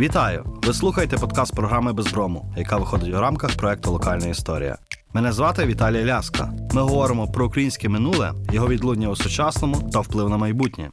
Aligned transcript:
Вітаю! 0.00 0.44
Ви 0.66 0.74
слухаєте 0.74 1.16
подкаст 1.16 1.54
програми 1.54 1.92
Безброму, 1.92 2.52
яка 2.56 2.76
виходить 2.76 3.14
у 3.14 3.20
рамках 3.20 3.56
проекту 3.56 3.92
Локальна 3.92 4.26
історія. 4.26 4.78
Мене 5.12 5.32
звати 5.32 5.66
Віталій 5.66 6.04
Ляска. 6.04 6.52
Ми 6.72 6.82
говоримо 6.82 7.28
про 7.28 7.46
українське 7.46 7.88
минуле, 7.88 8.32
його 8.52 8.68
відлуння 8.68 9.08
у 9.08 9.16
сучасному 9.16 9.90
та 9.92 10.00
вплив 10.00 10.28
на 10.28 10.36
майбутнє. 10.36 10.90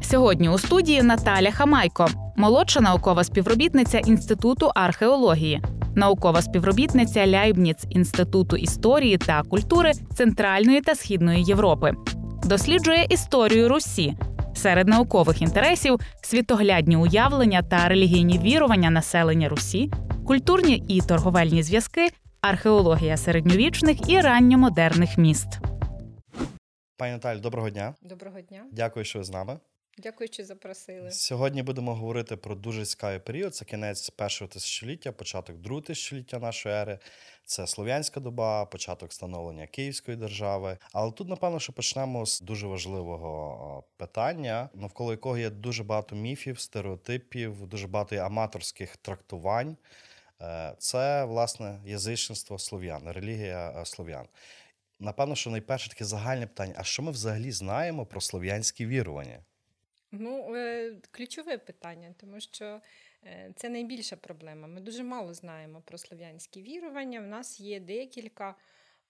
Сьогодні 0.00 0.48
у 0.48 0.58
студії 0.58 1.02
Наталя 1.02 1.50
Хамайко, 1.50 2.08
молодша 2.36 2.80
наукова 2.80 3.24
співробітниця 3.24 3.98
Інституту 3.98 4.70
археології, 4.74 5.62
наукова 5.94 6.42
співробітниця 6.42 7.26
Ляйбніц 7.26 7.86
Інституту 7.90 8.56
історії 8.56 9.18
та 9.18 9.42
культури 9.42 9.92
Центральної 10.14 10.80
та 10.80 10.94
Східної 10.94 11.44
Європи. 11.44 11.92
Досліджує 12.44 13.06
історію 13.10 13.68
Русі. 13.68 14.14
Серед 14.58 14.88
наукових 14.88 15.42
інтересів 15.42 16.00
світоглядні 16.22 16.96
уявлення 16.96 17.62
та 17.62 17.88
релігійні 17.88 18.38
вірування 18.38 18.90
населення 18.90 19.48
Русі, 19.48 19.90
культурні 20.26 20.84
і 20.88 21.00
торговельні 21.00 21.62
зв'язки, 21.62 22.08
археологія 22.40 23.16
середньовічних 23.16 24.10
і 24.10 24.20
ранньомодерних 24.20 25.18
міст. 25.18 25.48
Пані 26.96 27.12
Наталь, 27.12 27.36
доброго 27.36 27.70
дня. 27.70 27.94
Доброго 28.02 28.40
дня. 28.40 28.64
Дякую, 28.72 29.04
що 29.04 29.18
ви 29.18 29.24
з 29.24 29.30
нами. 29.30 29.58
Дякую, 29.98 30.28
що 30.32 30.44
запросили. 30.44 31.10
Сьогодні 31.10 31.62
будемо 31.62 31.94
говорити 31.94 32.36
про 32.36 32.54
дуже 32.54 32.84
цікавий 32.84 33.18
період. 33.18 33.54
Це 33.54 33.64
кінець 33.64 34.10
першого 34.10 34.48
тисячоліття, 34.48 35.12
початок 35.12 35.56
другого 35.56 35.82
тисячоліття 35.82 36.38
нашої 36.38 36.74
ери. 36.74 36.98
Це 37.48 37.66
слов'янська 37.66 38.20
доба, 38.20 38.64
початок 38.64 39.12
становлення 39.12 39.66
Київської 39.66 40.16
держави. 40.16 40.78
Але 40.92 41.12
тут, 41.12 41.28
напевно, 41.28 41.60
що 41.60 41.72
почнемо 41.72 42.26
з 42.26 42.40
дуже 42.40 42.66
важливого 42.66 43.84
питання, 43.96 44.68
навколо 44.74 45.10
якого 45.10 45.38
є 45.38 45.50
дуже 45.50 45.84
багато 45.84 46.16
міфів, 46.16 46.60
стереотипів, 46.60 47.66
дуже 47.66 47.86
багато 47.86 48.16
аматорських 48.16 48.96
трактувань. 48.96 49.76
Е, 50.40 50.74
це 50.78 51.24
власне 51.24 51.80
язичництво 51.84 52.58
слов'ян, 52.58 53.02
релігія 53.06 53.70
е, 53.70 53.84
слов'ян. 53.84 54.26
Напевно, 55.00 55.34
що 55.34 55.50
найперше 55.50 55.88
таке 55.88 56.04
загальне 56.04 56.46
питання: 56.46 56.74
а 56.76 56.84
що 56.84 57.02
ми 57.02 57.10
взагалі 57.10 57.52
знаємо 57.52 58.06
про 58.06 58.20
слов'янські 58.20 58.86
вірування? 58.86 59.38
Ну, 60.12 60.56
е, 60.56 60.92
ключове 61.10 61.58
питання, 61.58 62.14
тому 62.20 62.40
що 62.40 62.80
це 63.56 63.68
найбільша 63.68 64.16
проблема. 64.16 64.68
Ми 64.68 64.80
дуже 64.80 65.02
мало 65.02 65.34
знаємо 65.34 65.82
про 65.84 65.98
слов'янські 65.98 66.62
вірування. 66.62 67.20
У 67.20 67.26
нас 67.26 67.60
є 67.60 67.80
декілька 67.80 68.54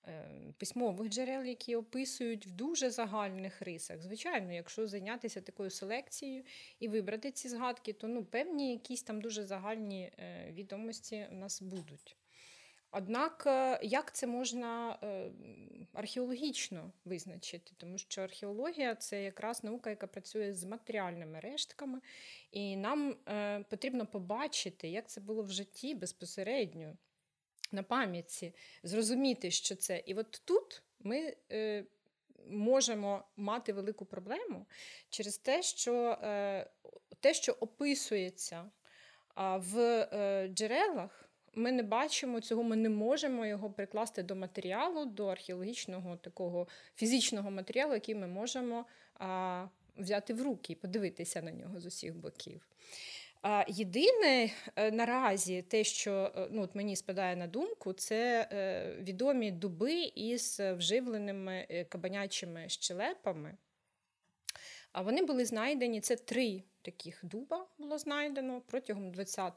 е, 0.06 0.30
письмових 0.58 1.08
джерел, 1.08 1.44
які 1.44 1.76
описують 1.76 2.46
в 2.46 2.50
дуже 2.50 2.90
загальних 2.90 3.62
рисах. 3.62 4.02
Звичайно, 4.02 4.52
якщо 4.52 4.86
зайнятися 4.86 5.40
такою 5.40 5.70
селекцією 5.70 6.44
і 6.80 6.88
вибрати 6.88 7.30
ці 7.30 7.48
згадки, 7.48 7.92
то 7.92 8.08
ну, 8.08 8.24
певні 8.24 8.72
якісь 8.72 9.02
там 9.02 9.20
дуже 9.20 9.44
загальні 9.44 10.12
відомості 10.52 11.26
у 11.32 11.34
нас 11.34 11.62
будуть. 11.62 12.17
Однак, 12.90 13.44
е, 13.46 13.80
як 13.82 14.14
це 14.14 14.26
можна 14.26 14.98
е, 15.02 15.30
археологічно 15.92 16.92
визначити? 17.04 17.72
Тому 17.76 17.98
що 17.98 18.22
археологія 18.22 18.94
це 18.94 19.22
якраз 19.22 19.64
наука, 19.64 19.90
яка 19.90 20.06
працює 20.06 20.52
з 20.52 20.64
матеріальними 20.64 21.40
рештками, 21.40 22.00
і 22.50 22.76
нам 22.76 23.16
е, 23.28 23.64
потрібно 23.70 24.06
побачити, 24.06 24.88
як 24.88 25.08
це 25.08 25.20
було 25.20 25.42
в 25.42 25.50
житті 25.50 25.94
безпосередньо 25.94 26.96
на 27.72 27.82
пам'ятці, 27.82 28.54
зрозуміти, 28.82 29.50
що 29.50 29.76
це. 29.76 30.02
І 30.06 30.14
от 30.14 30.42
тут 30.44 30.82
ми 31.00 31.36
можемо 32.46 33.24
мати 33.36 33.72
велику 33.72 34.04
проблему 34.04 34.66
через 35.10 35.38
те, 35.38 35.62
що 35.62 36.18
те, 37.20 37.34
що 37.34 37.52
описується 37.52 38.70
в 39.36 40.06
джерелах 40.54 41.27
ми 41.54 41.72
не 41.72 41.82
бачимо 41.82 42.40
цього, 42.40 42.62
ми 42.62 42.76
не 42.76 42.88
можемо 42.88 43.46
його 43.46 43.70
прикласти 43.70 44.22
до 44.22 44.36
матеріалу, 44.36 45.04
до 45.04 45.26
археологічного 45.26 46.16
такого 46.16 46.68
фізичного 46.96 47.50
матеріалу, 47.50 47.94
який 47.94 48.14
ми 48.14 48.26
можемо 48.26 48.84
а, 49.14 49.66
взяти 49.96 50.34
в 50.34 50.42
руки 50.42 50.72
і 50.72 50.76
подивитися 50.76 51.42
на 51.42 51.52
нього 51.52 51.80
з 51.80 51.86
усіх 51.86 52.16
боків. 52.16 52.68
А, 53.42 53.64
Єдине 53.68 54.50
е, 54.76 54.90
наразі 54.90 55.62
те, 55.62 55.84
що 55.84 56.32
е, 56.36 56.48
ну, 56.50 56.62
от 56.62 56.74
мені 56.74 56.96
спадає 56.96 57.36
на 57.36 57.46
думку, 57.46 57.92
це 57.92 58.48
е, 58.52 58.96
відомі 59.02 59.50
дуби 59.50 59.94
із 60.14 60.60
вживленими 60.60 61.86
кабанячими 61.88 62.68
щелепами. 62.68 63.56
А 64.92 65.02
вони 65.02 65.22
були 65.22 65.44
знайдені, 65.44 66.00
це 66.00 66.16
три 66.16 66.62
таких 66.82 67.20
дуба 67.22 67.66
було 67.78 67.98
знайдено 67.98 68.62
протягом 68.66 69.12
ХХ 69.14 69.52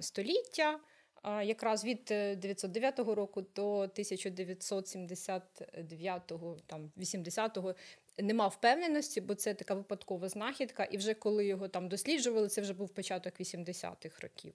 століття 0.00 0.80
якраз 1.24 1.84
від 1.84 2.04
909 2.04 2.98
е, 2.98 3.02
року 3.14 3.42
до 3.54 3.78
1979 3.78 6.32
там 6.66 6.92
80-го 6.96 7.74
не 8.18 8.34
мав 8.34 8.50
впевненості, 8.50 9.20
бо 9.20 9.34
це 9.34 9.54
така 9.54 9.74
випадкова 9.74 10.28
знахідка. 10.28 10.84
І 10.84 10.96
вже 10.96 11.14
коли 11.14 11.46
його 11.46 11.68
там 11.68 11.88
досліджували, 11.88 12.48
це 12.48 12.60
вже 12.60 12.74
був 12.74 12.88
початок 12.88 13.40
80-х 13.40 14.20
років. 14.20 14.52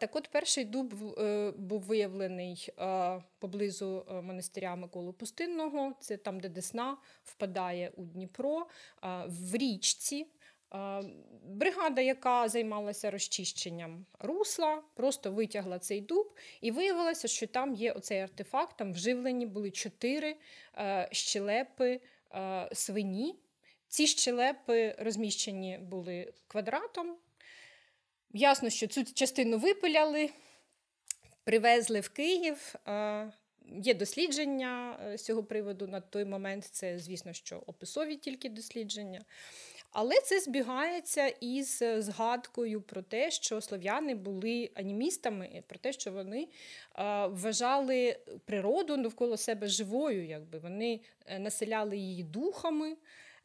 Так 0.00 0.16
от 0.16 0.28
перший 0.28 0.64
дуб 0.64 1.18
е, 1.18 1.52
був 1.56 1.82
виявлений 1.82 2.68
поблизу 3.38 4.06
е, 4.10 4.20
монастиря 4.20 4.76
Миколи 4.76 5.12
Пустинного, 5.12 5.92
це 6.00 6.16
там, 6.16 6.40
де 6.40 6.48
Десна 6.48 6.96
впадає 7.24 7.92
у 7.96 8.04
Дніпро, 8.04 8.66
в 9.26 9.56
річці. 9.56 10.26
Бригада, 11.44 12.00
яка 12.00 12.48
займалася 12.48 13.10
розчищенням 13.10 14.06
русла, 14.18 14.82
просто 14.94 15.32
витягла 15.32 15.78
цей 15.78 16.00
дуб, 16.00 16.34
і 16.60 16.70
виявилося, 16.70 17.28
що 17.28 17.46
там 17.46 17.74
є 17.74 17.92
оцей 17.92 18.20
артефакт, 18.20 18.76
там 18.76 18.92
вживлені 18.92 19.46
були 19.46 19.70
чотири 19.70 20.36
е, 20.78 21.08
щелепи 21.12 22.00
е, 22.34 22.68
свині. 22.72 23.38
Ці 23.88 24.06
щелепи 24.06 24.96
розміщені 24.98 25.78
були 25.78 26.32
квадратом. 26.46 27.16
Ясно, 28.32 28.70
що 28.70 28.86
цю 28.86 29.04
частину 29.04 29.58
випиляли, 29.58 30.30
привезли 31.44 32.00
в 32.00 32.08
Київ. 32.08 32.74
Е, 32.88 33.32
є 33.82 33.94
дослідження 33.94 34.98
з 35.16 35.22
цього 35.22 35.44
приводу 35.44 35.86
на 35.86 36.00
той 36.00 36.24
момент. 36.24 36.64
Це, 36.64 36.98
звісно, 36.98 37.32
що 37.32 37.62
описові 37.66 38.16
тільки 38.16 38.48
дослідження. 38.48 39.20
Але 39.92 40.20
це 40.20 40.40
збігається 40.40 41.26
із 41.26 41.82
е, 41.82 42.02
згадкою 42.02 42.80
про 42.80 43.02
те, 43.02 43.30
що 43.30 43.60
слов'яни 43.60 44.14
були 44.14 44.70
анімістами, 44.74 45.62
про 45.66 45.78
те, 45.78 45.92
що 45.92 46.12
вони 46.12 46.48
вважали 47.28 48.16
природу 48.44 48.96
довкола 48.96 49.36
себе 49.36 49.66
живою, 49.66 50.26
якби 50.26 50.58
вони 50.58 51.00
е, 51.26 51.38
населяли 51.38 51.96
її 51.96 52.22
духами, 52.22 52.96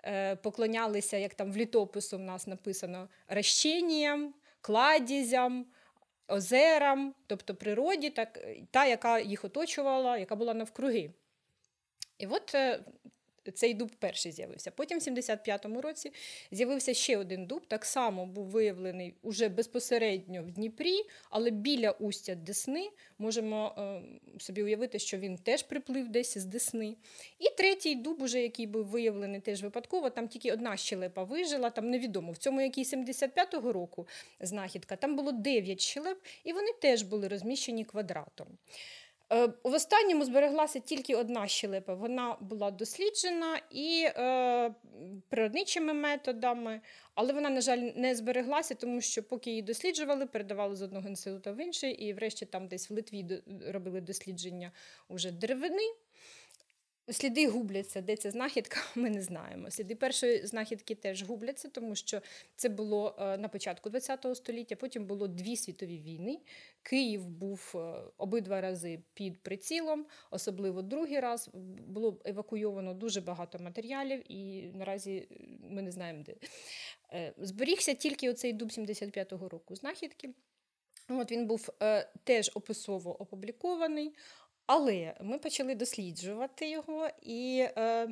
е, 0.03 0.35
поклонялися, 0.35 1.17
як 1.17 1.33
там 1.33 1.51
в 1.51 1.57
літопису 1.57 2.17
в 2.17 2.21
нас 2.21 2.47
написано, 2.47 3.09
ращенням, 3.27 4.33
кладізям. 4.61 5.65
Озерам, 6.29 7.13
тобто 7.27 7.55
природі, 7.55 8.09
так, 8.09 8.39
та, 8.71 8.85
яка 8.85 9.19
їх 9.19 9.45
оточувала, 9.45 10.17
яка 10.17 10.35
була 10.35 10.53
навкруги. 10.53 11.11
І 12.17 12.27
от 12.27 12.55
цей 13.51 13.73
дуб 13.73 13.91
перший 13.99 14.31
з'явився. 14.31 14.71
Потім, 14.71 14.99
в 14.99 15.01
75-му 15.01 15.81
році, 15.81 16.13
з'явився 16.51 16.93
ще 16.93 17.17
один 17.17 17.45
дуб, 17.45 17.65
так 17.67 17.85
само 17.85 18.25
був 18.25 18.45
виявлений 18.45 19.13
уже 19.21 19.49
безпосередньо 19.49 20.43
в 20.43 20.51
Дніпрі, 20.51 20.95
але 21.29 21.49
біля 21.49 21.91
устя 21.91 22.35
Десни 22.35 22.89
можемо 23.17 23.75
е, 23.77 24.01
собі 24.39 24.63
уявити, 24.63 24.99
що 24.99 25.17
він 25.17 25.37
теж 25.37 25.63
приплив 25.63 26.07
десь 26.07 26.37
з 26.37 26.45
Десни. 26.45 26.95
І 27.39 27.49
третій 27.57 27.95
дуб, 27.95 28.21
уже, 28.21 28.41
який 28.41 28.67
був 28.67 28.85
виявлений 28.85 29.39
теж 29.39 29.63
випадково, 29.63 30.09
там 30.09 30.27
тільки 30.27 30.51
одна 30.51 30.77
щелепа 30.77 31.23
вижила, 31.23 31.69
там 31.69 31.89
невідомо. 31.89 32.31
В 32.31 32.37
цьому, 32.37 32.61
який 32.61 32.83
75-го 32.83 33.73
року 33.73 34.07
знахідка, 34.39 34.95
там 34.95 35.15
було 35.15 35.31
9 35.31 35.81
щелеп, 35.81 36.23
і 36.43 36.53
вони 36.53 36.71
теж 36.81 37.03
були 37.03 37.27
розміщені 37.27 37.85
квадратом. 37.85 38.47
Е, 39.33 39.47
в 39.63 39.73
останньому 39.73 40.25
збереглася 40.25 40.79
тільки 40.79 41.15
одна 41.15 41.47
щелепа. 41.47 41.93
Вона 41.93 42.37
була 42.41 42.71
досліджена 42.71 43.61
і 43.71 44.05
е, 44.05 44.73
природничими 45.29 45.93
методами, 45.93 46.81
але 47.15 47.33
вона, 47.33 47.49
на 47.49 47.61
жаль, 47.61 47.91
не 47.95 48.15
збереглася, 48.15 48.75
тому 48.75 49.01
що 49.01 49.23
поки 49.23 49.49
її 49.49 49.61
досліджували, 49.61 50.25
передавали 50.25 50.75
з 50.75 50.81
одного 50.81 51.09
інституту 51.09 51.53
в 51.53 51.61
інший, 51.61 51.91
і 51.91 52.13
врешті 52.13 52.45
там 52.45 52.67
десь 52.67 52.89
в 52.89 52.93
Литві 52.93 53.25
робили 53.67 54.01
дослідження 54.01 54.71
уже 55.09 55.31
деревини. 55.31 55.93
Сліди 57.09 57.47
губляться, 57.47 58.01
де 58.01 58.15
ця 58.15 58.31
знахідка, 58.31 58.79
ми 58.95 59.09
не 59.09 59.21
знаємо. 59.21 59.71
Сліди 59.71 59.95
першої 59.95 60.47
знахідки 60.47 60.95
теж 60.95 61.23
губляться, 61.23 61.69
тому 61.69 61.95
що 61.95 62.21
це 62.55 62.69
було 62.69 63.15
е, 63.19 63.37
на 63.37 63.47
початку 63.47 63.89
ХХ 63.89 64.35
століття. 64.35 64.75
Потім 64.75 65.05
було 65.05 65.27
дві 65.27 65.55
світові 65.55 65.99
війни. 65.99 66.39
Київ 66.83 67.27
був 67.27 67.73
е, 67.75 67.79
обидва 68.17 68.61
рази 68.61 68.99
під 69.13 69.43
прицілом, 69.43 70.05
особливо 70.31 70.81
другий 70.81 71.19
раз 71.19 71.49
було 71.87 72.21
евакуйовано 72.25 72.93
дуже 72.93 73.21
багато 73.21 73.59
матеріалів, 73.59 74.31
і 74.31 74.71
наразі 74.73 75.27
ми 75.69 75.81
не 75.81 75.91
знаємо 75.91 76.23
де. 76.23 76.35
Зберігся 77.37 77.93
тільки 77.93 78.29
оцей 78.29 78.53
дуб 78.53 78.69
75-го 78.69 79.49
року 79.49 79.75
знахідки. 79.75 80.29
От 81.09 81.31
Він 81.31 81.45
був 81.47 81.69
е, 81.81 82.09
теж 82.23 82.51
описово 82.53 83.21
опублікований, 83.21 84.15
але 84.67 85.13
ми 85.21 85.37
почали 85.37 85.75
досліджувати 85.75 86.69
його, 86.69 87.09
і 87.21 87.65
е, 87.77 88.07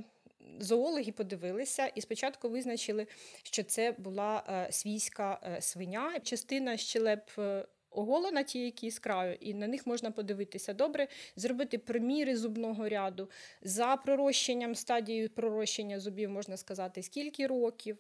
зоологи 0.60 1.12
подивилися 1.12 1.88
і 1.88 2.02
спочатку 2.02 2.50
визначили, 2.50 3.07
що 3.44 3.63
це 3.63 3.92
була 3.92 4.44
е, 4.50 4.72
свійська 4.72 5.40
е, 5.44 5.62
свиня, 5.62 6.19
частина 6.19 6.78
щелеп. 6.78 7.30
Е, 7.38 7.66
оголена 7.96 8.44
ті, 8.44 8.60
які 8.60 8.92
з 8.92 9.02
і 9.40 9.54
на 9.54 9.68
них 9.68 9.88
можна 9.88 10.12
подивитися 10.12 10.74
добре, 10.74 11.07
зробити 11.36 11.78
приміри 11.78 12.38
зубного 12.38 12.90
ряду. 12.90 13.30
За 13.62 13.96
пророщенням, 13.96 14.75
стадією 14.75 15.30
пророщення 15.30 16.00
зубів 16.00 16.30
можна 16.30 16.58
сказати, 16.58 17.04
скільки 17.04 17.48
років 17.48 17.98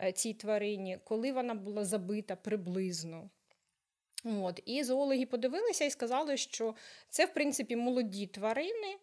е, 0.00 0.12
цій 0.12 0.34
тварині, 0.34 0.98
коли 1.04 1.32
вона 1.32 1.54
була 1.54 1.84
забита 1.84 2.36
приблизно. 2.36 3.30
От, 4.24 4.60
І 4.64 4.84
зоологи 4.84 5.26
подивилися 5.26 5.84
і 5.84 5.90
сказали, 5.90 6.36
що 6.36 6.74
це, 7.08 7.24
в 7.24 7.34
принципі, 7.34 7.76
молоді 7.76 8.26
тварини, 8.26 8.96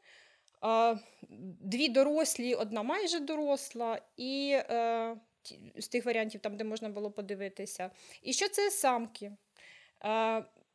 дві 1.62 1.90
дорослі, 1.90 2.56
одна 2.56 2.84
майже 2.84 3.20
доросла, 3.20 4.02
і 4.18 4.52
е, 4.54 5.16
з 5.78 5.88
тих 5.88 6.06
варіантів, 6.06 6.42
там, 6.42 6.58
де 6.58 6.64
можна 6.64 6.90
було 6.90 7.12
подивитися. 7.12 7.92
І 8.22 8.34
що 8.34 8.50
це 8.50 8.72
самки. 8.72 9.32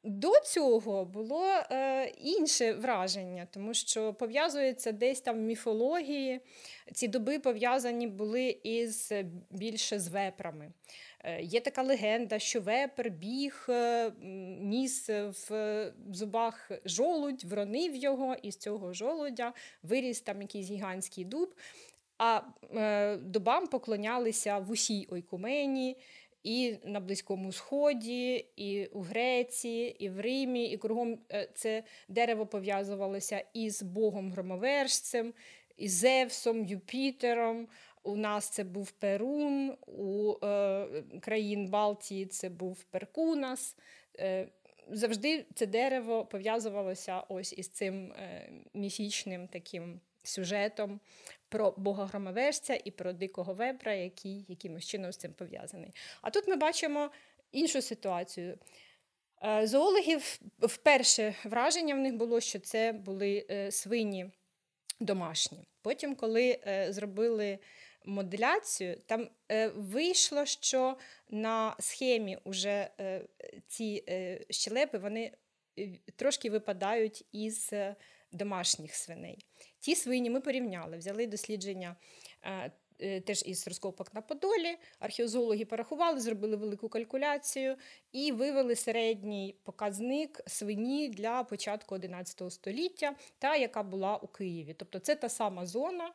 До 0.08 0.32
цього 0.44 1.04
було 1.04 1.44
е, 1.46 2.06
інше 2.06 2.72
враження, 2.72 3.46
тому 3.50 3.74
що 3.74 4.14
пов'язується 4.14 4.92
десь 4.92 5.20
там 5.20 5.36
в 5.36 5.40
міфології. 5.40 6.40
Ці 6.92 7.08
доби 7.08 7.38
пов'язані 7.38 8.06
були 8.06 8.60
із 8.62 9.12
більше 9.50 9.98
з 9.98 10.08
вепрами. 10.08 10.72
Е, 11.26 11.42
є 11.42 11.60
така 11.60 11.82
легенда, 11.82 12.38
що 12.38 12.60
вепр 12.60 13.08
біг, 13.08 13.66
е, 13.68 14.12
ніс 14.60 15.08
в 15.08 15.92
зубах 16.10 16.70
жолудь, 16.84 17.44
вронив 17.44 17.96
його, 17.96 18.36
і 18.42 18.52
з 18.52 18.56
цього 18.56 18.92
жолудя 18.92 19.52
виріс 19.82 20.20
там 20.20 20.42
якийсь 20.42 20.70
гігантський 20.70 21.24
дуб, 21.24 21.54
а 22.18 22.40
е, 22.74 23.16
дубам 23.16 23.66
поклонялися 23.66 24.58
в 24.58 24.70
усій 24.70 25.06
ойкумені. 25.10 25.96
І 26.42 26.76
на 26.84 27.00
Близькому 27.00 27.52
Сході, 27.52 28.46
і 28.56 28.86
у 28.86 29.00
Греції, 29.00 30.04
і 30.04 30.08
в 30.08 30.20
Римі, 30.20 30.64
і 30.64 30.76
кругом 30.76 31.18
це 31.54 31.82
дерево 32.08 32.46
пов'язувалося 32.46 33.44
із 33.54 33.82
Богом 33.82 34.32
Громовержцем, 34.32 35.32
із 35.76 35.92
Зевсом, 35.92 36.64
Юпітером. 36.64 37.68
У 38.06 38.16
нас 38.16 38.48
це 38.48 38.64
був 38.64 38.90
Перун, 38.90 39.76
у 39.86 40.34
е, 40.42 40.86
країн 41.20 41.68
Балтії 41.68 42.26
це 42.26 42.48
був 42.48 42.84
Перкунас. 42.84 43.76
Е, 44.18 44.48
Завжди 44.90 45.46
це 45.54 45.66
дерево 45.66 46.26
пов'язувалося 46.26 47.22
ось 47.28 47.52
із 47.52 47.68
цим 47.68 48.12
е, 48.12 48.50
міфічним 48.74 49.48
таким 49.48 50.00
сюжетом 50.22 51.00
про 51.48 51.74
бога 51.76 52.06
громовежця 52.06 52.78
і 52.84 52.90
про 52.90 53.12
дикого 53.12 53.54
вебра, 53.54 53.94
який 53.94 54.44
якимось 54.48 54.84
чином 54.84 55.12
з 55.12 55.16
цим 55.16 55.32
пов'язаний. 55.32 55.94
А 56.22 56.30
тут 56.30 56.48
ми 56.48 56.56
бачимо 56.56 57.10
іншу 57.52 57.82
ситуацію. 57.82 58.58
Е, 59.44 59.66
зоологів 59.66 60.40
вперше 60.58 61.34
враження 61.44 61.94
в 61.94 61.98
них 61.98 62.14
було, 62.14 62.40
що 62.40 62.58
це 62.58 62.92
були 62.92 63.46
е, 63.50 63.70
свині 63.72 64.26
домашні. 65.00 65.68
Потім, 65.82 66.14
коли 66.14 66.58
е, 66.66 66.92
зробили 66.92 67.58
моделяцію, 68.06 68.96
там 69.06 69.28
е, 69.52 69.68
вийшло, 69.68 70.46
що 70.46 70.96
на 71.30 71.76
схемі 71.78 72.38
уже 72.44 72.90
е, 73.00 73.22
ці 73.66 74.04
е, 74.08 74.40
щелепи 74.50 74.98
вони 74.98 75.32
е, 75.78 75.88
трошки 76.16 76.50
випадають 76.50 77.24
із 77.32 77.70
е, 77.72 77.96
домашніх 78.32 78.94
свиней. 78.94 79.46
Ті 79.78 79.94
свині 79.94 80.30
ми 80.30 80.40
порівняли, 80.40 80.96
взяли 80.96 81.26
дослідження. 81.26 81.96
Е, 83.00 83.20
теж 83.20 83.42
із 83.46 83.68
розкопок 83.68 84.14
на 84.14 84.20
Подолі. 84.20 84.76
Археозологи 84.98 85.64
порахували, 85.64 86.20
зробили 86.20 86.56
велику 86.56 86.88
калькуляцію 86.88 87.76
і 88.12 88.32
вивели 88.32 88.76
середній 88.76 89.54
показник 89.64 90.40
свині 90.46 91.08
для 91.08 91.44
початку 91.44 91.94
11 91.94 92.52
століття, 92.52 93.14
та 93.38 93.56
яка 93.56 93.82
була 93.82 94.16
у 94.16 94.26
Києві. 94.26 94.74
Тобто 94.74 94.98
це 94.98 95.14
та 95.14 95.28
сама 95.28 95.66
зона, 95.66 96.12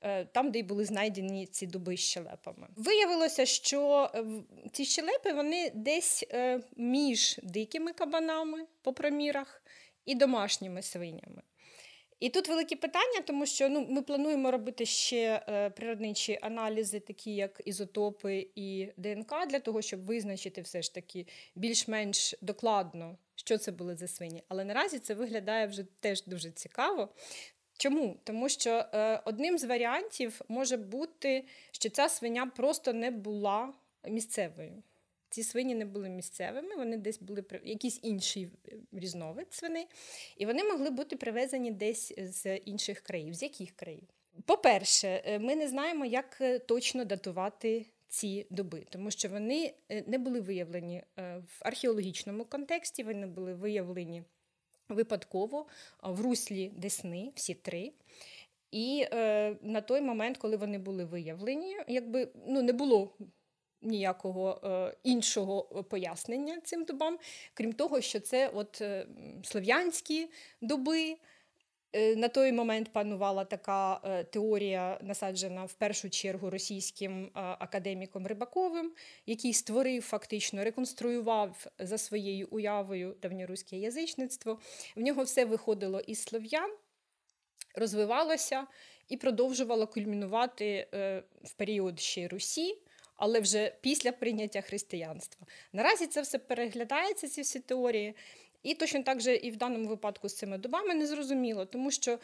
е, 0.00 0.24
там, 0.24 0.50
де 0.50 0.58
й 0.58 0.62
були 0.62 0.84
знайдені 0.84 1.46
ці 1.46 1.66
дуби 1.66 1.96
з 1.96 2.00
щелепами. 2.00 2.68
Виявилося, 2.76 3.46
що 3.46 4.10
е, 4.14 4.24
ці 4.72 4.84
щелепи 4.84 5.32
вони 5.32 5.72
десь 5.74 6.24
між 6.76 7.40
дикими 7.42 7.92
кабанами 7.92 8.66
по 8.82 8.92
промірах 8.92 9.62
і 10.04 10.14
домашніми 10.14 10.82
свинями. 10.82 11.42
І 12.24 12.30
тут 12.30 12.48
великі 12.48 12.76
питання, 12.76 13.20
тому 13.26 13.46
що 13.46 13.68
ну, 13.68 13.86
ми 13.90 14.02
плануємо 14.02 14.50
робити 14.50 14.86
ще 14.86 15.42
е, 15.48 15.70
природничі 15.70 16.38
аналізи, 16.42 17.00
такі 17.00 17.34
як 17.34 17.62
ізотопи 17.64 18.48
і 18.54 18.88
ДНК, 18.96 19.46
для 19.48 19.60
того, 19.60 19.82
щоб 19.82 20.06
визначити 20.06 20.60
все 20.60 20.82
ж 20.82 20.94
таки 20.94 21.26
більш-менш 21.54 22.34
докладно, 22.40 23.18
що 23.34 23.58
це 23.58 23.72
були 23.72 23.96
за 23.96 24.08
свині. 24.08 24.42
Але 24.48 24.64
наразі 24.64 24.98
це 24.98 25.14
виглядає 25.14 25.66
вже 25.66 25.84
теж 26.00 26.24
дуже 26.24 26.50
цікаво. 26.50 27.08
Чому? 27.78 28.16
Тому 28.24 28.48
що 28.48 28.70
е, 28.70 29.20
одним 29.24 29.58
з 29.58 29.64
варіантів 29.64 30.40
може 30.48 30.76
бути, 30.76 31.44
що 31.70 31.90
ця 31.90 32.08
свиня 32.08 32.46
просто 32.46 32.92
не 32.92 33.10
була 33.10 33.72
місцевою. 34.08 34.82
Ці 35.34 35.42
свині 35.42 35.74
не 35.74 35.84
були 35.84 36.08
місцевими, 36.08 36.76
вони 36.76 36.96
десь 36.96 37.18
були 37.18 37.44
якийсь 37.64 38.00
інший 38.02 38.48
е, 38.68 38.76
різновид 38.92 39.46
свиней, 39.52 39.86
і 40.36 40.46
вони 40.46 40.64
могли 40.64 40.90
бути 40.90 41.16
привезені 41.16 41.70
десь 41.70 42.12
з 42.18 42.56
інших 42.56 43.00
країв. 43.00 43.34
З 43.34 43.42
яких 43.42 43.70
країв? 43.70 44.08
По-перше, 44.44 45.22
е, 45.24 45.38
ми 45.38 45.56
не 45.56 45.68
знаємо, 45.68 46.04
як 46.04 46.38
е, 46.40 46.58
точно 46.58 47.04
датувати 47.04 47.86
ці 48.08 48.46
доби, 48.50 48.86
тому 48.90 49.10
що 49.10 49.28
вони 49.28 49.74
не 50.06 50.18
були 50.18 50.40
виявлені 50.40 51.02
в 51.16 51.56
археологічному 51.60 52.44
контексті, 52.44 53.02
вони 53.02 53.26
були 53.26 53.54
виявлені 53.54 54.22
випадково 54.88 55.66
в 56.02 56.20
руслі 56.20 56.72
Десни, 56.76 57.32
всі 57.34 57.54
три. 57.54 57.92
І 58.70 59.06
е, 59.12 59.56
на 59.62 59.80
той 59.80 60.00
момент, 60.00 60.38
коли 60.38 60.56
вони 60.56 60.78
були 60.78 61.04
виявлені, 61.04 61.76
якби 61.88 62.28
ну 62.46 62.62
не 62.62 62.72
було 62.72 63.16
ніякого 63.84 64.60
е, 64.64 64.96
іншого 65.02 65.84
пояснення 65.84 66.60
цим 66.64 66.84
добам, 66.84 67.18
крім 67.54 67.72
того, 67.72 68.00
що 68.00 68.20
це 68.20 68.48
от 68.48 68.80
е, 68.80 69.06
слов'янські 69.42 70.28
доби. 70.60 71.16
Е, 71.94 72.16
на 72.16 72.28
той 72.28 72.52
момент 72.52 72.92
панувала 72.92 73.44
така 73.44 74.00
е, 74.04 74.24
теорія, 74.24 74.98
насаджена 75.02 75.64
в 75.64 75.72
першу 75.72 76.10
чергу 76.10 76.50
російським 76.50 77.24
е, 77.24 77.30
академіком 77.34 78.26
Рибаковим, 78.26 78.92
який 79.26 79.52
створив 79.52 80.02
фактично, 80.02 80.64
реконструював 80.64 81.66
за 81.78 81.98
своєю 81.98 82.48
уявою 82.50 83.16
давньоруське 83.22 83.76
язичництво. 83.76 84.58
В 84.96 85.00
нього 85.00 85.22
все 85.22 85.44
виходило 85.44 86.00
із 86.00 86.22
слов'ян, 86.22 86.70
розвивалося 87.74 88.66
і 89.08 89.16
продовжувало 89.16 89.86
кульмінувати 89.86 90.88
в 91.42 91.52
період 91.56 92.00
ще 92.00 92.28
Русі 92.28 92.78
але 93.24 93.40
вже 93.40 93.72
після 93.80 94.12
прийняття 94.12 94.60
християнства. 94.60 95.46
Наразі 95.72 96.06
це 96.06 96.20
все 96.20 96.38
переглядається, 96.38 97.28
ці 97.28 97.42
всі 97.42 97.60
теорії. 97.60 98.14
І 98.62 98.74
точно 98.74 99.02
так 99.02 99.20
же 99.20 99.36
і 99.36 99.50
в 99.50 99.56
даному 99.56 99.88
випадку 99.88 100.28
з 100.28 100.36
цими 100.36 100.58
добами 100.58 100.94
не 100.94 101.06
зрозуміло, 101.06 101.66
тому 101.66 101.90
що 101.90 102.18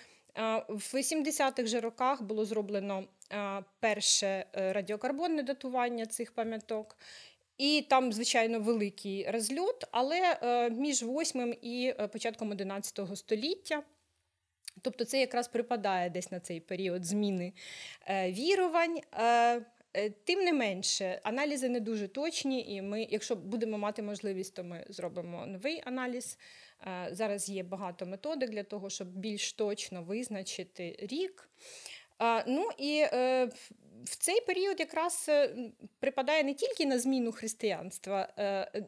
в 0.69 0.95
70-х 0.95 1.67
же 1.67 1.81
роках 1.81 2.23
було 2.23 2.45
зроблено 2.45 3.05
перше 3.81 4.27
е, 4.27 4.73
радіокарбонне 4.73 5.43
датування 5.43 6.07
цих 6.07 6.33
пам'яток. 6.33 6.97
І 7.59 7.87
там, 7.91 8.13
звичайно, 8.13 8.61
великий 8.61 9.31
розльот, 9.31 9.85
але 9.91 10.39
е, 10.43 10.71
між 10.71 11.03
8 11.03 11.55
і 11.63 11.95
е, 11.99 12.09
початком 12.09 12.51
11 12.51 13.01
століття. 13.15 13.83
Тобто 14.83 15.05
це 15.05 15.21
якраз 15.21 15.49
припадає 15.49 16.11
десь 16.11 16.31
на 16.31 16.41
цей 16.41 16.61
період 16.61 17.05
зміни 17.05 17.53
вірувань. 18.11 19.01
Е, 19.95 20.11
тим 20.11 20.45
не 20.45 20.53
менше, 20.53 21.21
аналізи 21.23 21.69
не 21.69 21.81
дуже 21.81 22.09
точні, 22.09 22.75
і 22.75 22.83
ми, 22.83 23.07
якщо 23.11 23.37
будемо 23.37 23.79
мати 23.79 24.03
можливість, 24.03 24.55
то 24.55 24.65
ми 24.65 24.85
зробимо 24.89 25.47
новий 25.47 25.83
аналіз. 25.85 26.39
Е, 26.87 27.09
зараз 27.13 27.49
є 27.49 27.63
багато 27.63 28.07
методик 28.07 28.51
для 28.51 28.63
того, 28.63 28.91
щоб 28.91 29.09
більш 29.09 29.53
точно 29.53 30.03
визначити 30.03 30.97
рік. 30.99 31.51
Ну 32.47 32.69
і 32.79 33.05
в 34.05 34.17
цей 34.19 34.41
період 34.41 34.81
якраз 34.81 35.31
припадає 35.99 36.45
не 36.45 36.55
тільки 36.55 36.87
на 36.87 36.99
зміну 36.99 37.33
християнства, 37.33 38.29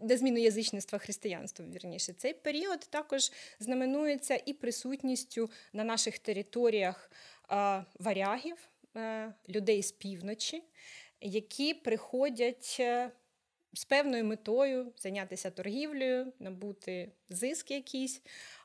на 0.02 0.16
зміну 0.16 0.38
язичництва 0.38 0.98
християнством, 0.98 1.70
вірніше, 1.70 2.12
цей 2.12 2.34
період 2.34 2.80
також 2.80 3.32
знаменується 3.58 4.42
і 4.46 4.52
присутністю 4.52 5.50
на 5.72 5.84
наших 5.84 6.18
територіях 6.18 7.10
варягів, 7.98 8.71
людей 9.48 9.82
з 9.82 9.92
півночі, 9.92 10.62
які 11.20 11.74
приходять 11.74 12.76
е, 12.80 13.10
з 13.72 13.84
певною 13.84 14.24
метою 14.24 14.92
зайнятися 14.96 15.50
торгівлею, 15.50 16.32
набути 16.38 17.12
зиск 17.28 17.70
якийсь. 17.70 18.22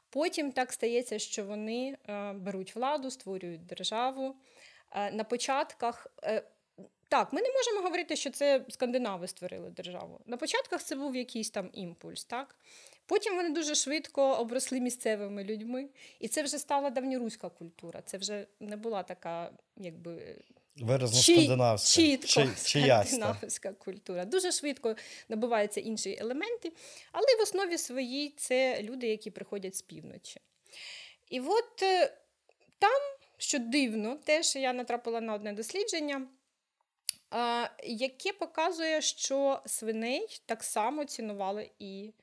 Потім 0.09 0.51
так 0.51 0.73
стається, 0.73 1.19
що 1.19 1.45
вони 1.45 1.97
е, 2.09 2.33
беруть 2.33 2.75
владу, 2.75 3.11
створюють 3.11 3.65
державу. 3.65 4.35
Е, 4.91 5.11
на 5.11 5.23
початках. 5.23 6.07
Так, 7.09 7.33
ми 7.33 7.41
не 7.41 7.49
можемо 7.51 7.81
говорити, 7.81 8.15
що 8.15 8.29
це 8.29 8.65
скандинави 8.69 9.27
створили 9.27 9.69
державу. 9.69 10.21
На 10.25 10.37
початках 10.37 10.83
це 10.83 10.95
був 10.95 11.15
якийсь 11.15 11.49
там 11.49 11.69
імпульс. 11.73 12.25
так? 12.25 12.55
Потім 13.07 13.35
вони 13.35 13.49
дуже 13.49 13.75
швидко 13.75 14.33
обросли 14.35 14.79
місцевими 14.79 15.43
людьми, 15.43 15.89
і 16.19 16.27
це 16.27 16.43
вже 16.43 16.59
стала 16.59 16.89
давньоруська 16.89 17.49
культура. 17.49 18.01
Це 18.05 18.17
вже 18.17 18.47
не 18.59 18.77
була 18.77 19.03
така, 19.03 19.51
якби 19.77 20.35
Виразно 20.75 21.21
скандинавська. 21.21 22.01
Чітко 22.01 22.27
чи, 22.27 22.49
скандинавська 22.55 23.73
культура. 23.73 24.25
Дуже 24.25 24.51
швидко 24.51 24.95
набуваються 25.29 25.81
інші 25.81 26.17
елементи, 26.19 26.73
але 27.11 27.25
в 27.39 27.41
основі 27.41 27.77
своїй 27.77 28.33
це 28.37 28.83
люди, 28.83 29.07
які 29.07 29.31
приходять 29.31 29.75
з 29.75 29.81
півночі. 29.81 30.41
І 31.29 31.39
от 31.39 31.81
е, 31.83 32.13
там, 32.79 33.01
що 33.37 33.59
дивно, 33.59 34.15
теж 34.15 34.55
я 34.55 34.73
натрапила 34.73 35.21
на 35.21 35.33
одне 35.33 35.53
дослідження, 35.53 36.27
яке 37.83 38.33
показує, 38.33 39.01
що 39.01 39.61
свиней 39.65 40.41
так 40.45 40.63
само 40.63 41.05
цінували 41.05 41.69
і 41.79 42.13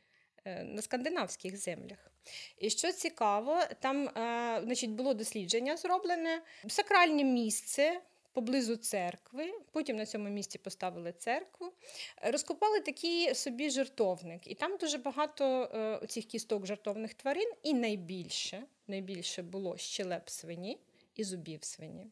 на 0.44 0.82
скандинавських 0.82 1.56
землях. 1.56 2.10
І 2.58 2.70
що 2.70 2.92
цікаво, 2.92 3.60
там 3.80 4.08
е, 4.08 4.60
значить, 4.64 4.90
було 4.90 5.14
дослідження 5.14 5.76
зроблене, 5.76 6.42
сакральне 6.68 7.24
місце 7.24 8.00
поблизу 8.32 8.76
церкви. 8.76 9.52
Потім 9.72 9.96
на 9.96 10.06
цьому 10.06 10.28
місці 10.28 10.58
поставили 10.58 11.12
церкву, 11.12 11.72
розкопали 12.22 12.80
такий 12.80 13.34
собі 13.34 13.70
жертовник. 13.70 14.46
І 14.46 14.54
там 14.54 14.76
дуже 14.76 14.98
багато 14.98 15.44
е, 16.02 16.06
цих 16.06 16.24
кісток 16.24 16.66
жертовних 16.66 17.14
тварин, 17.14 17.52
і 17.62 17.74
найбільше 17.74 18.62
найбільше 18.86 19.42
було 19.42 19.76
щелеп 19.76 20.28
свині 20.28 20.78
і 21.14 21.24
зубів 21.24 21.64
свині. 21.64 22.06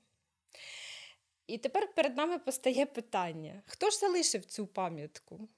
І 1.47 1.59
тепер 1.59 1.95
перед 1.95 2.17
нами 2.17 2.39
постає 2.39 2.87
питання: 2.87 3.63
хто 3.67 3.91
ж 3.91 3.99
залишив 3.99 4.45
цю 4.45 4.67
пам'ятку? 4.67 5.49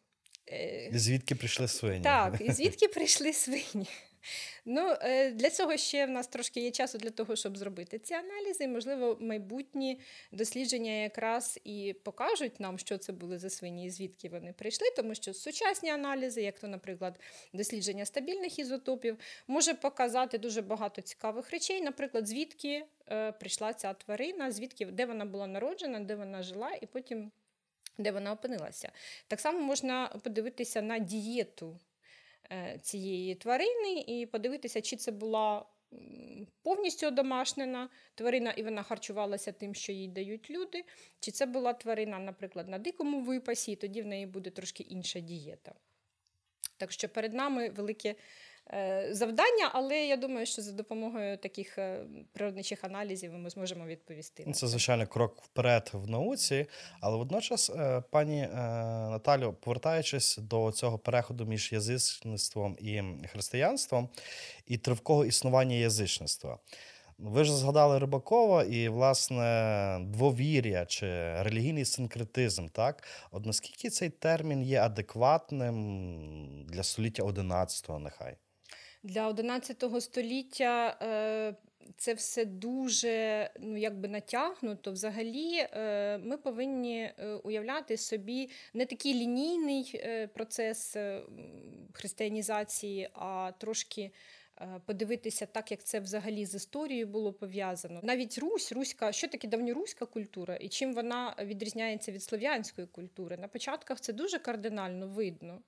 Е, 0.53 0.91
звідки 0.95 1.35
прийшли 1.35 1.69
свині? 1.69 2.05
Так, 2.05 2.41
і 2.41 2.53
звідки 2.53 2.89
прийшли 2.89 3.33
свині? 3.33 3.87
Ну, 4.65 4.97
е, 5.03 5.31
Для 5.31 5.51
цього 5.51 5.77
ще 5.77 6.07
в 6.07 6.11
нас 6.11 6.27
трошки 6.27 6.61
є 6.61 6.71
часу 6.71 6.99
для 6.99 7.11
того, 7.11 7.37
щоб 7.37 7.57
зробити 7.57 7.99
ці 7.99 8.15
аналізи. 8.15 8.69
можливо, 8.69 9.17
майбутні 9.21 10.01
дослідження 10.33 10.93
якраз 10.93 11.61
і 11.65 11.97
покажуть 12.05 12.61
нам, 12.61 12.79
що 12.79 12.99
це 12.99 13.13
були 13.13 13.39
за 13.39 13.51
свині 13.51 13.87
і 13.87 13.91
звідки 13.91 14.29
вони 14.29 14.53
прийшли, 14.53 14.87
тому 14.97 15.15
що 15.15 15.35
сучасні 15.35 15.91
аналізи, 15.91 16.43
як 16.43 16.61
то, 16.61 16.69
наприклад, 16.69 17.21
дослідження 17.53 18.05
стабільних 18.05 18.59
ізотопів, 18.59 19.19
може 19.47 19.75
показати 19.75 20.39
дуже 20.39 20.63
багато 20.63 21.03
цікавих 21.03 21.51
речей, 21.51 21.83
наприклад, 21.83 22.27
звідки 22.29 22.85
е, 23.09 23.33
прийшла 23.33 23.73
ця 23.73 23.93
тварина, 23.93 24.51
звідки 24.51 24.87
де 24.87 25.07
вона 25.07 25.25
була 25.25 25.47
народжена, 25.47 26.01
де 26.01 26.15
вона 26.15 26.43
жила, 26.43 26.71
і 26.83 26.87
потім 26.87 27.31
де 27.99 28.11
вона 28.11 28.33
опинилася. 28.33 28.93
Так 29.29 29.41
само 29.41 29.61
можна 29.61 30.09
подивитися 30.23 30.83
на 30.83 30.99
дієту 30.99 31.79
Е, 32.53 32.79
цієї 32.83 33.35
тварини 33.35 34.05
і 34.07 34.27
подивитися, 34.27 34.81
чи 34.81 34.97
це 34.97 35.13
була 35.13 35.67
повністю 36.63 37.07
одомашнена 37.07 37.89
тварина, 38.15 38.51
і 38.51 38.63
вона 38.63 38.83
харчувалася 38.83 39.53
тим, 39.53 39.75
що 39.75 39.93
їй 39.93 40.09
дають 40.09 40.51
люди, 40.51 40.85
чи 41.21 41.31
це 41.31 41.47
була 41.47 41.73
тварина, 41.73 42.19
наприклад, 42.19 42.69
на 42.69 42.79
дикому 42.79 43.21
випасі, 43.21 43.73
і 43.73 43.77
тоді 43.77 44.03
в 44.03 44.07
неї 44.07 44.27
буде 44.27 44.51
трошки 44.51 44.83
інша 44.83 45.21
дієта. 45.21 45.75
Так 46.77 46.93
що 46.93 47.09
перед 47.09 47.35
нами 47.35 47.69
велике 47.69 48.15
завдання, 49.11 49.71
але 49.73 50.07
я 50.07 50.17
думаю, 50.17 50.47
що 50.47 50.63
за 50.63 50.73
допомогою 50.73 51.39
таких 51.39 51.79
е, 51.79 52.05
природничих 52.33 52.85
аналізів 52.85 53.33
ми 53.33 53.51
зможемо 53.51 53.87
відповісти. 53.87 54.53
Це, 54.53 54.67
звичайно, 54.67 55.07
крок 55.07 55.43
вперед 55.43 55.91
в 55.93 56.11
науці, 56.11 56.67
але 57.01 57.17
водночас, 57.17 57.71
е, 57.71 58.03
пані 58.11 58.49
Наталю, 59.11 59.53
повертаючись 59.53 60.39
до 60.39 60.73
цього 60.73 60.99
переходу 60.99 61.45
між 61.45 61.73
язичництвом 61.73 62.77
і 62.81 63.03
християнством 63.33 64.09
і 64.67 64.79
тривкого 64.79 65.25
існування 65.25 65.77
язичництва. 65.77 66.59
Ви 67.19 67.45
ж 67.45 67.57
згадали 67.57 67.99
Рибакова 67.99 68.63
і, 68.63 68.89
власне, 68.89 69.99
двовір'я 70.01 70.87
чи 70.87 71.07
релігійний 71.43 71.85
синкретизм, 71.85 72.67
так? 72.69 73.03
От 73.31 73.47
наскільки 73.47 73.91
цей 73.91 74.11
термін 74.11 74.63
є 74.63 74.81
адекватним 74.81 76.67
для 76.69 76.83
століття 76.83 77.23
11-го, 77.23 77.99
нехай? 77.99 78.37
Для 79.05 79.29
11 79.29 79.85
століття 80.01 80.99
е, 81.03 81.55
це 81.97 82.15
все 82.15 82.45
дуже 82.45 83.51
ну, 83.61 83.77
якби 83.77 84.09
натягнуто. 84.09 84.93
Взагалі, 84.93 85.57
е, 85.57 86.19
ми 86.19 86.37
повинні 86.37 87.01
е, 87.01 87.35
уявляти 87.45 87.97
собі 87.97 88.51
не 88.75 88.87
такий 88.87 89.15
лінійний 89.15 90.01
процес 90.35 90.97
християнізації, 91.93 93.09
а 93.15 93.53
трошки. 93.59 94.11
Е, 94.61 94.81
подивитися 94.87 95.47
так, 95.47 95.71
як 95.71 95.85
це 95.85 96.01
взагалі 96.01 96.47
з 96.47 96.55
історією 96.55 97.07
було 97.07 97.33
пов'язано. 97.33 98.01
Навіть 98.03 98.39
Русь, 98.39 98.73
Руська, 98.73 99.13
що 99.13 99.29
таке 99.29 99.49
давньоруська 99.49 100.07
культура 100.07 100.57
і 100.57 100.69
чим 100.69 100.95
вона 100.95 101.37
відрізняється 101.43 102.13
від 102.13 102.23
слов'янської 102.23 102.87
культури. 102.87 103.37
На 103.37 103.49
початках 103.49 104.01
це 104.01 104.13
дуже 104.13 104.39
кардинально 104.39 105.07
видно. 105.07 105.63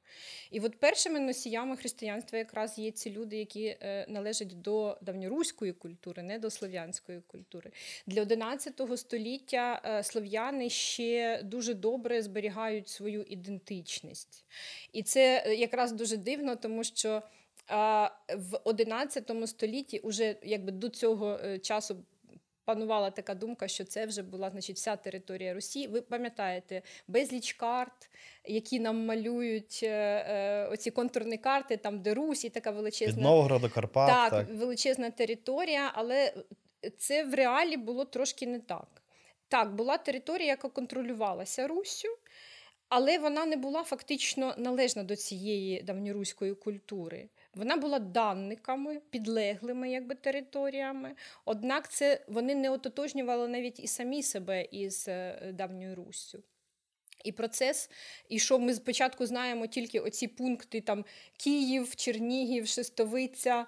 І 0.50 0.60
от 0.60 0.80
першими 0.80 1.20
носіями 1.20 1.76
християнства 1.76 2.38
якраз 2.38 2.78
є 2.78 2.90
ці 2.90 3.10
люди, 3.10 3.36
які 3.36 3.64
е, 3.64 4.06
належать 4.08 4.60
до 4.60 4.98
давньоруської 5.02 5.72
культури, 5.72 6.22
не 6.22 6.38
до 6.38 6.50
слов'янської 6.50 7.20
культури. 7.26 7.70
Для 8.06 8.22
11 8.22 8.80
століття 8.96 9.82
е, 9.84 10.02
слов'яни 10.02 10.70
ще 10.70 11.42
дуже 11.42 11.74
добре 11.74 12.22
зберігають 12.22 12.88
свою 12.88 13.22
ідентичність. 13.22 14.44
І 14.92 15.02
це 15.02 15.54
якраз 15.58 15.92
дуже 15.92 16.16
дивно, 16.16 16.56
тому 16.56 16.84
що 16.84 17.22
в 17.68 18.60
11 18.64 19.30
столітті 19.46 19.98
уже 19.98 20.36
якби 20.42 20.72
до 20.72 20.88
цього 20.88 21.40
е, 21.44 21.58
часу. 21.58 21.96
Панувала 22.64 23.10
така 23.10 23.34
думка, 23.34 23.68
що 23.68 23.84
це 23.84 24.06
вже 24.06 24.22
була 24.22 24.50
значить, 24.50 24.76
вся 24.76 24.96
територія 24.96 25.54
Русі. 25.54 25.86
Ви 25.86 26.00
пам'ятаєте 26.00 26.82
безліч 27.08 27.52
карт, 27.52 28.10
які 28.44 28.80
нам 28.80 29.06
малюють 29.06 29.80
е, 29.82 29.88
е, 29.88 30.66
оці 30.66 30.90
контурні 30.90 31.38
карти, 31.38 31.76
там 31.76 32.02
де 32.02 32.14
Русі, 32.14 32.50
така 32.50 32.70
величезна 32.70 33.16
Від 33.16 33.22
Новгорода, 33.22 33.68
Карпат. 33.68 34.08
Так, 34.08 34.30
так, 34.30 34.48
величезна 34.50 35.10
територія, 35.10 35.90
але 35.94 36.34
це 36.98 37.24
в 37.24 37.34
реалі 37.34 37.76
було 37.76 38.04
трошки 38.04 38.46
не 38.46 38.60
так. 38.60 39.02
Так, 39.48 39.74
була 39.74 39.98
територія, 39.98 40.48
яка 40.48 40.68
контролювалася 40.68 41.66
Руссю, 41.66 42.08
але 42.88 43.18
вона 43.18 43.46
не 43.46 43.56
була 43.56 43.84
фактично 43.84 44.54
належна 44.58 45.02
до 45.02 45.16
цієї 45.16 45.82
давньоруської 45.82 46.54
культури. 46.54 47.28
Вона 47.56 47.76
була 47.76 47.98
данниками, 47.98 49.00
підлеглими 49.10 49.90
якби, 49.90 50.14
територіями, 50.14 51.14
однак 51.44 51.90
це 51.90 52.24
вони 52.28 52.54
не 52.54 52.70
ототожнювали 52.70 53.48
навіть 53.48 53.80
і 53.80 53.86
самі 53.86 54.22
себе 54.22 54.64
із 54.64 55.08
е, 55.08 55.50
давньою 55.54 55.94
Руссю. 55.94 56.42
І 57.24 57.32
процес, 57.32 57.90
і 58.28 58.38
що 58.38 58.58
ми 58.58 58.74
спочатку 58.74 59.26
знаємо 59.26 59.66
тільки 59.66 60.00
оці 60.00 60.28
пункти: 60.28 60.80
там 60.80 61.04
Київ, 61.36 61.96
Чернігів, 61.96 62.66
Шестовиця, 62.66 63.66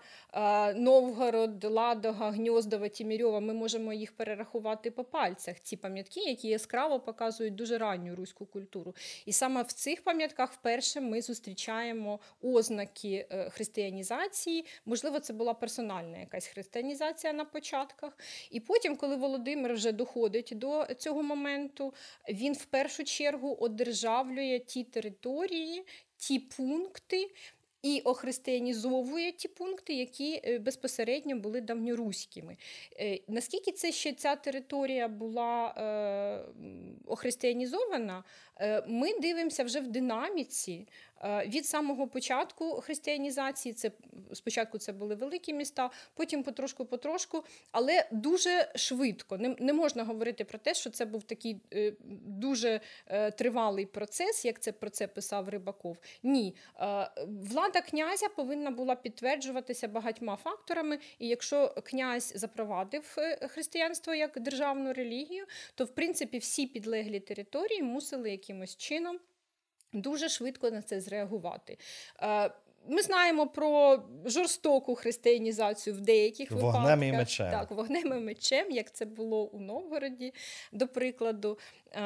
Новгород, 0.75 1.65
Ладога, 1.65 2.31
Гньоздова, 2.31 2.89
Тімірьова. 2.89 3.41
Ми 3.41 3.55
можемо 3.55 3.93
їх 3.93 4.13
перерахувати 4.13 4.91
по 4.91 5.05
пальцях. 5.05 5.57
Ці 5.63 5.77
пам'ятки, 5.77 6.21
які 6.21 6.49
яскраво 6.49 7.01
показують 7.01 7.55
дуже 7.55 7.79
ранню 7.79 8.17
руську 8.17 8.47
культуру. 8.47 8.95
І 9.27 9.33
саме 9.33 9.63
в 9.63 9.73
цих 9.73 10.05
пам'ятках 10.05 10.53
вперше 10.53 11.01
ми 11.01 11.23
зустрічаємо 11.23 12.21
ознаки 12.43 13.27
е, 13.31 13.51
християнізації. 13.51 14.65
Можливо, 14.87 15.21
це 15.21 15.33
була 15.33 15.55
персональна 15.55 16.19
якась 16.19 16.47
християнізація 16.47 17.33
на 17.33 17.45
початках. 17.45 18.19
І 18.51 18.61
потім, 18.61 18.97
коли 18.97 19.17
Володимир 19.17 19.75
вже 19.75 19.93
доходить 19.93 20.53
до 20.55 20.87
цього 20.99 21.23
моменту, 21.23 21.95
він 22.29 22.53
в 22.53 22.65
першу 22.65 23.05
чергу 23.05 23.38
одержавлює 23.47 24.59
ті 24.59 24.85
території, 24.85 25.85
ті 26.17 26.39
пункти. 26.39 27.31
І 27.83 28.01
охристиянізовує 28.01 29.33
ті 29.33 29.49
пункти, 29.49 29.95
які 29.95 30.41
е, 30.45 30.59
безпосередньо 30.59 31.37
були 31.37 31.61
давньоруськими. 31.61 32.57
Е, 33.01 33.19
наскільки 33.29 33.73
це 33.73 33.93
ще 33.93 34.13
ця 34.13 34.37
територія 34.37 35.09
була 35.09 35.75
е, 35.77 36.63
охристиянізована, 37.07 38.25
ми 38.87 39.19
дивимося 39.21 39.65
вже 39.65 39.81
в 39.81 39.89
динаміці 39.89 40.87
Е, 41.08 41.08
від 41.47 41.67
самого 41.67 42.09
початку 42.09 42.81
християнізації, 42.81 43.73
це 43.73 43.91
спочатку 44.33 44.79
це 44.79 44.93
були 44.93 45.15
великі 45.15 45.53
міста, 45.53 45.91
потім 46.15 46.43
потрошку-потрошку, 46.43 47.45
але 47.73 48.09
дуже 48.11 48.73
швидко. 48.75 49.39
Не, 49.39 49.57
не 49.59 49.73
можна 49.73 50.05
говорити 50.05 50.45
про 50.45 50.59
те, 50.59 50.75
що 50.75 50.91
це 50.91 51.05
був 51.05 51.23
такий 51.23 51.61
е, 51.75 51.93
дуже 52.27 52.81
е, 53.07 53.31
тривалий 53.31 53.87
процес, 53.87 54.45
як 54.45 54.61
це 54.61 54.73
про 54.73 54.91
це 54.91 55.07
писав 55.07 55.49
Рибаков. 55.49 55.99
Ні, 56.23 56.55
влада 57.27 57.81
князя 57.81 58.29
повинна 58.29 58.71
була 58.71 58.95
підтверджуватися 58.95 59.89
багатьма 59.89 60.37
факторами, 60.37 60.99
і 61.19 61.29
якщо 61.29 61.75
князь 61.85 62.33
запровадив 62.37 63.17
християнство 63.49 64.15
як 64.15 64.41
державну 64.41 64.93
релігію, 64.93 65.45
то 65.75 65.85
в 65.85 65.95
принципі 65.95 66.39
всі 66.39 66.67
підлеглі 66.67 67.21
території 67.21 67.83
мусили 67.83 68.31
якимось 68.31 68.77
чином 68.77 69.19
дуже 69.93 70.29
швидко 70.29 70.71
на 70.71 70.83
це 70.83 71.01
зреагувати. 71.01 71.79
Е, 72.23 72.51
ми 72.89 73.03
знаємо 73.03 73.47
про 73.47 74.03
жорстоку 74.25 74.95
християнізацію 74.95 75.97
в 75.97 76.01
деяких 76.01 76.51
вогнем 76.51 76.83
випадках. 76.83 77.09
і 77.09 77.13
мечем. 77.13 77.51
Так, 77.51 77.71
вогнем 77.71 78.07
і 78.07 78.21
мечем, 78.21 78.71
як 78.71 78.93
це 78.93 79.05
було 79.05 79.45
у 79.45 79.61
Новгороді, 79.61 80.35
до 80.73 80.89
прикладу. 80.89 81.59
Е, 81.93 82.01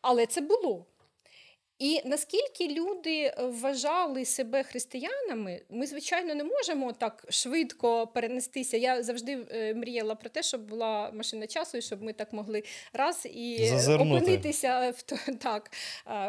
але 0.00 0.26
це 0.26 0.40
було. 0.40 0.86
І 1.84 2.00
наскільки 2.04 2.68
люди 2.68 3.20
е, 3.20 3.34
вважали 3.38 4.24
себе 4.24 4.62
християнами, 4.62 5.60
ми, 5.70 5.86
звичайно, 5.86 6.34
не 6.34 6.44
можемо 6.44 6.92
так 6.92 7.26
швидко 7.28 8.06
перенестися. 8.06 8.76
Я 8.76 9.02
завжди 9.02 9.46
е, 9.50 9.74
мріяла 9.74 10.14
про 10.14 10.30
те, 10.30 10.42
щоб 10.42 10.68
була 10.68 11.10
машина 11.14 11.46
часу, 11.46 11.78
і 11.78 11.82
щоб 11.82 12.02
ми 12.02 12.12
так 12.12 12.32
могли 12.32 12.62
раз 12.92 13.26
і 13.34 13.66
Зазирнути. 13.66 14.24
опинитися 14.24 14.94
в 14.96 15.02
так, 15.38 15.70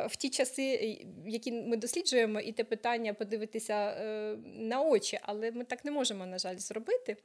в 0.09 0.15
ті 0.15 0.29
часи, 0.29 0.99
які 1.27 1.51
ми 1.51 1.77
досліджуємо, 1.77 2.39
і 2.39 2.51
те 2.51 2.63
питання 2.63 3.13
подивитися 3.13 3.73
е, 3.73 4.37
на 4.55 4.81
очі, 4.81 5.19
але 5.21 5.51
ми 5.51 5.63
так 5.63 5.85
не 5.85 5.91
можемо, 5.91 6.25
на 6.25 6.37
жаль, 6.37 6.57
зробити. 6.57 7.17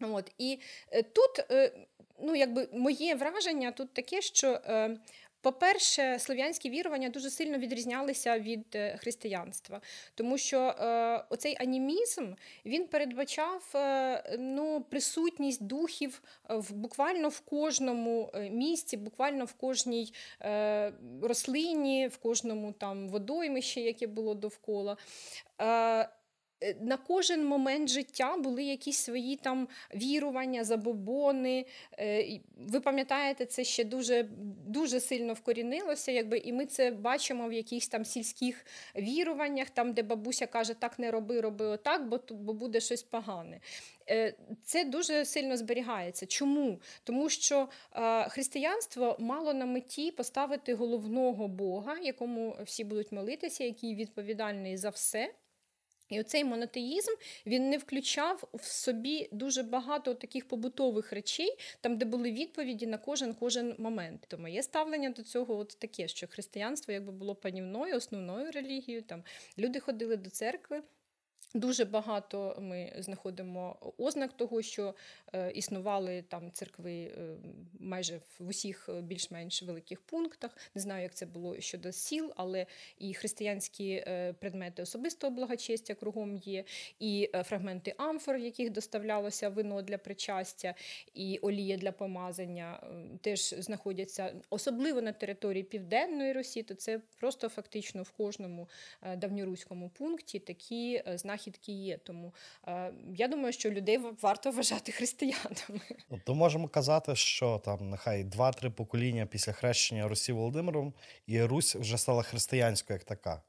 От. 0.00 0.32
І 0.38 0.58
тут, 1.12 1.46
ну, 2.22 2.34
якби 2.34 2.68
моє 2.72 3.14
враження 3.14 3.72
тут 3.72 3.94
таке, 3.94 4.22
що 4.22 4.60
по-перше, 5.46 6.18
слов'янські 6.18 6.70
вірування 6.70 7.08
дуже 7.08 7.30
сильно 7.30 7.58
відрізнялися 7.58 8.38
від 8.38 8.66
е, 8.74 8.96
християнства, 8.96 9.80
тому 10.14 10.38
що 10.38 10.58
е, 10.58 11.24
оцей 11.30 11.56
анімізм 11.60 12.32
він 12.64 12.86
передбачав 12.86 13.62
е, 13.74 14.36
ну, 14.38 14.84
присутність 14.90 15.62
духів 15.62 16.22
в 16.48 16.72
буквально 16.72 17.28
в 17.28 17.40
кожному 17.40 18.30
е, 18.34 18.50
місці, 18.50 18.96
буквально 18.96 19.44
в 19.44 19.52
кожній 19.52 20.12
е, 20.40 20.92
рослині, 21.22 22.08
в 22.08 22.16
кожному 22.16 22.72
там 22.72 23.08
водоймищі, 23.08 23.80
яке 23.80 24.06
було 24.06 24.34
довкола. 24.34 24.96
Е, 26.60 26.76
на 26.80 26.96
кожен 26.96 27.46
момент 27.46 27.88
життя 27.88 28.36
були 28.36 28.64
якісь 28.64 28.98
свої 28.98 29.36
там 29.36 29.68
вірування, 29.94 30.64
забобони. 30.64 31.66
Е, 31.98 32.40
ви 32.56 32.80
пам'ятаєте, 32.80 33.46
це 33.46 33.64
ще 33.64 33.84
дуже 33.84 34.28
дуже 34.66 35.00
сильно 35.00 35.32
вкорінилося, 35.32 36.12
якби, 36.12 36.38
і 36.38 36.52
ми 36.52 36.66
це 36.66 36.90
бачимо 36.90 37.48
в 37.48 37.52
якихось 37.52 37.88
там 37.88 38.04
сільських 38.04 38.66
віруваннях, 38.96 39.70
там, 39.70 39.92
де 39.92 40.02
бабуся 40.02 40.46
каже, 40.46 40.74
так 40.74 40.98
не 40.98 41.10
роби, 41.10 41.40
роби 41.40 41.66
отак, 41.66 42.08
бо 42.08 42.20
бо 42.30 42.52
буде 42.52 42.80
щось 42.80 43.02
погане. 43.02 43.60
Е, 44.10 44.34
це 44.64 44.84
дуже 44.84 45.24
сильно 45.24 45.56
зберігається. 45.56 46.26
Чому? 46.26 46.80
Тому 47.04 47.28
що 47.30 47.68
християнство 48.28 49.16
мало 49.20 49.54
на 49.54 49.66
меті 49.66 50.10
поставити 50.10 50.74
головного 50.74 51.48
Бога, 51.48 51.98
якому 52.02 52.56
всі 52.64 52.84
будуть 52.84 53.12
молитися, 53.12 53.64
який 53.64 53.94
відповідальний 53.94 54.76
за 54.76 54.90
все. 54.90 55.32
І 56.08 56.20
оцей 56.20 56.44
монотеїзм 56.44 57.12
він 57.46 57.70
не 57.70 57.78
включав 57.78 58.48
в 58.54 58.64
собі 58.64 59.28
дуже 59.32 59.62
багато 59.62 60.14
таких 60.14 60.48
побутових 60.48 61.12
речей, 61.12 61.58
там, 61.80 61.98
де 61.98 62.04
були 62.04 62.32
відповіді 62.32 62.86
на 62.86 62.98
кожен 62.98 63.34
кожен 63.34 63.74
момент. 63.78 64.24
То 64.28 64.38
моє 64.38 64.62
ставлення 64.62 65.10
до 65.10 65.22
цього 65.22 65.56
от 65.56 65.76
таке, 65.78 66.08
що 66.08 66.26
християнство 66.26 66.94
якби 66.94 67.12
було 67.12 67.34
панівною, 67.34 67.96
основною 67.96 68.50
релігією. 68.50 69.02
Там 69.02 69.22
люди 69.58 69.80
ходили 69.80 70.16
до 70.16 70.30
церкви. 70.30 70.82
Дуже 71.54 71.84
багато 71.84 72.56
ми 72.60 72.92
знаходимо 72.98 73.76
ознак 73.98 74.32
того, 74.32 74.62
що 74.62 74.94
е, 75.32 75.50
існували 75.50 76.24
там 76.28 76.52
церкви 76.52 76.92
е, 76.92 77.36
майже 77.80 78.20
в 78.38 78.48
усіх 78.48 78.88
е, 78.88 79.00
більш-менш 79.00 79.62
великих 79.62 80.00
пунктах. 80.00 80.56
Не 80.74 80.80
знаю, 80.80 81.02
як 81.02 81.14
це 81.14 81.26
було 81.26 81.60
щодо 81.60 81.92
сіл, 81.92 82.32
але 82.36 82.66
і 82.98 83.14
християнські 83.14 84.04
предмети 84.40 84.82
особистого 84.82 85.34
благочестя 85.34 85.94
кругом 85.94 86.36
є, 86.36 86.64
і 87.00 87.30
фрагменти 87.44 87.94
амфор, 87.96 88.36
в 88.36 88.40
яких 88.40 88.70
доставлялося 88.70 89.48
вино 89.48 89.82
для 89.82 89.98
причастя, 89.98 90.74
і 91.14 91.38
олія 91.42 91.76
для 91.76 91.92
помазання, 91.92 92.82
теж 93.20 93.54
знаходяться 93.58 94.34
особливо 94.50 95.02
на 95.02 95.12
території 95.12 95.62
Південної 95.62 96.32
Росії, 96.32 96.62
то 96.62 96.74
це 96.74 97.00
просто 97.20 97.48
фактично 97.48 98.02
в 98.02 98.10
кожному 98.10 98.68
давньоруському 99.16 99.88
пункті 99.88 100.38
такі 100.38 101.02
знахідки 101.14 101.35
знахідки 101.36 101.72
є. 101.72 101.98
Тому 101.98 102.34
е, 102.68 102.92
я 103.14 103.28
думаю, 103.28 103.52
що 103.52 103.70
людей 103.70 103.98
варто 104.22 104.50
вважати 104.50 104.92
християнами. 104.92 105.80
То 106.24 106.34
можемо 106.34 106.68
казати, 106.68 107.16
що 107.16 107.58
там 107.64 107.90
нехай 107.90 108.24
два-три 108.24 108.70
покоління 108.70 109.26
після 109.26 109.52
хрещення 109.52 110.08
Русі 110.08 110.32
Володимиром, 110.32 110.94
і 111.26 111.42
Русь 111.42 111.76
вже 111.76 111.98
стала 111.98 112.22
християнською 112.22 112.96
як 112.96 113.04
така. 113.04 113.42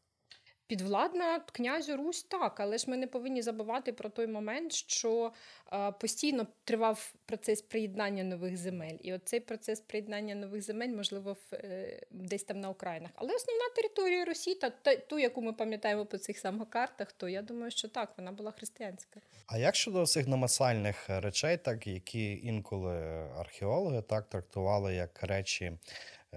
Підвладна 0.68 1.40
князю 1.52 1.98
Русь 1.98 2.24
так, 2.24 2.60
але 2.60 2.78
ж 2.78 2.90
ми 2.90 2.98
не 2.98 3.08
повинні 3.08 3.42
забувати 3.42 3.94
про 3.94 4.10
той 4.10 4.28
момент, 4.28 4.74
що 4.74 5.32
е, 5.74 5.92
постійно 5.92 6.48
тривав 6.64 7.14
процес 7.26 7.62
приєднання 7.62 8.24
нових 8.24 8.58
земель. 8.58 8.98
І 9.02 9.14
оцей 9.14 9.40
процес 9.40 9.80
приєднання 9.80 10.36
нових 10.36 10.62
земель, 10.62 10.90
можливо, 10.90 11.34
в, 11.34 11.56
е, 11.56 12.02
десь 12.12 12.44
там 12.44 12.60
на 12.60 12.70
Українах. 12.70 13.12
Але 13.16 13.36
основна 13.36 13.64
територія 13.76 14.26
Росії, 14.26 14.56
та, 14.56 14.70
та 14.70 14.96
ту, 14.96 15.20
яку 15.20 15.42
ми 15.42 15.54
пам'ятаємо 15.54 16.06
по 16.06 16.18
цих 16.18 16.38
самих 16.38 16.70
картах, 16.70 17.12
то 17.12 17.30
я 17.30 17.42
думаю, 17.42 17.72
що 17.72 17.88
так, 17.88 18.14
вона 18.18 18.32
була 18.32 18.52
християнська. 18.52 19.20
А 19.48 19.58
як 19.58 19.76
щодо 19.76 20.06
цих 20.06 20.28
намасальних 20.28 21.06
речей, 21.10 21.58
так 21.58 21.88
які 21.88 22.40
інколи 22.44 22.96
археологи 23.40 24.02
так 24.02 24.30
трактували 24.30 24.96
як 24.96 25.24
речі. 25.24 25.74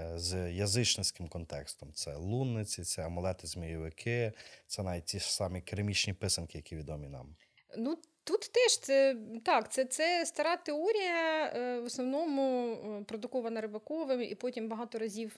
Е, 0.01 0.19
з 0.19 0.51
язичницьким 0.53 1.29
контекстом. 1.29 1.93
Це 1.93 2.15
лунниці, 2.15 2.83
це 2.83 3.07
амулети 3.07 3.47
змійовики, 3.47 4.33
це 4.67 4.83
навіть 4.83 5.05
ті 5.05 5.19
ж 5.19 5.35
самі 5.35 5.61
керамічні 5.61 6.13
писанки, 6.13 6.59
які 6.59 6.77
відомі 6.77 7.09
нам. 7.09 7.37
Ну, 7.79 7.99
Тут 8.25 8.41
теж 8.41 8.79
це 8.79 9.17
так, 9.45 9.73
це 9.73 9.85
це 9.85 10.27
стара 10.27 10.57
теорія, 10.57 11.47
е, 11.47 11.81
в 11.81 11.85
основному 11.85 12.73
е, 12.73 13.05
продукована 13.05 13.61
Рибаковим 13.61 14.23
і 14.23 14.35
потім 14.35 14.69
багато 14.69 14.99
разів 14.99 15.37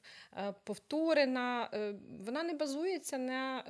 повторена. 0.65 1.71
Вона 2.27 2.43
не 2.43 2.53
базується 2.53 3.19
на 3.19 3.65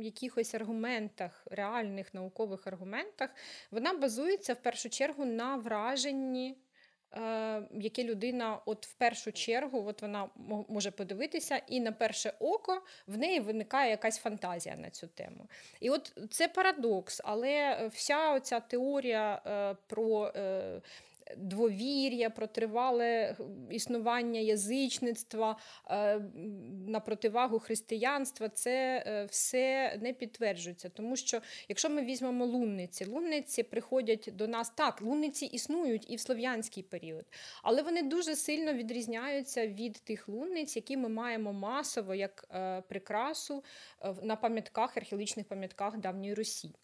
якихось 0.00 0.54
аргументах, 0.54 1.46
реальних 1.50 2.14
наукових 2.14 2.66
аргументах. 2.66 3.30
Вона 3.70 3.92
базується 3.92 4.54
в 4.54 4.62
першу 4.62 4.88
чергу 4.88 5.24
на 5.24 5.56
враженні 5.56 6.56
яке 7.70 8.04
людина, 8.04 8.58
от 8.66 8.86
в 8.86 8.92
першу 8.92 9.32
чергу, 9.32 9.84
от 9.88 10.02
вона 10.02 10.28
може 10.68 10.90
подивитися, 10.90 11.60
і 11.68 11.80
на 11.80 11.92
перше 11.92 12.32
око 12.38 12.82
в 13.06 13.18
неї 13.18 13.40
виникає 13.40 13.90
якась 13.90 14.18
фантазія 14.18 14.76
на 14.76 14.90
цю 14.90 15.06
тему. 15.06 15.48
І 15.80 15.90
от 15.90 16.12
це 16.30 16.48
парадокс, 16.48 17.20
але 17.24 17.86
вся 17.92 18.32
оця 18.32 18.60
теорія 18.60 19.42
е, 19.46 19.76
про. 19.86 20.32
Двовір'я, 21.36 22.30
про 22.30 22.46
тривале 22.46 23.36
існування 23.70 24.40
язичництва 24.40 25.56
е, 25.90 26.20
на 26.86 27.00
противагу 27.00 27.58
християнства, 27.58 28.48
це 28.48 29.04
е, 29.06 29.24
все 29.24 29.96
не 30.02 30.12
підтверджується. 30.12 30.88
Тому 30.88 31.16
що, 31.16 31.40
якщо 31.68 31.90
ми 31.90 32.02
візьмемо 32.02 32.46
лунниці, 32.46 33.04
лунниці 33.04 33.62
приходять 33.62 34.28
до 34.32 34.48
нас 34.48 34.70
так, 34.70 35.02
лунниці 35.02 35.46
існують 35.46 36.10
і 36.10 36.16
в 36.16 36.20
слов'янський 36.20 36.82
період, 36.82 37.24
але 37.62 37.82
вони 37.82 38.02
дуже 38.02 38.36
сильно 38.36 38.72
відрізняються 38.72 39.66
від 39.66 39.92
тих 39.92 40.28
лунниць, 40.28 40.76
які 40.76 40.96
ми 40.96 41.08
маємо 41.08 41.52
масово 41.52 42.14
як 42.14 42.44
е, 42.50 42.80
прикрасу 42.88 43.64
на 44.22 44.36
пам'ятках, 44.36 44.96
археологічних 44.96 45.46
пам'ятках 45.46 45.98
давньої 45.98 46.34
Русі. 46.34 46.74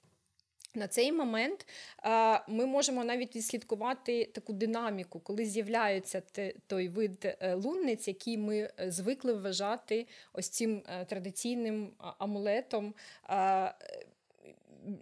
На 0.75 0.89
цей 0.89 1.13
момент 1.13 1.67
е, 2.05 2.41
ми 2.49 2.67
можемо 2.67 3.05
навіть 3.05 3.37
відслідкувати 3.37 4.25
таку 4.25 4.53
динаміку, 4.53 5.21
коли 5.21 5.45
з'являється 5.45 6.23
той 6.67 6.89
вид 6.89 7.37
е, 7.41 7.55
лунниць, 7.55 8.09
який 8.09 8.39
ми 8.39 8.71
е, 8.81 8.91
звикли 8.91 9.33
вважати 9.33 10.07
ось 10.33 10.49
цим 10.49 10.83
традиційним 11.07 11.91
амулетом. 12.19 12.95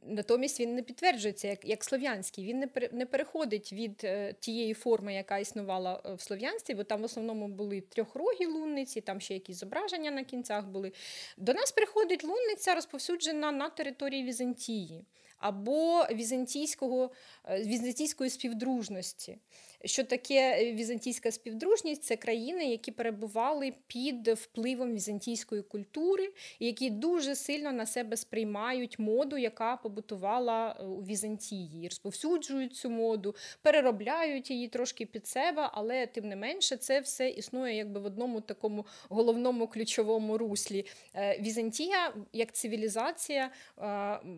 Натомість 0.03 0.61
він 0.61 0.75
не 0.75 0.83
підтверджується 0.83 1.49
як 1.49 1.65
як 1.65 1.85
слов'янський. 1.85 2.45
Він 2.45 2.59
не 2.59 2.69
не 2.93 3.07
переходить 3.07 3.73
від 3.73 4.01
е, 4.05 4.33
тієї 4.41 4.75
форми, 4.75 5.15
яка 5.15 5.39
існувала 5.39 6.03
в 6.17 6.21
слов'янстві, 6.21 6.75
бо 6.75 6.85
там 6.85 7.01
в 7.01 7.05
основному 7.05 7.49
були 7.49 7.81
трьохрогі 7.81 8.47
лунниці, 8.47 9.01
там 9.01 9.21
ще 9.21 9.35
якісь 9.35 9.57
зображення 9.57 10.11
на 10.11 10.25
кінцях 10.25 10.67
були. 10.67 10.93
До 11.37 11.55
нас 11.55 11.73
приходить 11.73 12.25
лунниця, 12.25 12.75
розповсюджена 12.75 13.53
на 13.53 13.71
території 13.71 14.25
Візантії 14.25 15.05
або 15.39 16.07
візантійського, 16.11 17.11
е, 17.45 17.63
візантійської 17.63 18.31
співдружності. 18.31 19.39
Що 19.87 20.05
таке 20.05 20.73
візантійська 20.73 21.33
співдружність? 21.33 22.05
Це 22.05 22.17
країни, 22.17 22.71
які 22.71 22.91
перебували 22.91 23.73
під 23.87 24.29
впливом 24.29 24.95
візантійської 24.95 25.63
культури, 25.63 26.33
і 26.59 26.67
які 26.67 26.91
дуже 26.91 27.35
сильно 27.35 27.73
на 27.73 27.87
себе 27.87 28.17
сприймають 28.17 28.99
моду, 28.99 29.37
яка 29.37 29.77
побутувала 29.77 30.77
е, 30.81 30.85
у 30.85 31.03
Візантії, 31.03 31.89
розповсюджують 31.89 32.77
цю 32.77 32.91
моду, 32.91 33.35
переробляють 33.63 34.51
її 34.51 34.69
трошки 34.69 35.07
під 35.07 35.27
себе, 35.27 35.71
але 35.73 36.07
тим 36.07 36.29
не 36.29 36.37
менше 36.37 36.77
це 36.77 37.01
все 37.01 37.29
існує 37.29 37.77
якби 37.77 38.01
в 38.01 38.05
одному 38.05 38.41
такому 38.41 38.87
головному 39.09 39.67
ключовому 39.67 40.39
руслі. 40.39 40.87
Е, 41.15 41.41
Візантія 41.41 42.15
як 42.33 42.53
цивілізація 42.53 43.51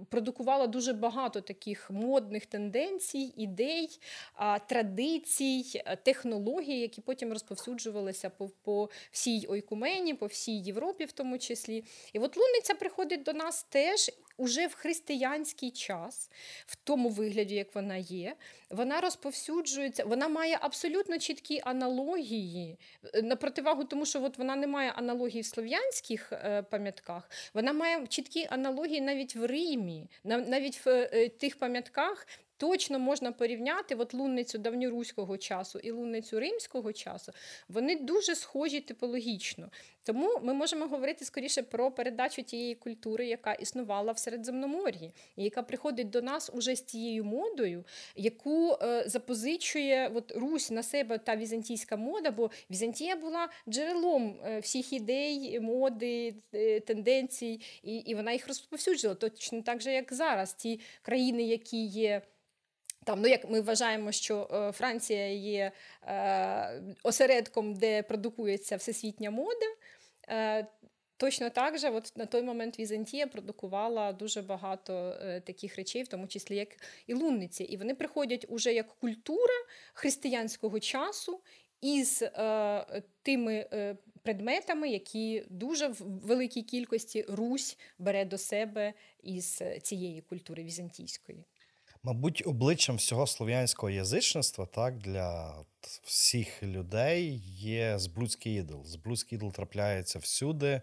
продукувала 0.08 0.66
дуже 0.66 0.92
багато 0.92 1.40
таких 1.40 1.90
модних 1.90 2.46
тенденцій, 2.46 3.32
ідей, 3.37 4.00
традицій, 4.68 5.38
технологій, 6.03 6.81
які 6.81 7.01
потім 7.01 7.33
розповсюджувалися 7.33 8.31
по, 8.31 8.48
по 8.48 8.90
всій 9.11 9.46
Ойкумені, 9.48 10.14
по 10.14 10.27
всій 10.27 10.59
Європі, 10.59 11.05
в 11.05 11.12
тому 11.12 11.38
числі. 11.38 11.85
І 12.12 12.18
от 12.18 12.37
лунниця 12.37 12.74
приходить 12.74 13.22
до 13.22 13.33
нас 13.33 13.62
теж 13.62 14.11
уже 14.38 14.66
в 14.66 14.74
християнський 14.74 15.70
час, 15.70 16.31
в 16.66 16.77
тому 16.77 17.09
вигляді, 17.09 17.55
як 17.55 17.74
вона 17.74 17.96
є, 17.96 18.37
вона 18.70 19.01
розповсюджується, 19.01 20.05
вона 20.05 20.29
має 20.29 20.59
абсолютно 20.61 21.18
чіткі 21.18 21.61
аналогії. 21.64 22.79
Е, 23.14 23.22
на 23.22 23.37
противагу 23.37 23.85
тому, 23.85 24.07
що 24.07 24.22
от 24.24 24.38
вона 24.38 24.57
не 24.57 24.66
має 24.66 24.90
аналогії 24.90 25.42
в 25.42 25.46
слов'янських 25.46 26.33
е, 26.33 26.62
пам'ятках, 26.62 27.31
вона 27.55 27.72
має 27.72 28.07
чіткі 28.07 28.46
аналогії 28.51 29.01
навіть 29.01 29.37
в 29.37 29.44
Римі, 29.46 30.11
навіть 30.24 30.87
в 30.87 30.88
е, 30.88 31.29
тих 31.29 31.59
пам'ятках, 31.59 32.27
точно 32.59 32.99
можна 32.99 33.33
порівняти 33.33 33.94
от 33.94 34.14
лунницю 34.14 34.59
давньоруського 34.59 35.38
часу 35.38 35.79
і 35.79 35.90
лунницю 35.90 36.40
римського 36.40 36.92
часу, 36.92 37.33
вони 37.68 37.97
дуже 37.97 38.35
схожі 38.35 38.81
типологічно. 38.81 39.71
Тому 40.03 40.38
ми 40.42 40.55
можемо 40.55 40.87
говорити 40.87 41.25
скоріше 41.25 41.62
про 41.62 41.90
передачу 41.90 42.42
тієї 42.42 42.75
культури, 42.75 43.27
яка 43.27 43.53
існувала 43.53 44.12
в 44.12 44.18
Середземномор'ї, 44.18 45.12
і 45.37 45.44
яка 45.44 45.62
приходить 45.62 46.11
до 46.11 46.23
нас 46.23 46.51
уже 46.55 46.77
з 46.77 46.81
тією 46.81 47.25
модою, 47.25 47.85
яку 48.16 48.79
е, 48.83 49.05
запозичує 49.07 50.11
от, 50.14 50.33
Русь 50.37 50.71
на 50.71 50.83
себе 50.83 51.18
та 51.18 51.37
візантійська 51.37 51.97
мода, 51.97 52.31
бо 52.31 52.51
Візантія 52.71 53.16
була 53.16 53.49
джерелом 53.68 54.40
е, 54.44 54.61
всіх 54.61 54.92
ідей, 54.92 55.61
моди, 55.61 56.35
е, 56.55 56.81
тенденцій, 56.81 57.61
і, 57.83 57.97
і 57.97 58.14
вона 58.14 58.33
їх 58.33 58.49
розповсюджувала. 58.49 59.14
Точно 59.14 59.62
так 59.62 59.83
же, 59.83 59.92
як 59.92 60.12
зараз, 60.12 60.55
ті 60.55 60.81
країни, 61.03 61.42
які 61.42 61.85
є. 61.87 62.23
Там, 63.09 63.21
ну 63.23 63.29
як 63.29 63.51
ми 63.51 63.61
вважаємо, 63.61 64.12
що 64.12 64.49
е, 64.53 64.73
Франція 64.73 65.29
є 65.33 65.73
е, 66.07 66.83
осередком, 67.03 67.75
де 67.75 68.03
продукується 68.03 68.77
всесвітня 68.77 69.31
мода. 69.31 69.66
Е, 70.29 70.66
Точно 71.16 71.51
так 71.51 71.79
же, 71.79 71.90
от 71.90 72.12
на 72.16 72.27
той 72.27 72.42
момент 72.42 72.79
Візантія 72.79 73.27
продукувала 73.27 74.12
дуже 74.12 74.42
багато 74.42 75.18
е, 75.23 75.40
таких 75.40 75.77
речей, 75.77 76.03
в 76.03 76.09
тому 76.09 76.27
числі 76.27 76.57
як 76.57 76.68
і 77.07 77.14
лунниці. 77.14 77.64
І 77.64 77.77
вони 77.77 77.94
приходять 77.94 78.47
уже 78.49 78.75
як 78.75 78.88
культура 78.88 79.55
християнського 79.94 80.81
часу 80.81 81.40
із 81.81 82.23
е, 82.23 83.03
тими 83.23 83.66
е, 83.73 83.97
предметами, 84.23 84.88
які 84.88 85.44
дуже 85.51 85.88
в 85.88 85.97
великій 86.01 86.62
кількості 86.62 87.25
Русь 87.29 87.79
бере 87.99 88.25
до 88.25 88.38
себе 88.38 88.92
із 89.23 89.59
е, 89.62 89.81
цієї 89.81 90.21
культури 90.21 90.62
візантійської. 90.62 91.44
Мабуть, 92.02 92.42
обличчям 92.46 92.96
всього 92.96 93.26
слов'янського 93.26 93.90
язичництва, 93.90 94.66
так, 94.66 94.98
для 94.98 95.54
всіх 96.04 96.62
людей 96.62 97.42
є 97.56 97.98
збрудський 97.98 98.54
ідол. 98.54 98.84
Збрудський 98.84 99.38
ідол 99.38 99.52
трапляється 99.52 100.18
всюди. 100.18 100.80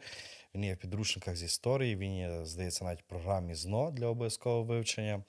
Він 0.56 0.64
є 0.64 0.74
в 0.74 0.78
підручниках 0.78 1.36
з 1.36 1.44
історії, 1.44 1.96
він 1.96 2.18
є, 2.18 2.46
здається, 2.46 2.86
навіть 2.86 3.02
в 3.02 3.10
програмі 3.10 3.56
ЗНО 3.56 3.92
для 3.92 4.08
обов'язкового 4.08 4.64
вивчення. 4.64 5.24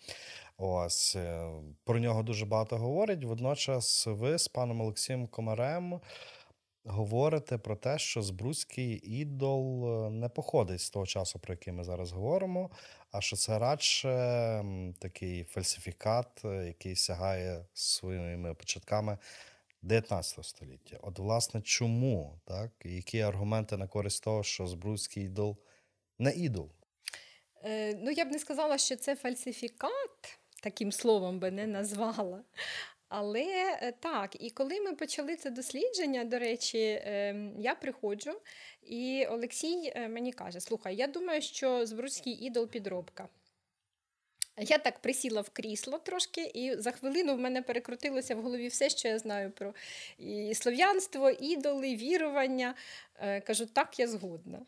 Ось 0.59 1.17
е, 1.17 1.51
про 1.85 1.99
нього 1.99 2.23
дуже 2.23 2.47
багато 2.47 2.77
говорять. 2.77 3.25
Водночас, 3.25 4.07
ви 4.07 4.39
з 4.39 4.49
паном 4.49 4.81
Олексієм 4.81 5.27
Комарем 5.27 6.01
говорите 6.87 7.59
про 7.59 7.77
те, 7.77 7.99
що 7.99 8.23
Збрузький 8.23 8.93
ідол 9.21 9.89
е, 10.07 10.11
не 10.11 10.29
походить 10.29 10.81
з 10.81 10.91
того 10.91 11.07
часу, 11.07 11.39
про 11.39 11.55
який 11.55 11.73
ми 11.73 11.85
зараз 11.85 12.13
говоримо, 12.13 12.71
а 13.17 13.21
що 13.21 13.37
це 13.37 13.59
радше 13.59 14.09
такий 14.99 15.45
фальсифікат, 15.45 16.45
е, 16.45 16.67
який 16.67 16.97
сягає 16.97 17.65
своїми 17.75 18.55
початками 18.55 19.19
19 19.83 20.45
століття. 20.45 20.99
От, 21.03 21.19
власне, 21.19 21.63
чому? 21.63 22.41
так? 22.45 22.71
Які 22.85 23.21
аргументи 23.21 23.77
на 23.77 23.87
користь 23.87 24.25
того, 24.25 24.43
що 24.43 24.67
Збрузький 24.67 25.25
ідол 25.25 25.57
не 26.19 26.33
ідол? 26.33 26.71
Е, 27.65 27.95
ну, 27.95 28.11
я 28.11 28.25
б 28.25 28.29
не 28.29 28.39
сказала, 28.39 28.79
що 28.79 28.97
це 28.97 29.17
фальсифікат, 29.17 30.39
таким 30.63 30.93
словом 30.93 31.39
би 31.39 31.51
не 31.51 31.67
назвала. 31.67 32.43
Але 33.09 33.79
е, 33.83 33.93
так, 33.93 34.37
і 34.41 34.51
коли 34.51 34.81
ми 34.81 34.93
почали 34.93 35.37
це 35.37 35.51
дослідження, 35.51 36.25
до 36.25 36.39
речі, 36.39 37.03
ем, 37.05 37.55
я 37.59 37.75
приходжу, 37.75 38.41
і 38.89 39.27
Олексій 39.27 39.93
е, 39.95 40.09
мені 40.09 40.33
каже: 40.33 40.61
Слухай, 40.61 40.97
я 40.97 41.07
думаю, 41.07 41.43
що 41.43 41.87
Збрудський 41.87 42.33
ідол 42.33 42.69
підробка. 42.69 43.29
Я 44.61 44.79
так 44.79 44.99
присіла 44.99 45.41
в 45.41 45.51
крісло 45.51 45.99
трошки, 45.99 46.51
і 46.55 46.77
за 46.77 46.91
хвилину 46.91 47.35
в 47.35 47.39
мене 47.39 47.63
перекрутилося 47.63 48.35
в 48.35 48.43
голові 48.43 48.69
все, 48.69 48.89
що 48.89 49.09
я 49.09 49.19
знаю 49.19 49.51
про 49.51 49.75
і 50.19 50.55
слов'янство, 50.55 51.31
ідоли, 51.31 51.97
вірування. 51.97 52.75
Е, 53.21 53.41
кажу, 53.41 53.67
так, 53.67 53.99
я 53.99 54.09
згодна. 54.09 54.59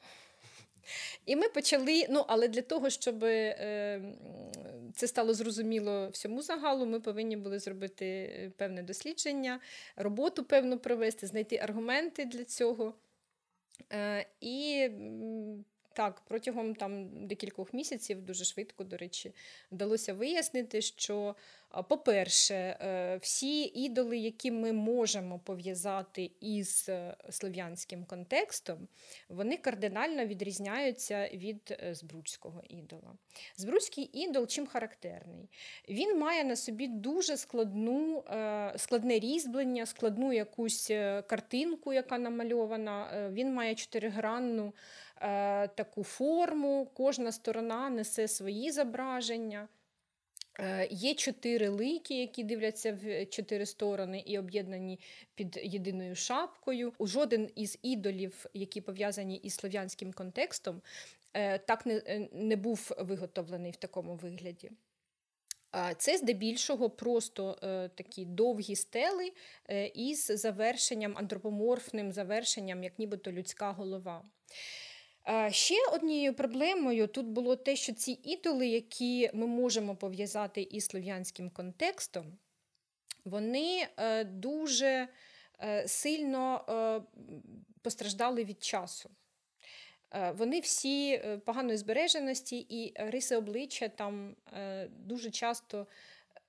І 1.26 1.36
ми 1.36 1.48
почали, 1.48 2.06
ну 2.10 2.24
але 2.28 2.48
для 2.48 2.62
того, 2.62 2.90
щоб 2.90 3.24
е, 3.24 4.00
це 4.94 5.06
стало 5.06 5.34
зрозуміло 5.34 6.08
всьому 6.08 6.42
загалу, 6.42 6.86
ми 6.86 7.00
повинні 7.00 7.36
були 7.36 7.58
зробити 7.58 8.52
певне 8.56 8.82
дослідження, 8.82 9.60
роботу 9.96 10.44
певну 10.44 10.78
провести, 10.78 11.26
знайти 11.26 11.56
аргументи 11.56 12.24
для 12.24 12.44
цього. 12.44 12.94
І 14.40 14.88
так, 15.98 16.22
протягом 16.28 16.74
там 16.74 17.26
декількох 17.26 17.74
місяців, 17.74 18.22
дуже 18.22 18.44
швидко, 18.44 18.84
до 18.84 18.96
речі, 18.96 19.32
вдалося 19.70 20.14
вияснити, 20.14 20.82
що 20.82 21.34
по-перше, 21.88 22.54
е, 22.54 23.18
всі 23.22 23.62
ідоли, 23.62 24.18
які 24.18 24.50
ми 24.50 24.72
можемо 24.72 25.38
пов'язати 25.38 26.30
із 26.40 26.86
е, 26.88 27.16
слов'янським 27.30 28.04
контекстом, 28.04 28.88
вони 29.28 29.56
кардинально 29.56 30.26
відрізняються 30.26 31.28
від 31.32 31.78
е, 31.82 31.94
збруцького 31.94 32.62
ідола. 32.68 33.14
Збруцький 33.56 34.10
ідол 34.12 34.46
чим 34.46 34.66
характерний? 34.66 35.48
Він 35.88 36.18
має 36.18 36.44
на 36.44 36.56
собі 36.56 36.88
дуже 36.88 37.36
складну, 37.36 38.24
складне 38.76 39.18
різьблення, 39.18 39.86
складну 39.86 40.32
якусь 40.32 40.86
картинку, 41.26 41.92
яка 41.92 42.18
намальована. 42.18 43.28
Він 43.32 43.54
має 43.54 43.74
чотиригранну 43.74 44.72
таку 45.74 46.02
форму, 46.02 46.90
кожна 46.94 47.32
сторона 47.32 47.90
несе 47.90 48.28
свої 48.28 48.70
зображення. 48.70 49.68
Е, 50.60 50.88
Є 50.90 51.14
чотири 51.14 51.68
лики, 51.68 52.20
які 52.20 52.44
дивляться 52.44 52.98
в 53.02 53.26
чотири 53.26 53.66
сторони 53.66 54.22
і 54.26 54.38
об'єднані 54.38 55.00
під 55.34 55.60
єдиною 55.62 56.14
шапкою. 56.14 56.92
У 56.98 57.06
жоден 57.06 57.50
із 57.54 57.78
ідолів, 57.82 58.46
які 58.54 58.80
пов'язані 58.80 59.36
із 59.36 59.54
слов'янським 59.54 60.12
контекстом, 60.12 60.82
е, 61.34 61.58
так 61.58 61.86
не, 61.86 62.02
е, 62.06 62.28
не 62.32 62.56
був 62.56 62.90
виготовлений 62.98 63.70
в 63.70 63.76
такому 63.76 64.14
вигляді. 64.14 64.70
Це 65.98 66.16
здебільшого 66.16 66.90
просто 66.90 67.58
е, 67.62 67.88
такі 67.88 68.24
довгі 68.24 68.76
стели 68.76 69.32
е, 69.70 69.86
із 69.86 70.26
завершенням, 70.26 71.18
антропоморфним 71.18 72.12
завершенням, 72.12 72.84
як 72.84 72.98
нібито 72.98 73.32
людська 73.32 73.72
голова. 73.72 74.24
Е, 75.28 75.52
Ще 75.52 75.74
однією 75.92 76.34
проблемою 76.34 77.06
тут 77.06 77.26
було 77.26 77.56
те, 77.56 77.76
що 77.76 77.92
ці 77.92 78.20
ідоли, 78.22 78.66
які 78.66 79.30
ми 79.34 79.46
можемо 79.46 79.96
пов'язати 79.96 80.62
із 80.62 80.86
слов'янським 80.86 81.50
контекстом, 81.50 82.38
вони 83.24 83.88
е, 83.96 84.24
дуже 84.24 85.08
е, 85.60 85.88
сильно 85.88 86.64
постраждали 87.82 88.44
від 88.44 88.64
часу. 88.64 89.10
Вони 90.34 90.60
всі 90.60 91.22
поганої 91.44 91.76
збереженості, 91.76 92.66
і 92.68 92.92
риси 92.96 93.36
обличчя 93.36 93.88
там 93.88 94.36
дуже 94.88 95.30
часто 95.30 95.86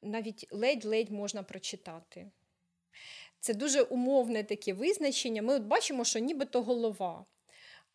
навіть 0.02 0.48
ледь-ледь 0.52 1.12
можна 1.12 1.44
прочитати. 1.44 2.32
Це 3.40 3.54
дуже 3.54 3.82
умовне 3.82 4.44
таке 4.44 4.74
визначення. 4.74 5.42
Ми 5.42 5.56
от 5.56 5.64
бачимо, 5.64 6.06
що 6.06 6.20
нібито 6.20 6.62
голова. 6.62 7.26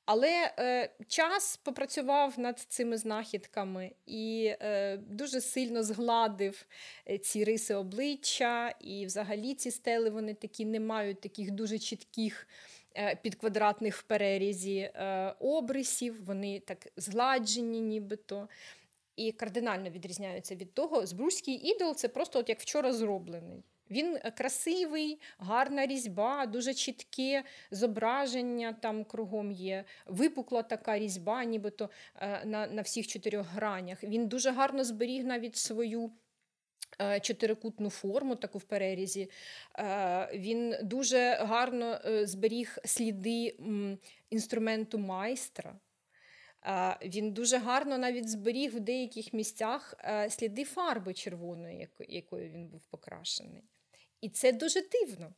Але 0.07 0.53
е, 0.59 0.91
час 1.09 1.57
попрацював 1.57 2.39
над 2.39 2.59
цими 2.59 2.97
знахідками 2.97 3.93
і 4.07 4.55
е, 4.61 4.97
дуже 4.97 5.41
сильно 5.41 5.83
згладив 5.83 6.67
е, 7.11 7.19
ці 7.19 7.45
риси 7.45 7.75
обличчя, 7.75 8.75
і 8.81 9.07
взагалі 9.07 9.55
ці 9.55 9.71
стели 9.71 10.11
вони 10.11 10.35
такі 10.35 10.65
не 10.65 10.81
мають 10.81 11.21
таких 11.21 11.51
дуже 11.51 11.79
чітких 11.79 12.49
е, 12.97 13.17
підквадратних 13.23 13.97
в 13.97 14.03
перерізі 14.03 14.79
е, 14.79 15.35
обрисів, 15.41 16.25
вони 16.25 16.61
так 16.61 16.89
згладжені, 16.97 17.81
нібито. 17.81 18.49
І 19.17 19.33
кардинально 19.33 19.91
відрізняються 19.91 20.55
від 20.55 20.75
того. 20.75 21.07
Збруський 21.07 21.55
ідол 21.55 21.95
це 21.95 22.09
просто 22.09 22.39
от 22.39 22.49
як 22.49 22.61
вчора 22.61 22.93
зроблений. 22.93 23.63
Він 23.95 24.17
е, 24.17 24.31
красивий, 24.31 25.21
гарна 25.39 25.87
різьба, 25.87 26.47
дуже 26.47 26.75
чітке 26.75 27.45
зображення 27.71 28.73
там 28.73 29.05
кругом 29.05 29.51
є. 29.53 29.85
Випукла 30.07 30.63
така 30.63 30.99
різьба, 30.99 31.45
нібито 31.45 31.91
е, 32.17 32.45
на, 32.45 32.67
на 32.67 32.83
всіх 32.83 33.07
чотирьох 33.07 33.47
гранях. 33.47 34.05
Він 34.05 34.29
дуже 34.29 34.51
гарно 34.51 34.85
зберіг 34.85 35.25
навіть 35.25 35.57
свою. 35.57 36.13
е, 37.01 37.21
Чотирикутну 37.21 37.91
форму, 37.91 38.37
таку 38.37 38.59
в 38.59 38.63
перерізі. 38.63 39.31
Він 40.35 40.77
дуже 40.83 41.35
гарно 41.35 42.01
зберіг 42.23 42.79
сліди 42.85 43.57
інструменту 44.31 44.99
майстра. 44.99 45.77
Він 47.03 47.33
дуже 47.33 47.59
гарно 47.59 47.99
навіть 47.99 48.29
зберіг 48.29 48.77
в 48.77 48.81
деяких 48.81 49.33
місцях 49.33 49.95
сліди 50.29 50.65
фарби 50.65 51.15
червоної, 51.15 51.89
якою 52.09 52.51
він 52.51 52.69
був 52.69 52.85
покрашений. 52.85 53.65
І 54.25 54.29
це 54.29 54.53
дуже 54.53 54.81
дивно, 54.81 55.33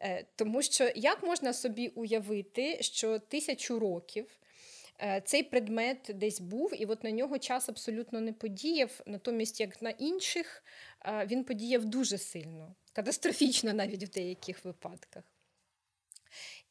Е, 0.00 0.26
тому 0.36 0.62
що 0.62 0.90
як 0.94 1.22
можна 1.22 1.52
собі 1.52 1.88
уявити, 1.88 2.78
що 2.82 3.18
тисячу 3.18 3.78
років 3.78 4.38
е, 5.00 5.22
цей 5.24 5.42
предмет 5.42 6.10
десь 6.14 6.40
був, 6.40 6.82
і 6.82 6.86
от 6.86 7.04
на 7.04 7.10
нього 7.10 7.38
час 7.38 7.68
абсолютно 7.68 8.20
не 8.20 8.32
подіяв, 8.32 9.00
натомість, 9.06 9.60
як 9.60 9.82
на 9.82 9.90
інших, 9.90 10.64
е, 11.04 11.26
він 11.30 11.44
подіяв 11.44 11.84
дуже 11.84 12.18
сильно, 12.18 12.74
катастрофічно 12.92 13.72
навіть 13.72 14.04
в 14.04 14.10
деяких 14.10 14.64
випадках. 14.64 15.24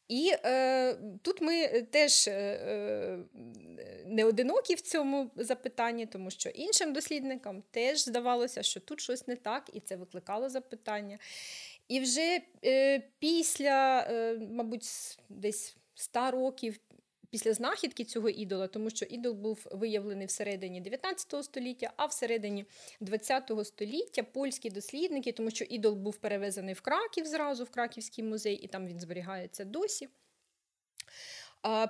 І 0.08 0.32
е, 0.44 0.94
тут 1.22 1.40
ми 1.40 1.82
теж 1.82 2.28
е, 2.28 2.32
е, 2.32 3.18
не 4.06 4.24
одинокі 4.24 4.74
в 4.74 4.80
цьому 4.80 5.30
запитанні, 5.36 6.06
тому 6.06 6.30
що 6.30 6.48
іншим 6.48 6.92
дослідникам 6.92 7.62
теж 7.70 8.04
здавалося, 8.04 8.62
що 8.62 8.80
тут 8.80 9.00
щось 9.00 9.26
не 9.26 9.36
так, 9.36 9.70
і 9.72 9.80
це 9.80 9.96
викликало 9.96 10.48
запитання. 10.48 11.18
І 11.88 12.00
вже 12.00 12.40
е, 12.64 13.02
після, 13.18 14.06
е, 14.10 14.38
мабуть, 14.50 14.84
десь 15.28 15.76
100 15.94 16.30
років 16.30 16.80
після 17.30 17.54
знахідки 17.54 18.04
цього 18.04 18.28
ідола, 18.28 18.66
тому 18.66 18.90
що 18.90 19.06
ідол 19.06 19.34
був 19.34 19.66
виявлений 19.70 20.26
всередині 20.26 20.80
19 20.80 21.44
століття, 21.44 21.92
а 21.96 22.06
всередині 22.06 22.64
20 23.00 23.52
століття 23.64 24.22
польські 24.22 24.70
дослідники, 24.70 25.32
тому 25.32 25.50
що 25.50 25.64
ідол 25.64 25.94
був 25.94 26.16
перевезений 26.16 26.74
в 26.74 26.80
Краків 26.80 27.26
зразу, 27.26 27.64
в 27.64 27.70
Краківський 27.70 28.24
музей, 28.24 28.54
і 28.54 28.66
там 28.66 28.86
він 28.86 29.00
зберігається 29.00 29.64
досі. 29.64 30.08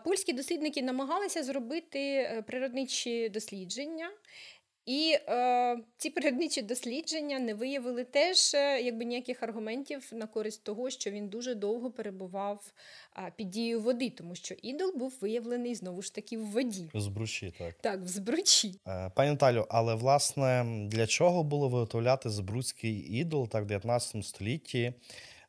Польські 0.04 0.32
дослідники 0.32 0.82
намагалися 0.82 1.42
зробити 1.42 2.00
е, 2.00 2.42
природничі 2.46 3.28
дослідження, 3.28 4.10
і 4.88 5.18
е, 5.28 5.76
ці 5.96 6.10
природничі 6.10 6.62
дослідження 6.62 7.38
не 7.38 7.54
виявили 7.54 8.04
теж 8.04 8.54
е, 8.54 8.80
якби 8.80 9.04
ніяких 9.04 9.42
аргументів 9.42 10.10
на 10.12 10.26
користь 10.26 10.64
того, 10.64 10.90
що 10.90 11.10
він 11.10 11.28
дуже 11.28 11.54
довго 11.54 11.90
перебував 11.90 12.72
а, 13.12 13.30
під 13.30 13.50
дією 13.50 13.80
води, 13.80 14.10
тому 14.10 14.34
що 14.34 14.54
ідол 14.62 14.92
був 14.96 15.18
виявлений 15.20 15.74
знову 15.74 16.02
ж 16.02 16.14
таки 16.14 16.38
в 16.38 16.46
воді. 16.46 16.90
З 16.94 17.06
бруші, 17.06 17.54
так. 17.58 17.74
Так, 17.80 18.00
в 18.00 18.06
збручі. 18.06 18.74
Е, 18.86 19.10
Пані 19.14 19.30
Наталю, 19.30 19.66
але 19.68 19.94
власне 19.94 20.66
для 20.90 21.06
чого 21.06 21.44
було 21.44 21.68
виготовляти 21.68 22.30
збруцький 22.30 22.94
ідол 22.94 23.48
так 23.48 23.64
в 23.64 23.66
19 23.66 24.24
столітті? 24.24 24.92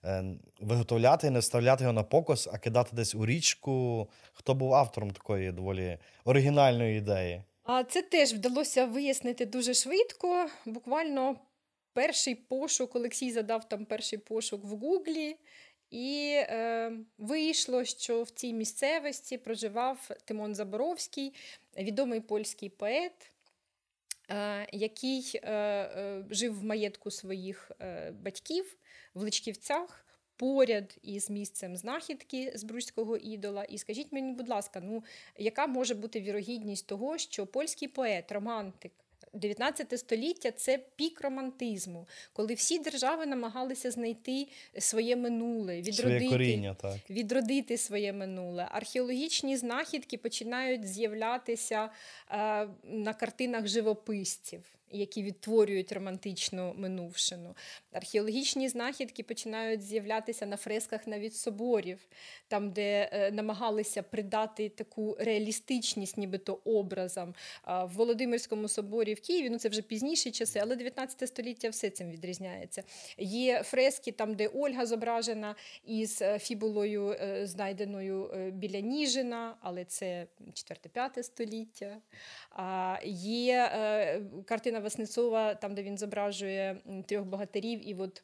Е, 0.06 0.23
Виготовляти 0.60 1.28
і 1.28 1.30
не 1.30 1.39
вставляти 1.39 1.84
його 1.84 1.93
на 1.93 2.04
покос, 2.04 2.49
а 2.54 2.58
кидати 2.58 2.89
десь 2.95 3.15
у 3.15 3.25
річку. 3.25 4.08
Хто 4.34 4.54
був 4.54 4.73
автором 4.73 5.12
такої 5.12 5.52
доволі 5.52 5.97
оригінальної 6.25 6.97
ідеї? 6.97 7.43
А 7.71 7.84
це 7.84 8.01
теж 8.01 8.34
вдалося 8.34 8.86
вияснити 8.86 9.45
дуже 9.45 9.73
швидко. 9.73 10.49
Буквально 10.65 11.39
перший 11.93 12.36
пошук, 12.36 12.95
Олексій 12.95 13.32
задав 13.32 13.69
там 13.69 13.86
перший 13.86 14.19
пошук 14.19 14.63
в 14.63 14.67
Гуглі, 14.67 15.36
і 15.91 16.32
е, 16.36 16.91
вийшло, 17.17 17.86
що 17.86 18.23
в 18.23 18.29
цій 18.29 18.53
місцевості 18.53 19.38
проживав 19.38 20.10
Тимон 20.25 20.55
Заборовський, 20.55 21.34
відомий 21.77 22.19
польський 22.19 22.69
поет, 22.69 23.32
е, 24.29 24.67
який 24.71 25.32
е, 25.36 25.51
е, 25.51 26.25
жив 26.29 26.60
в 26.60 26.63
маєтку 26.63 27.12
своїх 27.12 27.71
батьків 28.12 28.77
в 29.13 29.21
Личківцях. 29.21 30.05
Поряд 30.39 30.97
із 31.04 31.30
місцем 31.30 31.78
знахідки 31.78 32.52
збруського 32.56 33.17
ідола. 33.17 33.63
І 33.63 33.78
скажіть 33.78 34.12
мені, 34.12 34.32
будь 34.32 34.49
ласка, 34.49 34.82
ну 34.84 35.04
яка 35.38 35.67
може 35.67 35.95
бути 35.95 36.21
вірогідність 36.21 36.88
того, 36.88 37.17
що 37.17 37.45
польський 37.45 37.88
поет, 37.88 38.32
романтик 38.32 38.91
19 39.34 39.99
століття 39.99 40.52
це 40.52 40.80
пік 40.95 41.21
романтизму, 41.21 42.08
коли 42.34 42.54
всі 42.54 42.80
держави 42.80 43.25
намагалися 43.25 43.91
знайти 43.91 44.47
своє 44.78 45.15
минуле, 45.15 45.84
Своє 45.84 45.91
відродити, 45.91 46.30
коріння, 46.30 46.75
так. 46.82 46.97
відродити 47.10 47.78
своє 47.78 48.13
минуле. 48.13 48.67
Археологічні 48.71 49.58
знахідки 49.58 50.17
починають 50.17 50.88
з'являтися 50.88 51.89
е, 52.32 52.67
на 52.84 53.13
картинах 53.13 53.67
живописців. 53.67 54.78
Які 54.91 55.23
відтворюють 55.23 55.91
романтичну 55.91 56.73
минувшину. 56.78 57.56
Археологічні 57.91 58.69
знахідки 58.69 59.23
починають 59.23 59.82
з'являтися 59.82 60.45
на 60.45 60.58
фресках 60.58 61.08
навіть 61.08 61.36
соборів, 61.36 61.99
там, 62.47 62.71
де 62.71 63.10
е, 63.12 63.32
намагалися 63.32 64.04
придати 64.04 64.69
таку 64.69 65.17
реалістичність, 65.19 66.17
нібито 66.17 66.60
образам. 66.65 67.34
А 67.62 67.86
в 67.86 67.91
Володимирському 67.93 68.67
соборі 68.67 69.13
в 69.13 69.21
Києві, 69.21 69.49
ну 69.49 69.58
це 69.58 69.69
вже 69.69 69.82
пізніші 69.82 70.32
часи, 70.32 70.60
але 70.60 70.75
19 70.75 71.30
століття 71.30 71.69
все 71.69 71.89
цим 71.89 72.12
відрізняється. 72.12 72.84
Є 73.17 73.63
фрески, 73.63 74.12
там, 74.12 74.36
де 74.36 74.47
Ольга 74.47 74.86
зображена 74.86 75.56
із 75.86 76.21
е, 76.21 76.39
фібулою, 76.39 77.15
е, 77.21 77.47
знайденою 77.47 78.32
біля 78.54 78.80
Ніжина, 78.80 79.56
але 79.62 79.86
це 79.86 80.28
4-5 80.54 81.23
століття. 81.23 81.97
Є 83.06 83.71
е, 83.73 84.21
Васнецова, 84.79 85.55
там, 85.55 85.75
де 85.75 85.83
він 85.83 85.97
зображує 85.97 86.81
трьох 87.05 87.25
богатирів, 87.25 87.89
і 87.89 87.95
от 87.95 88.23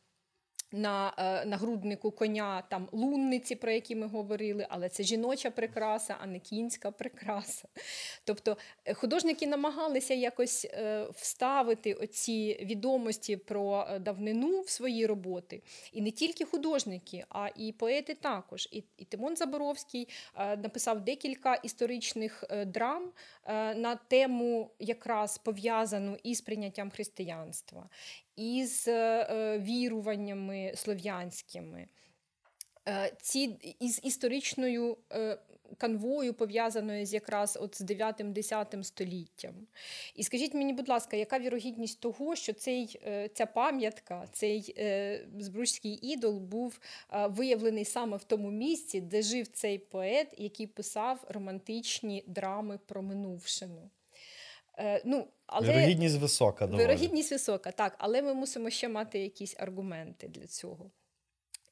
на 0.75 1.13
е, 1.17 1.45
нагруднику 1.45 2.11
коня 2.11 2.63
там 2.69 2.88
лунниці, 2.91 3.55
про 3.55 3.71
які 3.71 3.95
ми 3.95 4.07
говорили, 4.07 4.67
але 4.69 4.89
це 4.89 5.03
жіноча 5.03 5.51
прикраса, 5.51 6.15
а 6.21 6.25
не 6.25 6.39
кінська 6.39 6.91
прикраса. 6.91 7.67
Тобто 8.23 8.57
е, 8.85 8.93
художники 8.93 9.47
намагалися 9.47 10.13
якось 10.13 10.65
е, 10.65 11.07
вставити 11.13 11.93
оці 11.93 12.59
відомості 12.61 13.38
про 13.38 13.88
давнину 13.99 14.61
в 14.61 14.69
свої 14.69 15.05
роботи. 15.05 15.61
І 15.93 16.01
не 16.01 16.11
тільки 16.11 16.45
художники, 16.45 17.25
а 17.29 17.49
і 17.55 17.71
поети 17.71 18.13
також. 18.13 18.69
І, 18.71 18.83
і 18.97 19.05
Тимон 19.05 19.35
Заборовський 19.35 20.07
написав 20.38 21.01
декілька 21.01 21.55
історичних 21.55 22.43
драм 22.65 23.11
на 23.75 23.95
тему 24.07 24.71
якраз 24.79 25.38
пов'язану 25.38 26.17
із 26.23 26.41
прийняттям 26.41 26.89
християнства, 26.89 27.89
із 28.35 28.88
е, 28.88 29.57
віруваннями 30.65 30.75
слов'янськими. 30.75 31.88
Е, 32.88 33.12
Ці 33.21 33.75
із 33.80 33.99
історичною 34.04 34.97
е, 35.12 35.38
канвою, 35.78 36.34
пов'язаною 36.34 37.06
з 37.06 37.13
якраз 37.13 37.58
от 37.62 37.78
з 37.78 37.82
9-10 37.82 38.84
століттям. 38.84 39.54
І 40.15 40.23
скажіть 40.23 40.54
мені, 40.54 40.73
будь 40.73 40.89
ласка, 40.89 41.17
яка 41.17 41.39
вірогідність 41.39 41.99
того, 41.99 42.36
що 42.36 42.54
цей, 42.54 42.99
е, 43.08 43.30
ця 43.34 43.45
пам'ятка, 43.45 44.28
цей 44.32 44.75
збручський 45.39 45.99
ідол 46.01 46.39
був 46.39 46.80
виявлений 47.30 47.86
саме 47.86 48.17
в 48.17 48.23
тому 48.23 48.51
місці, 48.51 49.01
де 49.01 49.21
жив 49.21 49.47
цей 49.47 49.80
поет, 49.80 50.28
який 50.38 50.67
писав 50.67 51.25
романтичні 51.28 52.23
драми 52.28 52.80
про 52.86 53.01
минувшину? 53.01 53.89
Ну, 55.06 55.28
але... 55.47 55.69
Вірогідність 55.69 56.19
висока. 56.19 56.67
доволі. 56.67 56.86
Вирогідність 56.86 57.31
висока, 57.31 57.71
так, 57.71 57.95
але 57.97 58.21
ми 58.21 58.34
мусимо 58.34 58.69
ще 58.69 58.89
мати 58.89 59.19
якісь 59.19 59.55
аргументи 59.60 60.27
для 60.27 60.47
цього. 60.47 60.91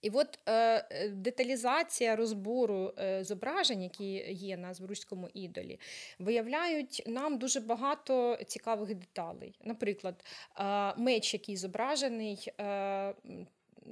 І 0.02 0.10
от 0.10 0.40
е, 0.46 0.54
е, 0.92 1.10
деталізація 1.10 2.16
розбору 2.16 2.94
е, 3.00 3.24
зображень, 3.24 3.84
які 3.84 4.14
є 4.30 4.58
на 4.58 4.74
Збруському 4.74 5.30
ідолі, 5.34 5.80
виявляють 6.20 7.04
нам 7.08 7.38
дуже 7.38 7.60
багато 7.60 8.38
цікавих 8.48 8.96
деталей. 8.96 9.60
Наприклад, 9.64 10.26
е, 10.60 10.94
меч, 10.98 11.34
який 11.34 11.58
зображений. 11.58 12.52
Е, 12.60 13.14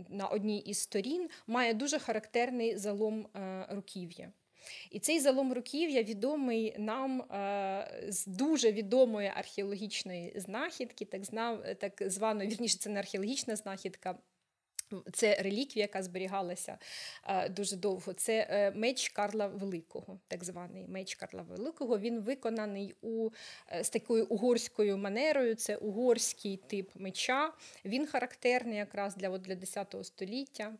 на 0.09 0.27
одній 0.27 0.59
із 0.59 0.77
сторін 0.77 1.29
має 1.47 1.73
дуже 1.73 1.99
характерний 1.99 2.77
залом 2.77 3.27
е, 3.35 3.65
руків'я. 3.69 4.31
І 4.91 4.99
цей 4.99 5.19
залом 5.19 5.53
руків'я 5.53 6.03
відомий 6.03 6.75
нам 6.77 7.21
е, 7.21 8.05
з 8.07 8.25
дуже 8.25 8.71
відомої 8.71 9.31
археологічної 9.35 10.33
знахідки, 10.35 11.05
так, 11.05 11.25
знав, 11.25 11.63
так 11.79 12.03
званої, 12.05 12.49
вірніше, 12.49 12.77
це 12.77 12.89
не 12.89 12.99
археологічна 12.99 13.55
знахідка. 13.55 14.17
Це 15.13 15.35
реліквія, 15.35 15.83
яка 15.83 16.03
зберігалася 16.03 16.77
е, 17.27 17.49
дуже 17.49 17.75
довго. 17.75 18.13
Це 18.13 18.47
е, 18.49 18.71
меч 18.71 19.09
Карла 19.09 19.47
Великого, 19.47 20.19
так 20.27 20.43
званий 20.43 20.87
меч 20.87 21.15
Карла 21.15 21.41
Великого. 21.41 21.99
Він 21.99 22.19
виконаний 22.19 22.95
у, 23.01 23.29
з 23.81 23.89
такою 23.89 24.25
угорською 24.25 24.97
манерою. 24.97 25.55
Це 25.55 25.75
угорський 25.75 26.57
тип 26.57 26.89
меча. 26.95 27.53
Він 27.85 28.07
характерний 28.07 28.77
якраз 28.77 29.15
для, 29.15 29.29
от, 29.29 29.41
для 29.41 29.55
10 29.55 29.95
століття. 30.03 30.73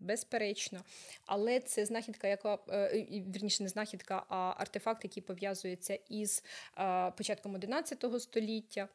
Безперечно, 0.00 0.80
але 1.26 1.60
це 1.60 1.86
знахідка, 1.86 2.28
яка 2.28 2.58
е, 2.68 3.06
вірніше 3.10 3.62
не 3.62 3.68
знахідка, 3.68 4.22
а 4.28 4.54
артефакт, 4.58 5.04
який 5.04 5.22
пов'язується 5.22 5.98
із 6.08 6.44
е, 6.78 7.10
початком 7.10 7.54
11 7.54 8.04
століття. 8.18 8.88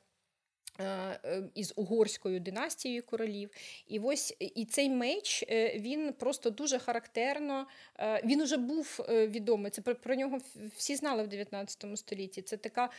Е, 0.80 0.86
е, 0.86 1.44
Із 1.56 1.74
угорською 1.76 2.40
династією 2.40 3.04
королів, 3.04 3.50
і 3.88 4.00
ось 4.00 4.36
і 4.40 4.66
цей 4.66 4.90
меч 4.90 5.44
е, 5.50 5.80
він 5.80 6.14
просто 6.14 6.50
дуже 6.50 6.80
характерно. 6.80 7.68
Він 8.24 8.42
уже 8.42 8.58
був 8.58 9.00
відомий. 9.10 9.72
Це 9.72 9.82
про, 9.82 9.96
про 9.96 10.16
нього 10.16 10.38
всі 10.76 10.96
знали 10.96 11.24
в 11.24 11.28
19 11.28 11.86
столітті. 11.96 12.42
Це 12.42 12.58
така 12.58 12.90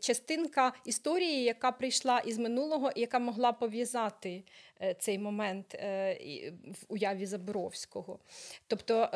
частинка 0.00 0.72
історії, 0.84 1.44
яка 1.44 1.72
прийшла 1.72 2.18
із 2.18 2.38
минулого, 2.38 2.90
і 2.96 3.00
яка 3.00 3.18
могла 3.18 3.52
пов'язати 3.52 4.42
цей 4.98 5.18
момент 5.18 5.74
в 5.74 6.84
уяві 6.88 7.26
Заборовського. 7.26 8.18
Тобто 8.66 9.08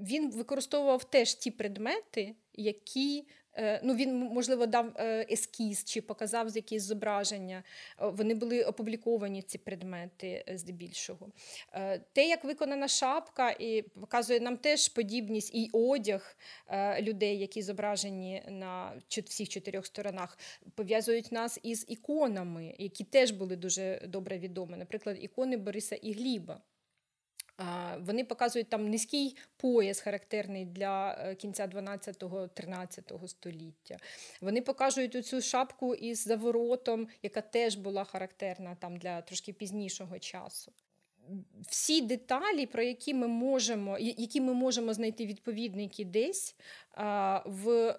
він 0.00 0.30
використовував 0.30 1.04
теж 1.04 1.34
ті 1.34 1.50
предмети, 1.50 2.34
які. 2.54 3.24
Е, 3.54 3.80
Ну, 3.84 3.94
він, 3.94 4.18
можливо, 4.18 4.66
дав 4.66 4.92
е, 4.96 5.26
ескіз 5.30 5.84
чи 5.84 6.00
показав 6.00 6.56
якісь 6.56 6.82
зображення. 6.82 7.62
Е, 8.00 8.08
Вони 8.08 8.34
були 8.34 8.64
опубліковані, 8.64 9.42
ці 9.42 9.58
предмети 9.58 10.44
здебільшого. 10.54 11.28
Те, 12.12 12.28
як 12.28 12.44
виконана 12.44 12.88
шапка, 12.88 13.50
і 13.50 13.82
показує 13.82 14.40
нам 14.40 14.56
теж 14.56 14.88
подібність 14.88 15.54
і 15.54 15.70
одяг 15.72 16.36
людей, 17.00 17.38
які 17.38 17.62
зображені 17.62 18.42
на 18.48 18.92
всіх 19.08 19.48
чотирьох 19.48 19.86
сторонах, 19.86 20.38
пов'язують 20.74 21.32
нас 21.32 21.58
із 21.62 21.84
іконами, 21.88 22.74
які 22.78 23.04
теж 23.04 23.30
були 23.30 23.56
дуже 23.56 24.02
добре 24.08 24.38
відомі. 24.38 24.76
Наприклад, 24.76 25.16
ікони 25.20 25.56
Бориса 25.56 25.96
і 25.96 26.12
Гліба. 26.12 26.60
Вони 27.98 28.24
показують 28.24 28.68
там 28.68 28.90
низький 28.90 29.36
пояс, 29.56 30.00
характерний 30.00 30.64
для 30.64 31.12
е, 31.12 31.34
кінця 31.34 31.66
12-13 31.66 33.28
століття. 33.28 33.96
Вони 34.40 34.62
покажуть 34.62 35.14
оцю 35.14 35.40
шапку 35.40 35.94
із 35.94 36.24
заворотом, 36.24 37.08
яка 37.22 37.40
теж 37.40 37.76
була 37.76 38.04
характерна 38.04 38.74
там 38.74 38.96
для 38.96 39.20
трошки 39.20 39.52
пізнішого 39.52 40.18
часу. 40.18 40.72
Всі 41.68 42.00
деталі, 42.00 42.66
про 42.66 42.82
які 42.82 43.14
ми 43.14 43.26
можемо, 43.26 43.98
які 43.98 44.40
ми 44.40 44.54
можемо 44.54 44.94
знайти 44.94 45.26
відповідники 45.26 46.04
десь 46.04 46.56
в 47.44 47.96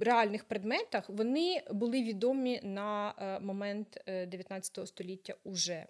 реальних 0.00 0.44
предметах, 0.44 1.08
вони 1.08 1.62
були 1.70 2.02
відомі 2.02 2.60
на 2.62 3.14
е, 3.18 3.40
момент 3.40 4.02
е, 4.06 4.26
19 4.26 4.88
століття 4.88 5.34
уже. 5.44 5.86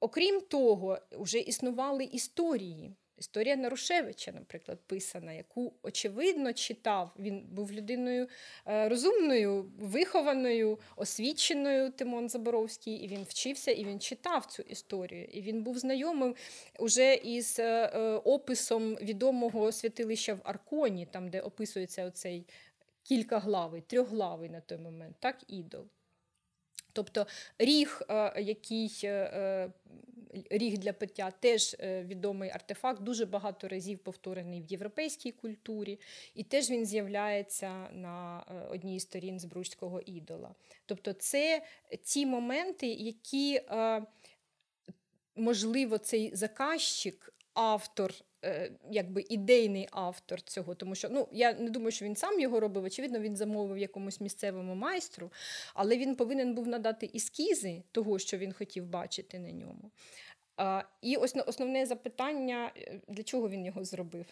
Окрім 0.00 0.40
того, 0.40 0.98
вже 1.12 1.38
існували 1.38 2.04
історії. 2.04 2.92
Історія 3.18 3.56
Нарушевича, 3.56 4.32
наприклад, 4.32 4.78
писана, 4.86 5.32
яку 5.32 5.72
очевидно 5.82 6.52
читав. 6.52 7.10
Він 7.18 7.46
був 7.50 7.72
людиною 7.72 8.28
е, 8.66 8.88
розумною, 8.88 9.72
вихованою, 9.78 10.78
освіченою 10.96 11.90
Тимон 11.90 12.28
Заборовський, 12.28 12.94
і 12.94 13.08
він 13.08 13.22
вчився, 13.28 13.70
і 13.70 13.84
він 13.84 14.00
читав 14.00 14.46
цю 14.46 14.62
історію. 14.62 15.24
І 15.24 15.42
він 15.42 15.62
був 15.62 15.78
знайомим 15.78 16.34
уже 16.78 17.14
із 17.14 17.58
е, 17.58 17.64
е, 17.64 18.00
описом 18.16 18.94
відомого 18.94 19.72
святилища 19.72 20.34
в 20.34 20.40
Арконі, 20.44 21.06
там, 21.06 21.30
де 21.30 21.40
описується 21.40 22.04
оцей 22.04 22.46
кількаглавий, 23.02 23.80
трьохглавий 23.80 24.48
на 24.48 24.60
той 24.60 24.78
момент, 24.78 25.16
так, 25.20 25.36
ідол. 25.48 25.84
Тобто 26.98 27.26
ріг, 27.58 28.02
е, 28.08 28.42
який 28.42 29.00
е, 29.04 29.08
е, 29.08 29.70
ріг 30.50 30.78
для 30.78 30.92
пиття, 30.92 31.30
теж 31.40 31.76
відомий 31.80 32.50
артефакт, 32.50 33.02
дуже 33.02 33.26
багато 33.26 33.68
разів 33.68 33.98
повторений 33.98 34.62
в 34.62 34.66
європейській 34.72 35.32
культурі, 35.32 36.00
і 36.34 36.42
теж 36.42 36.70
він 36.70 36.86
з'являється 36.86 37.88
на 37.92 38.44
одній 38.70 39.00
з 39.00 39.02
сторін 39.02 39.40
збруцького 39.40 40.00
ідола. 40.00 40.54
Тобто, 40.86 41.12
це 41.12 41.62
ті 42.02 42.26
моменти, 42.26 42.86
які, 42.86 43.60
можливо, 45.36 45.98
цей 45.98 46.36
заказчик, 46.36 47.34
автор. 47.54 48.14
Е, 48.44 48.70
Якби 48.90 49.24
ідейний 49.28 49.88
автор 49.90 50.42
цього, 50.42 50.74
тому 50.74 50.94
що 50.94 51.08
ну 51.08 51.28
я 51.32 51.52
не 51.52 51.70
думаю, 51.70 51.90
що 51.90 52.04
він 52.04 52.16
сам 52.16 52.40
його 52.40 52.60
робив. 52.60 52.84
Очевидно, 52.84 53.18
він 53.18 53.36
замовив 53.36 53.78
якомусь 53.78 54.20
місцевому 54.20 54.74
майстру, 54.74 55.32
але 55.74 55.96
він 55.96 56.16
повинен 56.16 56.54
був 56.54 56.68
надати 56.68 57.10
ескізи 57.14 57.82
того, 57.92 58.18
що 58.18 58.38
він 58.38 58.52
хотів 58.52 58.86
бачити 58.86 59.38
на 59.38 59.52
ньому. 59.52 59.90
І 61.02 61.16
ось 61.16 61.36
основне 61.46 61.86
запитання, 61.86 62.72
е, 62.76 63.00
для 63.08 63.22
чого 63.22 63.48
він 63.48 63.66
його 63.66 63.84
зробив? 63.84 64.26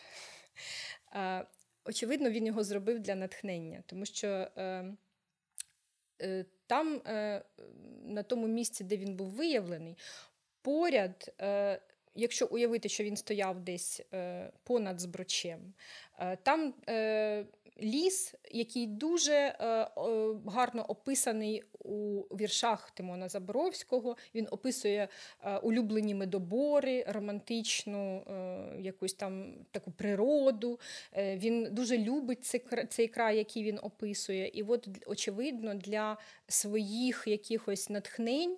Очевидно, 1.84 2.30
він 2.30 2.46
його 2.46 2.64
зробив 2.64 3.00
для 3.00 3.14
натхнення, 3.14 3.82
тому 3.86 4.06
що 4.06 4.48
е, 4.58 6.44
там, 6.66 7.02
на 8.04 8.22
тому 8.22 8.46
місці, 8.46 8.84
де 8.84 8.96
він 8.96 9.16
був 9.16 9.28
виявлений, 9.28 9.98
поряд. 10.62 11.34
Якщо 12.16 12.46
уявити, 12.46 12.88
що 12.88 13.04
він 13.04 13.16
стояв 13.16 13.60
десь 13.60 14.02
е, 14.14 14.50
понад 14.64 15.00
зброчем, 15.00 15.74
е, 16.18 16.38
там 16.42 16.74
е, 16.88 17.44
ліс, 17.82 18.34
який 18.50 18.86
дуже 18.86 19.54
гарно 20.46 20.84
описаний 20.88 21.62
у 21.78 22.20
віршах 22.20 22.90
Тимона 22.90 23.28
Заборовського. 23.28 24.16
Він 24.34 24.48
описує 24.50 25.08
улюблені 25.62 26.14
медобори, 26.14 27.04
романтичну 27.08 28.24
якусь 28.80 29.14
там 29.14 29.54
таку 29.70 29.90
природу. 29.90 30.80
Він 31.16 31.68
дуже 31.70 31.98
любить 31.98 32.60
цей, 32.88 33.08
край, 33.08 33.36
який 33.36 33.62
він 33.62 33.78
описує. 33.82 34.48
І 34.48 34.62
от, 34.62 34.88
очевидно, 35.06 35.74
для 35.74 36.16
своїх 36.48 37.24
якихось 37.26 37.90
натхнень 37.90 38.56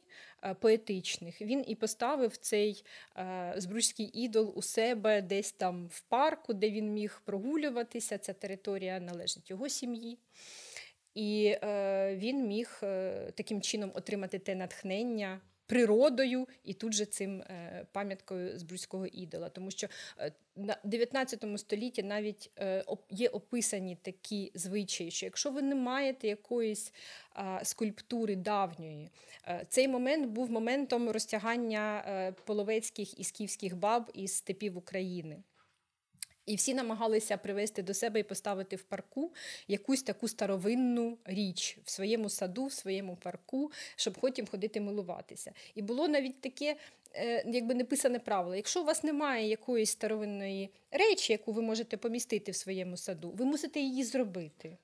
поетичних. 0.61 1.42
Він 1.42 1.64
і 1.66 1.74
поставив 1.74 2.37
цей 2.37 2.85
е, 3.16 3.55
збруський 3.57 4.11
ідол 4.14 4.53
у 4.57 4.62
себе 4.62 5.22
десь 5.22 5.53
там 5.53 5.87
в 5.87 6.01
парку, 6.01 6.55
де 6.55 6.70
він 6.70 6.92
міг 6.92 7.22
прогулюватися. 7.24 8.18
Ця 8.18 8.33
територія 8.33 9.01
належить 9.01 9.51
його 9.51 9.68
сім'ї. 9.68 10.18
І 11.14 11.57
е, 11.62 12.16
він 12.16 12.46
міг 12.46 12.81
е, 12.83 13.33
таким 13.35 13.62
чином 13.62 13.92
отримати 13.94 14.38
те 14.38 14.55
натхнення 14.55 15.40
природою 15.68 16.48
і 16.64 16.74
тут 16.74 16.92
же 16.92 17.04
цим 17.04 17.42
пам'яткою 17.92 18.59
з 18.59 18.62
Бруського 18.62 19.07
ідола. 19.07 19.48
Тому 19.48 19.70
що 19.70 19.87
е, 20.18 20.33
на 20.57 20.76
19 20.85 21.44
столітті 21.57 22.02
навіть 22.02 22.50
е, 22.59 22.85
є 23.11 23.28
описані 23.28 23.96
такі 24.02 24.52
звичаї, 24.54 25.11
що 25.11 25.26
якщо 25.26 25.50
ви 25.50 25.62
не 25.62 25.74
маєте 25.74 26.28
якоїсь 26.28 26.92
е, 27.37 27.61
скульптури 27.62 28.37
давньої, 28.37 29.11
е, 29.46 29.66
цей 29.68 29.88
момент 29.88 30.26
був 30.26 30.50
моментом 30.50 31.11
розтягання 31.11 32.04
е, 32.07 32.33
половецьких 32.33 33.20
і 33.20 33.24
скіфських 33.24 33.76
баб 33.76 34.11
із 34.14 34.33
степів 34.33 34.76
України. 34.76 35.42
І 36.49 36.57
всі 36.57 36.75
намагалися 36.75 37.37
привести 37.37 37.83
до 37.83 37.95
себе 37.95 38.21
і 38.21 38.23
поставити 38.23 38.77
в 38.77 38.83
парку 38.83 39.33
якусь 39.69 40.03
таку 40.03 40.29
старовинну 40.29 41.19
річ 41.25 41.79
в 41.85 41.91
своєму 41.91 42.29
саду, 42.29 42.67
в 42.67 42.73
своєму 42.73 43.17
парку, 43.17 43.73
щоб 43.97 44.15
потім 44.15 44.47
ходити 44.47 44.81
милуватися. 44.81 45.53
І 45.75 45.83
було 45.83 46.09
навіть 46.09 46.41
таке, 46.41 46.77
е, 47.15 47.45
якби 47.47 47.75
неписане 47.75 48.19
правило. 48.19 48.55
Якщо 48.55 48.83
у 48.83 48.85
вас 48.85 49.05
немає 49.05 49.49
якоїсь 49.49 49.90
старовинної 49.90 50.71
речі, 50.90 51.33
яку 51.33 51.53
ви 51.53 51.63
можете 51.63 51.96
помістити 51.96 52.53
в 52.53 52.57
своєму 52.57 52.96
саду, 52.96 53.31
ви 53.31 53.44
мусите 53.44 53.81
її 53.81 54.05
зробити. 54.05 54.77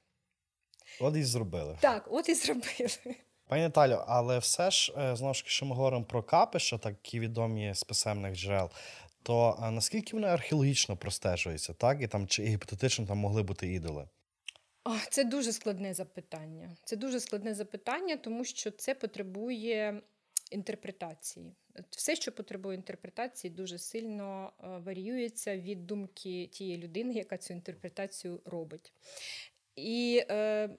От 1.00 1.16
і 1.16 1.22
зробили. 1.22 1.78
Так, 1.80 2.08
от 2.10 2.28
і 2.28 2.34
зробили. 2.34 3.16
Пані 3.48 3.62
Наталю, 3.62 4.04
але 4.06 4.38
все 4.38 4.70
ж 4.70 4.94
е, 4.98 5.16
знову 5.16 5.34
ж 5.34 5.40
таки, 5.40 5.50
що 5.50 5.66
ми 5.66 5.74
говоримо 5.74 6.04
про 6.04 6.22
капища, 6.22 6.78
такі 6.78 7.20
відомі 7.20 7.74
з 7.74 7.84
писемних 7.84 8.34
джерел. 8.34 8.70
То 9.24 9.60
е, 9.62 9.70
наскільки 9.70 10.16
вони 10.16 10.28
археологічно 10.28 10.96
простежуються, 10.96 11.72
так? 11.72 12.02
І 12.02 12.08
там 12.08 12.26
чи 12.28 12.44
гіпотетично 12.44 13.06
там 13.06 13.18
могли 13.18 13.42
бути 13.42 13.72
ідоли? 13.72 14.08
О, 14.84 14.90
Це 15.10 15.24
дуже 15.24 15.52
складне 15.52 15.94
запитання. 15.94 16.76
Це 16.84 16.96
дуже 16.96 17.20
складне 17.20 17.54
запитання, 17.54 18.16
тому 18.16 18.44
що 18.44 18.70
це 18.70 18.94
потребує 18.94 20.02
інтерпретації. 20.50 21.54
Все, 21.90 22.16
що 22.16 22.32
потребує 22.32 22.76
інтерпретації, 22.76 23.50
дуже 23.50 23.78
сильно 23.78 24.52
е, 24.60 24.66
варіюється 24.78 25.56
від 25.56 25.86
думки 25.86 26.46
тієї 26.46 26.78
людини, 26.78 27.14
яка 27.14 27.38
цю 27.38 27.52
інтерпретацію 27.52 28.40
робить. 28.44 28.92
І 29.76 30.24
е, 30.30 30.70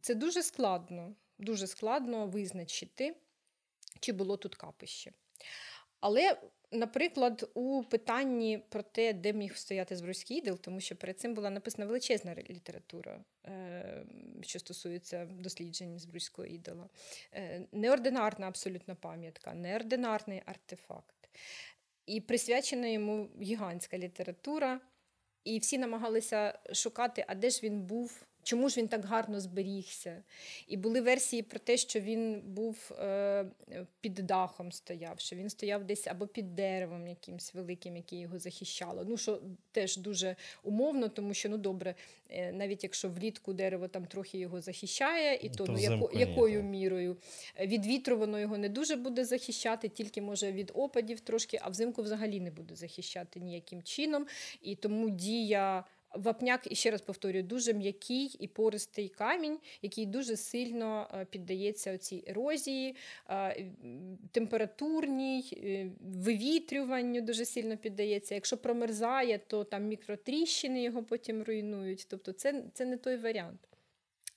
це 0.00 0.14
дуже 0.14 0.42
складно, 0.42 1.14
дуже 1.38 1.66
складно 1.66 2.26
визначити, 2.26 3.16
чи 4.00 4.12
було 4.12 4.36
тут 4.36 4.54
капище. 4.54 5.12
Але, 6.00 6.36
наприклад, 6.72 7.50
у 7.54 7.82
питанні 7.82 8.58
про 8.68 8.82
те, 8.82 9.12
де 9.12 9.32
міг 9.32 9.56
стояти 9.56 9.96
Збройський 9.96 10.36
ідол, 10.36 10.58
тому 10.58 10.80
що 10.80 10.96
перед 10.96 11.20
цим 11.20 11.34
була 11.34 11.50
написана 11.50 11.86
величезна 11.86 12.34
література, 12.34 13.24
е, 13.46 14.04
що 14.42 14.58
стосується 14.58 15.24
досліджень 15.26 15.98
Збройського 15.98 16.46
ідола. 16.46 16.88
Е, 17.32 17.66
Неординарна 17.72 18.48
абсолютно 18.48 18.96
пам'ятка, 18.96 19.54
неординарний 19.54 20.42
артефакт. 20.46 21.30
І 22.06 22.20
присвячена 22.20 22.86
йому 22.86 23.30
гігантська 23.42 23.98
література. 23.98 24.80
І 25.44 25.58
всі 25.58 25.78
намагалися 25.78 26.58
шукати, 26.72 27.24
а 27.28 27.34
де 27.34 27.50
ж 27.50 27.60
він 27.62 27.82
був, 27.82 28.26
чому 28.48 28.68
ж 28.68 28.80
він 28.80 28.88
так 28.88 29.04
гарно 29.04 29.40
зберігся. 29.40 30.22
І 30.68 30.76
були 30.76 31.00
версії 31.00 31.42
про 31.42 31.58
те, 31.58 31.76
що 31.76 32.00
він 32.00 32.40
був 32.40 32.92
е, 32.98 33.46
під 34.00 34.14
дахом 34.14 34.72
стояв, 34.72 35.20
що 35.20 35.36
він 35.36 35.50
стояв 35.50 35.84
десь 35.84 36.06
або 36.06 36.26
під 36.26 36.54
деревом 36.54 37.08
якимсь 37.08 37.54
великим, 37.54 37.96
яке 37.96 38.16
його 38.16 38.38
захищало. 38.38 39.04
Ну, 39.08 39.16
що 39.16 39.40
теж 39.72 39.96
дуже 39.96 40.36
умовно, 40.62 41.08
тому 41.08 41.34
що 41.34 41.48
ну 41.48 41.58
добре, 41.58 41.94
е, 42.30 42.52
навіть 42.52 42.82
якщо 42.82 43.08
влітку 43.08 43.52
дерево 43.52 43.88
там 43.88 44.04
трохи 44.04 44.38
його 44.38 44.60
захищає, 44.60 45.38
і 45.42 45.48
то, 45.48 45.64
То 45.64 45.72
ну, 45.72 45.78
яко, 45.78 46.10
якою 46.14 46.62
мірою. 46.62 47.16
Від 47.60 47.86
вітру 47.86 48.16
воно 48.16 48.40
його 48.40 48.58
не 48.58 48.68
дуже 48.68 48.96
буде 48.96 49.24
захищати, 49.24 49.88
тільки 49.88 50.22
може 50.22 50.52
від 50.52 50.70
опадів 50.74 51.20
трошки, 51.20 51.60
а 51.62 51.68
взимку 51.68 52.02
взагалі 52.02 52.40
не 52.40 52.50
буде 52.50 52.74
захищати 52.74 53.40
ніяким 53.40 53.82
чином. 53.82 54.26
І 54.62 54.74
тому 54.74 55.10
дія. 55.10 55.84
Вапняк, 56.14 56.72
і 56.72 56.74
ще 56.74 56.90
раз 56.90 57.00
повторюю, 57.00 57.42
дуже 57.42 57.72
м'який 57.72 58.36
і 58.40 58.48
пористий 58.48 59.08
камінь, 59.08 59.58
який 59.82 60.06
дуже 60.06 60.36
сильно 60.36 61.08
е, 61.14 61.24
піддається 61.24 61.98
цій 61.98 62.24
ерозії, 62.26 62.96
е, 63.30 63.64
температурній, 64.32 65.52
е, 65.52 65.90
вивітрюванню 66.00 67.20
дуже 67.20 67.44
сильно 67.44 67.76
піддається. 67.76 68.34
Якщо 68.34 68.56
промерзає, 68.56 69.38
то 69.46 69.64
там 69.64 69.84
мікротріщини 69.84 70.82
його 70.82 71.02
потім 71.02 71.42
руйнують. 71.42 72.06
Тобто 72.10 72.32
це, 72.32 72.64
це 72.74 72.84
не 72.84 72.96
той 72.96 73.16
варіант. 73.16 73.60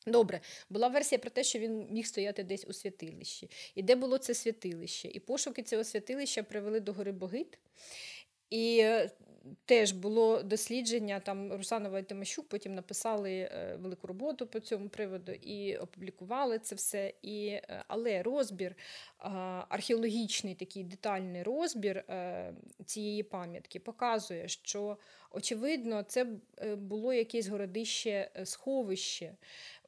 Добре, 0.08 0.42
була 0.70 0.88
версія 0.88 1.20
про 1.20 1.30
те, 1.30 1.44
що 1.44 1.60
він 1.60 1.88
міг 1.92 2.06
стояти 2.06 2.44
десь 2.44 2.66
у 2.68 2.74
святилищі. 2.74 3.50
І 3.76 3.84
де 3.84 3.96
було 3.96 4.18
це 4.18 4.34
святилище? 4.34 5.08
І 5.08 5.20
пошуки 5.20 5.64
цього 5.64 5.84
святилища 5.84 6.44
привели 6.44 6.80
до 6.80 6.94
гори 6.94 7.12
Богит. 7.12 7.60
І 8.50 8.86
теж 9.66 9.92
було 9.92 10.44
дослідження, 10.44 11.20
там 11.20 11.54
Русанова 11.54 12.00
і 12.00 12.04
Тимощук 12.04 12.48
потім 12.50 12.76
написали 12.76 13.32
е, 13.32 13.78
велику 13.80 14.08
роботу 14.08 14.48
по 14.48 14.60
цьому 14.60 14.90
приводу 14.90 15.32
і 15.32 15.78
опублікували 15.78 16.60
це 16.60 16.76
все. 16.76 17.14
І, 17.22 17.48
е, 17.48 17.84
але 17.88 18.24
розбір, 18.24 18.76
археологічний 19.70 20.56
такий 20.56 20.84
детальний 20.84 21.44
розбір 21.44 21.98
е, 21.98 22.54
цієї 22.86 23.24
пам'ятки 23.24 23.80
показує, 23.80 24.48
що 24.48 24.98
очевидно 25.32 26.04
це 26.04 26.28
було 26.78 27.14
якесь 27.14 27.48
городище 27.48 28.32
сховище. 28.44 29.36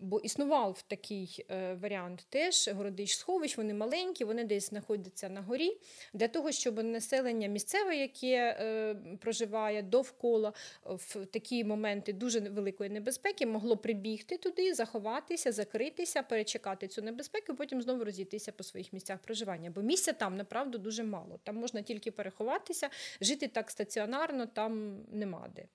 Бо 0.04 0.20
існував 0.20 0.82
такий 0.88 1.45
е, 1.49 1.74
варіант 1.74 2.26
теж 2.30 2.70
городищ 2.74 3.18
сховищ, 3.18 3.58
вони 3.58 3.74
маленькі, 3.74 4.26
вони 4.26 4.43
десь 4.43 4.70
знаходяться 4.70 5.30
на 5.30 5.41
горі, 5.41 5.78
для 6.14 6.28
того, 6.28 6.51
щоб 6.51 6.84
населення 6.84 7.47
місцеве, 7.47 7.95
яке 7.95 8.58
е, 8.60 8.95
проживає 9.22 9.82
довкола 9.82 10.54
в 10.86 11.26
такі 11.26 11.64
моменти 11.64 12.14
дуже 12.14 12.39
великої 12.39 12.89
небезпеки, 12.89 13.45
могло 13.45 13.78
прибігти 13.78 14.38
туди, 14.38 14.74
заховатися, 14.74 15.51
закритися, 15.51 16.24
перечекати 16.24 16.88
цю 16.88 17.01
небезпеку, 17.01 17.56
потім 17.56 17.82
знову 17.82 18.04
розійтися 18.04 18.51
по 18.51 18.64
своїх 18.64 18.93
місцях 18.93 19.20
проживання. 19.20 19.70
Бо 19.70 19.82
місця 19.82 20.14
там 20.14 20.38
направду 20.38 20.78
дуже 20.78 21.04
мало. 21.04 21.39
Там 21.43 21.56
можна 21.56 21.82
тільки 21.82 22.12
переховатися, 22.12 22.89
жити 23.22 23.47
так 23.47 23.72
стаціонарно 23.72 24.45
там 24.45 25.04
нема 25.12 25.49
де. 25.56 25.66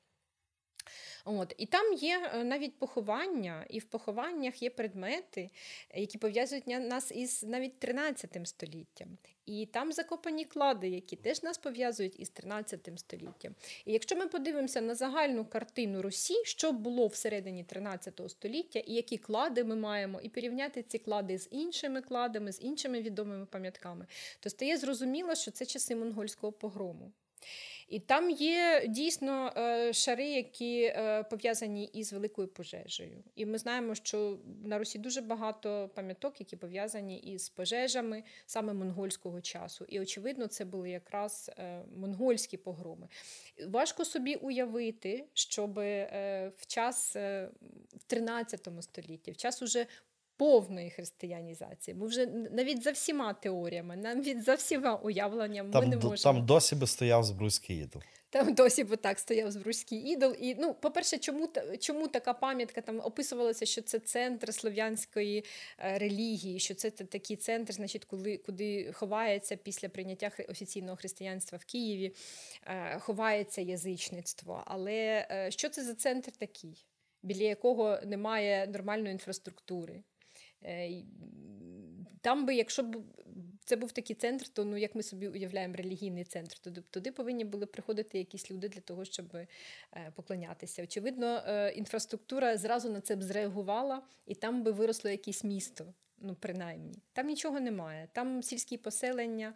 От. 1.30 1.54
І 1.58 1.66
там 1.66 1.92
є 1.92 2.30
е, 2.34 2.44
навіть 2.44 2.78
поховання, 2.78 3.66
і 3.70 3.78
в 3.78 3.84
похованнях 3.84 4.62
є 4.62 4.70
предмети, 4.70 5.50
які 5.94 6.18
пов'язують 6.18 6.66
нас 6.66 7.12
із 7.14 7.42
навіть 7.42 7.78
13 7.78 8.38
століттям. 8.44 9.18
І 9.46 9.66
там 9.66 9.92
закопані 9.92 10.44
клади, 10.44 10.88
які 10.88 11.16
теж 11.16 11.42
нас 11.42 11.58
пов'язують 11.58 12.20
із 12.20 12.30
13 12.30 12.88
століттям. 12.96 13.54
І 13.84 13.92
якщо 13.92 14.16
ми 14.16 14.26
подивимося 14.26 14.80
на 14.80 14.94
загальну 14.94 15.44
картину 15.44 16.02
Русі, 16.02 16.44
що 16.44 16.72
було 16.72 17.06
всередині 17.06 17.64
13 17.64 18.20
століття, 18.28 18.78
і 18.78 18.94
які 18.94 19.18
клади 19.18 19.64
ми 19.64 19.76
маємо, 19.76 20.20
і 20.20 20.28
порівняти 20.28 20.82
ці 20.82 20.98
клади 20.98 21.38
з 21.38 21.48
іншими 21.50 22.00
кладами, 22.00 22.52
з 22.52 22.62
іншими 22.62 23.02
відомими 23.02 23.46
пам'ятками, 23.46 24.06
то 24.40 24.50
стає 24.50 24.76
зрозуміло, 24.76 25.34
що 25.34 25.50
це 25.50 25.66
часи 25.66 25.96
монгольського 25.96 26.52
погрому. 26.52 27.12
І 27.88 28.00
там 28.00 28.30
є 28.30 28.86
дійсно 28.88 29.52
е, 29.56 29.92
шари, 29.92 30.26
які 30.26 30.82
е, 30.82 31.22
пов'язані 31.22 31.84
із 31.84 32.12
великою 32.12 32.48
пожежею. 32.48 33.24
І 33.34 33.46
ми 33.46 33.58
знаємо, 33.58 33.94
що 33.94 34.38
на 34.64 34.78
Русі 34.78 34.98
дуже 34.98 35.20
багато 35.20 35.90
пам'яток, 35.94 36.40
які 36.40 36.56
пов'язані 36.56 37.18
із 37.18 37.48
пожежами 37.48 38.22
саме 38.46 38.72
монгольського 38.72 39.40
часу. 39.40 39.84
І 39.88 40.00
очевидно, 40.00 40.46
це 40.46 40.64
були 40.64 40.90
якраз 40.90 41.50
е, 41.58 41.82
монгольські 41.96 42.56
погроми. 42.56 43.08
Важко 43.66 44.04
собі 44.04 44.34
уявити, 44.34 45.24
щоб 45.34 45.74
в 45.74 46.66
час 46.66 47.16
в 47.16 48.04
13 48.06 48.68
столітті, 48.80 49.30
в 49.30 49.36
час 49.36 49.62
уже 49.62 49.86
повної 50.38 50.90
християнізації, 50.90 51.94
бо 51.94 52.06
вже 52.06 52.26
навіть 52.26 52.82
за 52.82 52.90
всіма 52.90 53.34
теоріями, 53.34 53.96
навіть 53.96 54.44
за 54.44 54.54
всіма 54.54 54.94
уявленнями, 54.94 55.70
Там, 55.70 55.84
ми 55.84 55.90
не 55.90 55.96
можемо. 55.96 56.34
там 56.34 56.46
досі 56.46 56.74
би 56.76 56.86
стояв 56.86 57.24
збруйський 57.24 57.76
ідол. 57.76 58.02
Там 58.30 58.54
досі 58.54 58.84
би 58.84 58.96
так 58.96 59.18
стояв 59.18 59.50
Збруський 59.50 59.98
ідол. 59.98 60.34
І 60.40 60.54
ну, 60.54 60.74
по-перше, 60.74 61.18
чому, 61.18 61.48
чому 61.80 62.08
така 62.08 62.34
пам'ятка 62.34 62.80
там 62.80 63.00
описувалося, 63.00 63.66
що 63.66 63.82
це 63.82 63.98
центр 63.98 64.54
слов'янської 64.54 65.44
е, 65.78 65.98
релігії, 65.98 66.58
що 66.58 66.74
це 66.74 66.90
такий 66.90 67.36
центр, 67.36 67.72
значить, 67.72 68.04
коли, 68.04 68.36
куди 68.36 68.92
ховається 68.92 69.56
після 69.56 69.88
прийняття 69.88 70.30
офіційного 70.48 70.96
християнства 70.96 71.58
в 71.58 71.64
Києві, 71.64 72.14
е, 72.66 72.98
ховається 72.98 73.60
язичництво. 73.60 74.62
Але 74.66 75.26
е, 75.30 75.50
що 75.50 75.68
це 75.68 75.84
за 75.84 75.94
центр 75.94 76.32
такий, 76.32 76.84
біля 77.22 77.44
якого 77.44 77.98
немає 78.04 78.66
нормальної 78.66 79.12
інфраструктури? 79.12 80.02
Там 82.20 82.46
би, 82.46 82.54
якщо 82.54 82.82
б 82.82 82.96
це 83.64 83.76
був 83.76 83.92
такий 83.92 84.16
центр, 84.16 84.48
то 84.48 84.64
ну 84.64 84.76
як 84.76 84.94
ми 84.94 85.02
собі 85.02 85.28
уявляємо 85.28 85.74
релігійний 85.74 86.24
центр, 86.24 86.58
туди 86.58 86.82
туди 86.90 87.12
повинні 87.12 87.44
були 87.44 87.66
приходити 87.66 88.18
якісь 88.18 88.50
люди 88.50 88.68
для 88.68 88.80
того, 88.80 89.04
щоб 89.04 89.36
е, 89.36 89.46
поклонятися. 90.14 90.82
Очевидно, 90.82 91.42
е, 91.46 91.70
інфраструктура 91.70 92.56
зразу 92.56 92.90
на 92.90 93.00
це 93.00 93.16
б 93.16 93.22
зреагувала, 93.22 94.02
і 94.26 94.34
там 94.34 94.62
би 94.62 94.70
виросло 94.70 95.10
якесь 95.10 95.44
місто. 95.44 95.94
Ну, 96.20 96.34
принаймні, 96.34 96.94
там 97.12 97.26
нічого 97.26 97.60
немає. 97.60 98.08
Там 98.12 98.42
сільські 98.42 98.76
поселення, 98.76 99.54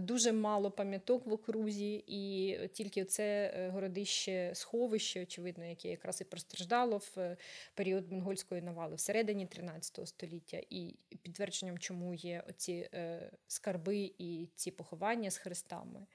дуже 0.00 0.32
мало 0.32 0.70
пам'яток 0.70 1.26
в 1.26 1.32
окрузі, 1.32 2.04
і 2.06 2.58
тільки 2.72 3.04
це 3.04 3.52
е, 3.56 3.68
городище 3.68 4.50
сховище, 4.54 5.22
очевидно, 5.22 5.64
яке 5.64 5.88
якраз 5.88 6.20
і 6.20 6.24
постраждало 6.24 6.98
в 6.98 7.12
е, 7.16 7.36
період 7.74 8.12
монгольської 8.12 8.62
навали 8.62 8.94
всередині 8.94 9.46
13 9.46 10.08
століття. 10.08 10.60
І 10.70 10.96
підтвердженням, 11.22 11.78
чому 11.78 12.14
є 12.14 12.44
оці 12.48 12.88
е, 12.94 13.30
скарби 13.46 14.12
і 14.18 14.48
ці 14.54 14.70
поховання 14.70 15.30
з 15.30 15.36
хрестами 15.36 16.06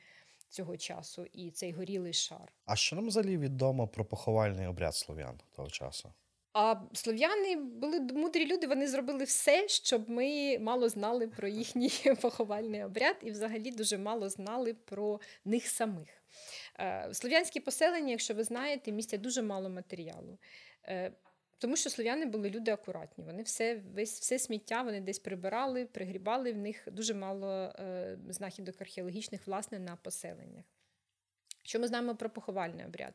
цього 0.49 0.77
часу, 0.77 1.25
і 1.33 1.51
цей 1.51 1.71
горілий 1.71 2.13
шар. 2.13 2.53
А 2.65 2.75
що 2.75 2.95
нам 2.95 3.07
взагалі 3.07 3.37
відомо 3.37 3.87
про 3.87 4.05
поховальний 4.05 4.67
обряд 4.67 4.95
слов'ян 4.95 5.39
того 5.55 5.69
часу? 5.69 6.13
А 6.53 6.75
слов'яни 6.93 7.55
були 7.55 7.99
мудрі 7.99 8.45
люди, 8.45 8.67
вони 8.67 8.87
зробили 8.87 9.23
все, 9.23 9.67
щоб 9.67 10.09
ми 10.09 10.59
мало 10.59 10.89
знали 10.89 11.27
про 11.27 11.47
їхній 11.47 11.91
поховальний 12.21 12.83
обряд, 12.83 13.15
і 13.23 13.31
взагалі 13.31 13.71
дуже 13.71 13.97
мало 13.97 14.29
знали 14.29 14.73
про 14.73 15.19
них 15.45 15.67
самих. 15.67 16.09
Е, 16.79 17.09
слов'янські 17.13 17.59
поселення, 17.59 18.11
якщо 18.11 18.33
ви 18.33 18.43
знаєте, 18.43 18.91
містять 18.91 19.21
дуже 19.21 19.41
мало 19.41 19.69
матеріалу. 19.69 20.37
Е, 20.87 21.11
тому 21.57 21.75
що 21.75 21.89
слов'яни 21.89 22.25
були 22.25 22.49
люди 22.49 22.71
акуратні. 22.71 23.23
Вони 23.23 23.43
все 23.43 23.75
весь, 23.75 24.19
все 24.19 24.39
сміття 24.39 24.81
вони 24.81 25.01
десь 25.01 25.19
прибирали, 25.19 25.85
пригрібали 25.85 26.53
в 26.53 26.57
них 26.57 26.87
дуже 26.91 27.13
мало 27.13 27.73
е, 27.79 28.17
знахідок 28.29 28.81
археологічних, 28.81 29.47
власне, 29.47 29.79
на 29.79 29.95
поселеннях. 29.95 30.65
Що 31.69 31.79
ми 31.79 31.87
знаємо 31.87 32.15
про 32.15 32.29
поховальний 32.29 32.85
обряд? 32.85 33.13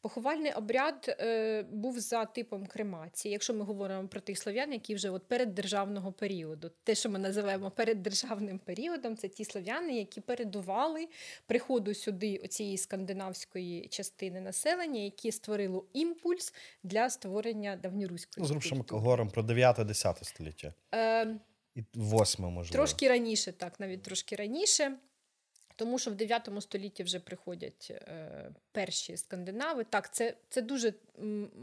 Поховальний 0.00 0.52
обряд 0.52 1.16
е, 1.20 1.62
був 1.62 2.00
за 2.00 2.24
типом 2.24 2.66
кремації, 2.66 3.32
якщо 3.32 3.54
ми 3.54 3.64
говоримо 3.64 4.08
про 4.08 4.20
тих 4.20 4.38
слов'ян, 4.38 4.72
які 4.72 4.94
вже 4.94 5.10
от 5.10 5.28
переддержавного 5.28 6.12
періоду. 6.12 6.70
Те, 6.82 6.94
що 6.94 7.10
ми 7.10 7.18
називаємо 7.18 7.70
переддержавним 7.70 8.58
періодом, 8.58 9.16
це 9.16 9.28
ті 9.28 9.44
слов'яни, 9.44 9.96
які 9.98 10.20
передували 10.20 11.08
приходу 11.46 11.94
сюди 11.94 12.38
цієї 12.38 12.78
скандинавської 12.78 13.88
частини 13.88 14.40
населення, 14.40 15.00
які 15.00 15.32
створили 15.32 15.82
імпульс 15.92 16.54
для 16.82 17.10
створення 17.10 17.76
давньоруської. 17.76 18.46
Ну, 18.50 18.60
що 18.60 18.76
ми 18.76 18.84
говоримо 18.88 19.30
про 19.30 19.42
9-10 19.42 20.24
століття. 20.24 20.74
Е, 20.94 21.36
І 21.74 21.84
8, 21.94 22.44
можливо. 22.44 22.72
Трошки 22.72 23.08
раніше, 23.08 23.52
так, 23.52 23.80
навіть 23.80 24.02
трошки 24.02 24.36
раніше. 24.36 24.98
Тому 25.76 25.98
що 25.98 26.10
в 26.10 26.14
9 26.14 26.50
столітті 26.60 27.02
вже 27.02 27.20
приходять 27.20 27.88
е, 27.90 28.50
перші 28.72 29.16
скандинави. 29.16 29.84
Так, 29.84 30.14
це 30.14 30.34
це 30.48 30.62
дуже 30.62 30.94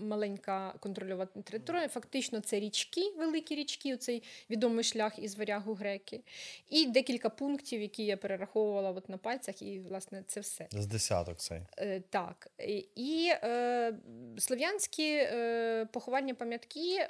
маленька 0.01 0.73
контрольована 0.79 1.29
територія. 1.43 1.87
Фактично, 1.87 2.39
це 2.39 2.59
річки, 2.59 3.13
великі 3.17 3.55
річки, 3.55 3.97
цей 3.97 4.23
відомий 4.49 4.83
шлях 4.83 5.19
із 5.19 5.37
варягу 5.37 5.73
греки, 5.73 6.21
і 6.69 6.85
декілька 6.85 7.29
пунктів, 7.29 7.81
які 7.81 8.05
я 8.05 8.17
перераховувала 8.17 8.91
от 8.91 9.09
на 9.09 9.17
пальцях, 9.17 9.61
і 9.61 9.79
власне 9.79 10.23
це 10.27 10.39
все. 10.39 10.67
З 10.71 10.85
десяток 10.85 11.37
цей. 11.37 11.61
Е, 11.77 11.99
так. 12.09 12.47
І 12.95 13.31
е, 13.31 13.93
слов'янські 14.37 15.13
е, 15.13 15.87
поховальні 15.91 16.33
пам'ятки. 16.33 17.07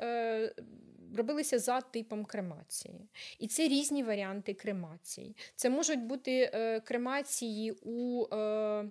Робилися 1.17 1.59
за 1.59 1.81
типом 1.81 2.25
кремації. 2.25 3.09
І 3.39 3.47
це 3.47 3.67
різні 3.67 4.03
варіанти 4.03 4.53
кремації. 4.53 5.35
Це 5.55 5.69
можуть 5.69 5.99
бути 5.99 6.51
е, 6.53 6.79
кремації 6.79 7.71
у 7.71 8.25
е, 8.35 8.89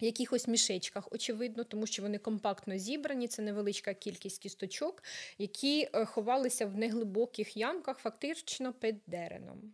якихось 0.00 0.48
мішечках, 0.48 1.08
очевидно, 1.12 1.64
тому 1.64 1.86
що 1.86 2.02
вони 2.02 2.18
компактно 2.18 2.78
зібрані, 2.78 3.28
це 3.28 3.42
невеличка 3.42 3.94
кількість 3.94 4.42
кісточок, 4.42 5.02
які 5.38 5.88
е, 5.92 6.04
ховалися 6.04 6.66
в 6.66 6.76
неглибоких 6.76 7.56
ямках, 7.56 7.98
фактично 7.98 8.72
під 8.72 8.96
дереном. 9.06 9.72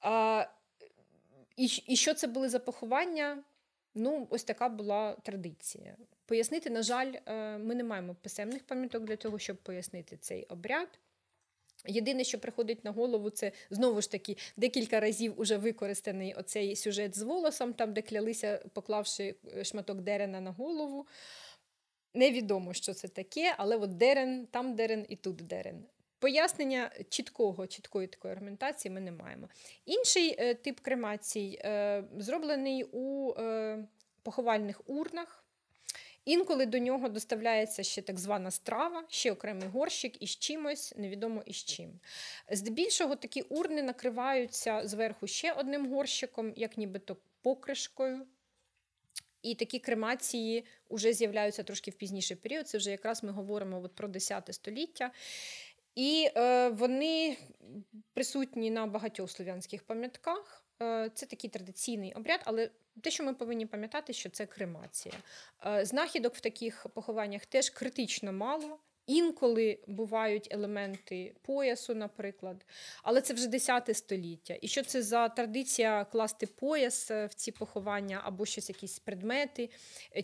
А, 0.00 0.46
і, 1.56 1.64
і 1.86 1.96
що 1.96 2.14
це 2.14 2.26
були 2.26 2.48
за 2.48 2.58
поховання? 2.58 3.42
Ну, 3.94 4.26
ось 4.30 4.44
така 4.44 4.68
була 4.68 5.16
традиція. 5.22 5.96
Пояснити, 6.26 6.70
на 6.70 6.82
жаль, 6.82 7.12
е, 7.26 7.58
ми 7.58 7.74
не 7.74 7.84
маємо 7.84 8.14
писемних 8.14 8.66
пам'яток 8.66 9.04
для 9.04 9.16
того, 9.16 9.38
щоб 9.38 9.56
пояснити 9.56 10.16
цей 10.16 10.44
обряд. 10.44 10.88
Єдине, 11.86 12.24
що 12.24 12.38
приходить 12.38 12.84
на 12.84 12.90
голову, 12.90 13.30
це 13.30 13.52
знову 13.70 14.00
ж 14.00 14.10
таки 14.10 14.36
декілька 14.56 15.00
разів 15.00 15.40
уже 15.40 15.56
використаний 15.56 16.34
оцей 16.34 16.76
сюжет 16.76 17.18
з 17.18 17.22
волосом, 17.22 17.72
там, 17.72 17.92
де 17.92 18.02
клялися, 18.02 18.64
поклавши 18.72 19.34
е, 19.56 19.64
шматок 19.64 20.00
дерена 20.00 20.40
на 20.40 20.50
голову. 20.50 21.06
Невідомо, 22.14 22.74
що 22.74 22.94
це 22.94 23.08
таке, 23.08 23.54
але 23.58 23.76
от 23.76 23.96
дерен, 23.96 24.46
там 24.46 24.74
дерен 24.74 25.06
і 25.08 25.16
тут 25.16 25.36
дерен. 25.36 25.84
Пояснення 26.20 26.90
чіткого, 27.08 27.66
чіткої 27.66 28.06
такої 28.06 28.32
аргументації 28.32 28.92
ми 28.92 29.00
не 29.00 29.12
маємо. 29.12 29.48
Інший 29.84 30.36
е, 30.38 30.54
тип 30.54 30.80
кремацій 30.80 31.60
е, 31.64 32.04
зроблений 32.18 32.84
у 32.92 33.34
е, 33.38 33.78
поховальних 34.22 34.80
урнах. 34.86 35.44
Інколи 36.24 36.66
до 36.66 36.78
нього 36.78 37.08
доставляється 37.08 37.82
ще 37.82 38.02
так 38.02 38.18
звана 38.18 38.50
страва, 38.50 39.04
ще 39.08 39.32
окремий 39.32 39.68
горщик 39.68 40.22
із 40.22 40.30
чимось, 40.30 40.94
невідомо 40.96 41.42
із 41.46 41.56
чим. 41.56 42.00
Здебільшого 42.50 43.16
такі 43.16 43.42
урни 43.42 43.82
накриваються 43.82 44.88
зверху 44.88 45.26
ще 45.26 45.52
одним 45.52 45.90
горщиком, 45.94 46.52
як 46.56 46.78
нібито 46.78 47.16
покришкою. 47.42 48.26
І 49.42 49.54
такі 49.54 49.78
кремації 49.78 50.64
вже 50.90 51.12
з'являються 51.12 51.62
трошки 51.62 51.90
в 51.90 51.94
пізніший 51.94 52.36
період. 52.36 52.68
Це 52.68 52.78
вже 52.78 52.90
якраз 52.90 53.22
ми 53.24 53.32
говоримо 53.32 53.82
от 53.82 53.94
про 53.94 54.08
10 54.08 54.48
століття. 54.50 55.10
І 56.00 56.30
е, 56.36 56.68
вони 56.68 57.36
присутні 58.14 58.70
на 58.70 58.86
багатьох 58.86 59.30
слов'янських 59.30 59.82
пам'ятках. 59.82 60.64
Е, 60.82 61.10
це 61.14 61.26
такий 61.26 61.50
традиційний 61.50 62.12
обряд, 62.12 62.40
але 62.44 62.70
те, 63.02 63.10
що 63.10 63.24
ми 63.24 63.34
повинні 63.34 63.66
пам'ятати, 63.66 64.12
що 64.12 64.30
це 64.30 64.46
кремація. 64.46 65.14
Е, 65.66 65.84
знахідок 65.84 66.34
в 66.34 66.40
таких 66.40 66.86
похованнях 66.94 67.46
теж 67.46 67.70
критично 67.70 68.32
мало. 68.32 68.78
Інколи 69.06 69.78
бувають 69.86 70.48
елементи 70.50 71.34
поясу, 71.42 71.94
наприклад, 71.94 72.66
але 73.02 73.20
це 73.20 73.34
вже 73.34 73.46
10 73.46 73.96
століття. 73.96 74.56
І 74.60 74.68
що 74.68 74.82
це 74.82 75.02
за 75.02 75.28
традиція 75.28 76.04
класти 76.04 76.46
пояс 76.46 77.10
в 77.10 77.30
ці 77.34 77.52
поховання 77.52 78.20
або 78.24 78.46
щось, 78.46 78.68
якісь 78.68 78.98
предмети? 78.98 79.70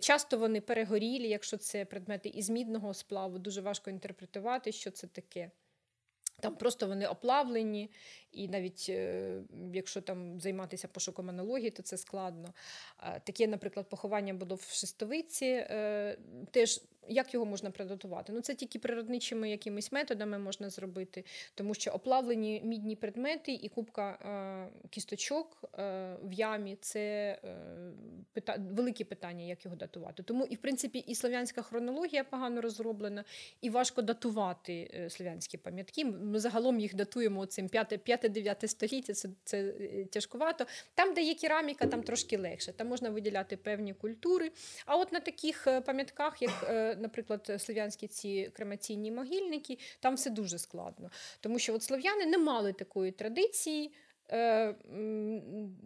Часто 0.01 0.39
вони 0.39 0.61
перегорілі, 0.61 1.29
якщо 1.29 1.57
це 1.57 1.85
предмети 1.85 2.29
із 2.29 2.51
мідного 2.51 2.95
сплаву, 2.95 3.39
дуже 3.39 3.61
важко 3.61 3.91
інтерпретувати, 3.91 4.73
що 4.73 4.91
це 4.91 5.07
таке. 5.07 5.51
Там 6.41 6.57
просто 6.57 6.87
вони 6.87 7.07
оплавлені, 7.07 7.91
і 8.33 8.49
навіть 8.49 8.87
е, 8.89 9.35
якщо 9.73 10.01
там 10.01 10.41
займатися 10.41 10.89
пошуком 10.89 11.29
аналогії, 11.31 11.71
то 11.71 11.83
це 11.83 11.97
складно. 11.97 12.55
Таке, 13.25 13.47
наприклад, 13.47 13.89
поховання 13.89 14.35
було 14.35 14.55
в 14.55 14.63
Шестовиці, 14.63 15.47
е, 15.47 16.19
теж 16.51 16.81
як 17.09 17.35
його 17.35 17.47
можна 17.47 17.71
приготувати? 17.71 18.33
Ну, 18.33 18.41
це 18.41 18.55
тільки 18.55 18.79
природничими 18.79 19.51
якимись 19.51 19.93
методами 19.93 20.39
можна 20.39 20.71
зробити, 20.71 21.25
тому 21.55 21.75
що 21.75 21.91
оплавлені 21.91 22.63
мідні 22.65 22.97
предмети 22.97 23.53
і 23.53 23.69
кубка 23.69 24.11
е, 24.11 24.89
кісточок 24.91 25.65
е, 25.79 26.17
в 26.23 26.33
ямі 26.33 26.77
це 26.81 27.01
е, 27.45 27.57
пита... 28.33 28.57
велике 28.71 29.05
питання, 29.05 29.45
як 29.45 29.65
його 29.65 29.77
датувати. 29.77 30.23
Тому, 30.23 30.45
і 30.45 30.55
в 30.55 30.59
принципі, 30.59 30.99
і 30.99 31.15
слов'янська 31.15 31.63
хронологія 31.63 32.25
погано 32.25 32.61
розроблена, 32.61 33.25
і 33.61 33.71
важко 33.71 34.03
датувати 34.03 35.07
слов'янські 35.11 35.59
пам'ятки. 35.59 36.05
Ми 36.05 36.41
загалом 36.41 36.81
їх 36.81 36.95
датуємо 36.95 37.47
цим 37.47 37.69
5-9 37.69 38.69
століття, 38.69 39.13
це, 39.13 39.29
це 39.45 39.73
тяжкувато. 40.11 40.67
Там, 40.95 41.15
де 41.15 41.23
є 41.23 41.35
кераміка, 41.35 41.87
там 41.87 42.03
трошки 42.03 42.39
легше. 42.39 42.73
Там 42.73 42.89
можна 42.89 43.11
виділяти 43.11 43.57
певні 43.57 43.95
культури. 43.95 44.51
А 44.87 44.97
от 44.97 45.13
на 45.13 45.21
таких 45.21 45.69
пам'ятках, 45.87 46.43
як 46.43 46.96
наприклад, 46.97 47.53
слов'янські 47.59 48.07
ці 48.07 48.51
кремаційні 48.53 49.13
могильники, 49.13 49.79
там 50.01 50.15
все 50.15 50.31
дуже 50.31 50.59
складно. 50.59 51.11
Тому 51.41 51.59
що 51.59 51.75
от 51.75 51.83
слов'яни 51.83 52.27
не 52.27 52.39
мали 52.39 52.73
такої 52.73 53.13
традиції. 53.13 53.93
Е, 54.33 54.75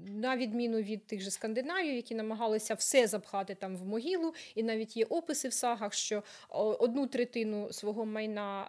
на 0.07 0.37
відміну 0.37 0.79
від 0.79 1.07
тих 1.07 1.21
же 1.21 1.31
скандинавів, 1.31 1.95
які 1.95 2.15
намагалися 2.15 2.75
все 2.75 3.07
запхати 3.07 3.55
там 3.55 3.77
в 3.77 3.85
могилу, 3.85 4.35
і 4.55 4.63
навіть 4.63 4.97
є 4.97 5.05
описи 5.05 5.49
в 5.49 5.53
сагах, 5.53 5.95
що 5.95 6.23
одну 6.79 7.07
третину 7.07 7.73
свого 7.73 8.07
майна 8.07 8.65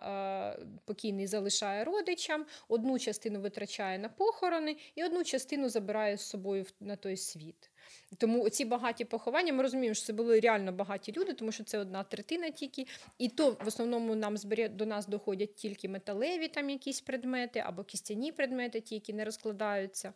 е, 0.60 0.66
покійний 0.86 1.28
залишає 1.28 1.84
родичам, 1.84 2.46
одну 2.68 3.00
частину 3.00 3.42
витрачає 3.42 4.00
на 4.00 4.10
похорони, 4.10 4.76
і 4.96 5.04
одну 5.04 5.24
частину 5.24 5.70
забирає 5.70 6.18
з 6.18 6.22
собою 6.22 6.66
на 6.80 6.96
той 6.96 7.18
світ. 7.18 7.71
Тому 8.18 8.50
ці 8.50 8.66
багаті 8.66 9.06
поховання, 9.06 9.54
ми 9.54 9.64
розуміємо, 9.64 9.94
що 9.94 10.06
це 10.06 10.14
були 10.14 10.40
реально 10.40 10.72
багаті 10.72 11.14
люди, 11.18 11.34
тому 11.34 11.52
що 11.52 11.64
це 11.64 11.78
одна 11.78 12.04
третина 12.04 12.50
тільки. 12.50 12.86
І 13.18 13.30
то 13.30 13.52
в 13.52 13.68
основному 13.68 14.16
нам 14.16 14.38
збере, 14.38 14.70
до 14.70 14.86
нас 14.86 15.08
доходять 15.08 15.56
тільки 15.56 15.90
металеві 15.90 16.48
там 16.48 16.70
якісь 16.70 17.02
предмети 17.02 17.60
або 17.60 17.84
кістяні 17.84 18.32
предмети, 18.32 18.82
ті, 18.82 18.96
які 18.96 19.14
не 19.14 19.26
розкладаються. 19.26 20.14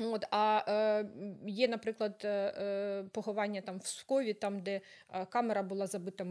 От, 0.00 0.24
А 0.30 0.62
е, 0.68 1.06
є, 1.46 1.68
наприклад, 1.68 2.22
е, 2.24 2.28
е, 2.28 3.04
поховання 3.12 3.60
там 3.60 3.78
в 3.78 3.86
Скові, 3.86 4.34
там, 4.34 4.60
де 4.60 4.80
е, 5.14 5.26
камера 5.26 5.62
була 5.62 5.86
забита 5.86 6.26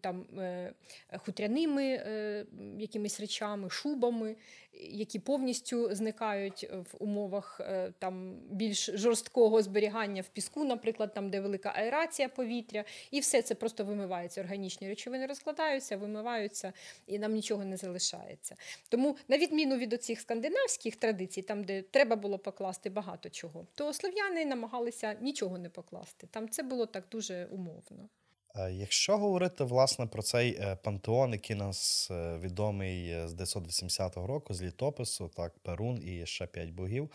там, 0.00 0.26
е, 0.38 0.72
хутряними 1.16 1.84
е, 1.84 2.46
якимись 2.78 3.20
речами, 3.20 3.70
шубами, 3.70 4.36
які 4.72 5.18
повністю 5.18 5.94
зникають 5.94 6.70
в 6.72 6.96
умовах 6.98 7.60
е, 7.60 7.92
там, 7.98 8.36
більш 8.50 8.90
жорсткого 8.94 9.62
зберігання 9.62 10.22
в 10.22 10.28
піску, 10.28 10.64
наприклад, 10.64 11.14
там, 11.14 11.30
де 11.30 11.40
велика 11.40 11.72
аерація 11.76 12.28
повітря, 12.28 12.84
і 13.10 13.20
все 13.20 13.42
це 13.42 13.54
просто 13.54 13.84
вимивається. 13.84 14.40
Органічні 14.40 14.88
речовини 14.88 15.26
розкладаються, 15.26 15.96
вимиваються, 15.96 16.72
і 17.06 17.18
нам 17.18 17.32
нічого 17.32 17.64
не 17.64 17.76
залишається. 17.76 18.56
Тому, 18.88 19.16
на 19.28 19.38
відміну 19.38 19.76
від 19.76 19.92
оцих 19.92 20.20
скандинавських 20.20 20.96
традицій, 20.96 21.42
там, 21.42 21.64
де 21.64 21.82
треба 21.82 22.16
було 22.16 22.38
покласти 22.38 22.90
багато 22.90 23.01
чого, 23.30 23.66
то 23.74 23.92
слов'яни 23.92 24.44
намагалися 24.44 25.14
нічого 25.20 25.58
не 25.58 25.68
покласти. 25.68 26.26
Там 26.26 26.48
це 26.48 26.62
було 26.62 26.86
так 26.86 27.04
дуже 27.10 27.46
умовно. 27.46 28.08
Е, 28.56 28.72
Якщо 28.72 29.18
говорити 29.18 29.64
власне 29.64 30.06
про 30.06 30.22
цей 30.22 30.54
е, 30.54 30.76
пантеон, 30.76 31.32
який 31.32 31.56
нас 31.56 32.08
е, 32.10 32.38
відомий 32.38 33.28
з 33.28 33.34
980 33.34 34.16
року, 34.16 34.54
з 34.54 34.62
літопису, 34.62 35.30
так, 35.36 35.58
Перун 35.58 36.02
і 36.08 36.26
ще 36.26 36.46
п'ять 36.46 36.70
богів. 36.70 37.10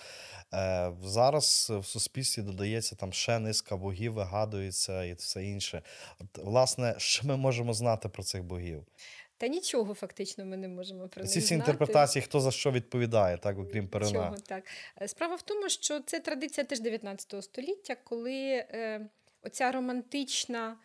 Зараз 1.03 1.73
в 1.79 1.85
суспільстві 1.85 2.41
додається 2.41 2.95
там 2.95 3.13
ще 3.13 3.39
низка 3.39 3.77
богів, 3.77 4.13
вигадується 4.13 5.03
і 5.03 5.13
все 5.13 5.45
інше. 5.45 5.81
От, 6.19 6.45
власне, 6.45 6.95
що 6.97 7.27
ми 7.27 7.37
можемо 7.37 7.73
знати 7.73 8.09
про 8.09 8.23
цих 8.23 8.43
богів? 8.43 8.85
Та 9.37 9.47
нічого 9.47 9.93
фактично 9.93 10.45
ми 10.45 10.57
не 10.57 10.67
можемо 10.67 11.07
про 11.07 11.23
них 11.23 11.31
Ці 11.31 11.39
всі 11.39 11.47
знати. 11.47 11.71
інтерпретації, 11.71 12.23
хто 12.23 12.39
за 12.39 12.51
що 12.51 12.71
відповідає, 12.71 13.37
так, 13.37 13.59
окрім 13.59 13.87
Перуна. 13.87 14.11
Чого, 14.11 14.35
так. 14.37 14.63
Е, 15.01 15.07
Справа 15.07 15.35
в 15.35 15.41
тому, 15.41 15.69
що 15.69 15.99
це 15.99 16.19
традиція 16.19 16.65
теж 16.65 16.79
19 16.79 17.43
століття, 17.43 17.95
коли 18.03 18.33
е, 18.33 19.09
оця 19.43 19.71
романтична 19.71 20.77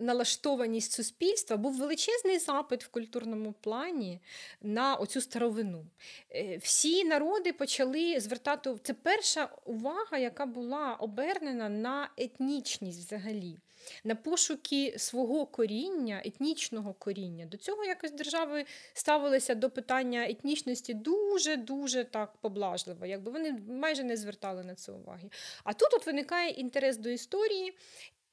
налаштованість 0.00 0.92
суспільства 0.92 1.56
був 1.56 1.78
величезний 1.78 2.38
запит 2.38 2.84
в 2.84 2.88
культурному 2.88 3.52
плані 3.52 4.20
на 4.62 4.94
оцю 4.94 5.20
старовину. 5.20 5.86
Е, 6.34 6.56
всі 6.56 7.04
народи 7.04 7.52
почали 7.52 8.20
звертати 8.20 8.74
це 8.82 8.94
перша 8.94 9.48
увага, 9.64 10.18
яка 10.18 10.46
була 10.46 10.94
обернена 10.94 11.68
на 11.68 12.10
етнічність 12.16 13.06
взагалі. 13.06 13.58
На 14.04 14.14
пошуки 14.14 14.94
свого 14.98 15.46
коріння, 15.46 16.22
етнічного 16.24 16.94
коріння. 16.94 17.46
До 17.46 17.56
цього 17.56 17.84
якось 17.84 18.12
держави 18.12 18.64
ставилися 18.92 19.54
до 19.54 19.70
питання 19.70 20.26
етнічності 20.28 20.94
дуже-дуже 20.94 22.04
так 22.04 22.36
поблажливо, 22.40 23.06
якби 23.06 23.32
вони 23.32 23.58
майже 23.68 24.04
не 24.04 24.16
звертали 24.16 24.64
на 24.64 24.74
це 24.74 24.92
уваги. 24.92 25.30
А 25.64 25.72
тут 25.72 25.94
от 25.94 26.06
виникає 26.06 26.50
інтерес 26.50 26.96
до 26.96 27.08
історії, 27.08 27.76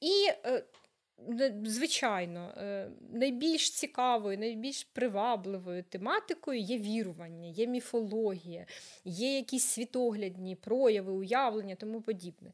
і, 0.00 0.28
е, 0.46 0.64
звичайно, 1.64 2.54
е, 2.56 2.90
найбільш 3.12 3.70
цікавою, 3.70 4.38
найбільш 4.38 4.84
привабливою 4.84 5.82
тематикою 5.82 6.60
є 6.60 6.78
вірування, 6.78 7.48
є 7.48 7.66
міфологія, 7.66 8.66
є 9.04 9.36
якісь 9.36 9.64
світоглядні 9.64 10.56
прояви, 10.56 11.12
уявлення, 11.12 11.74
тому 11.74 12.00
подібне. 12.00 12.52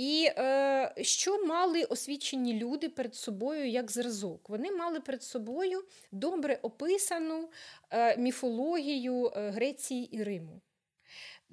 І 0.00 0.30
е, 0.36 0.94
що 1.02 1.46
мали 1.46 1.84
освічені 1.84 2.54
люди 2.54 2.88
перед 2.88 3.14
собою 3.14 3.68
як 3.68 3.90
зразок? 3.90 4.48
Вони 4.48 4.72
мали 4.72 5.00
перед 5.00 5.22
собою 5.22 5.84
добре 6.12 6.58
описану 6.62 7.48
е, 7.90 8.16
міфологію 8.16 9.32
е, 9.36 9.50
Греції 9.50 10.16
і 10.16 10.22
Риму. 10.22 10.60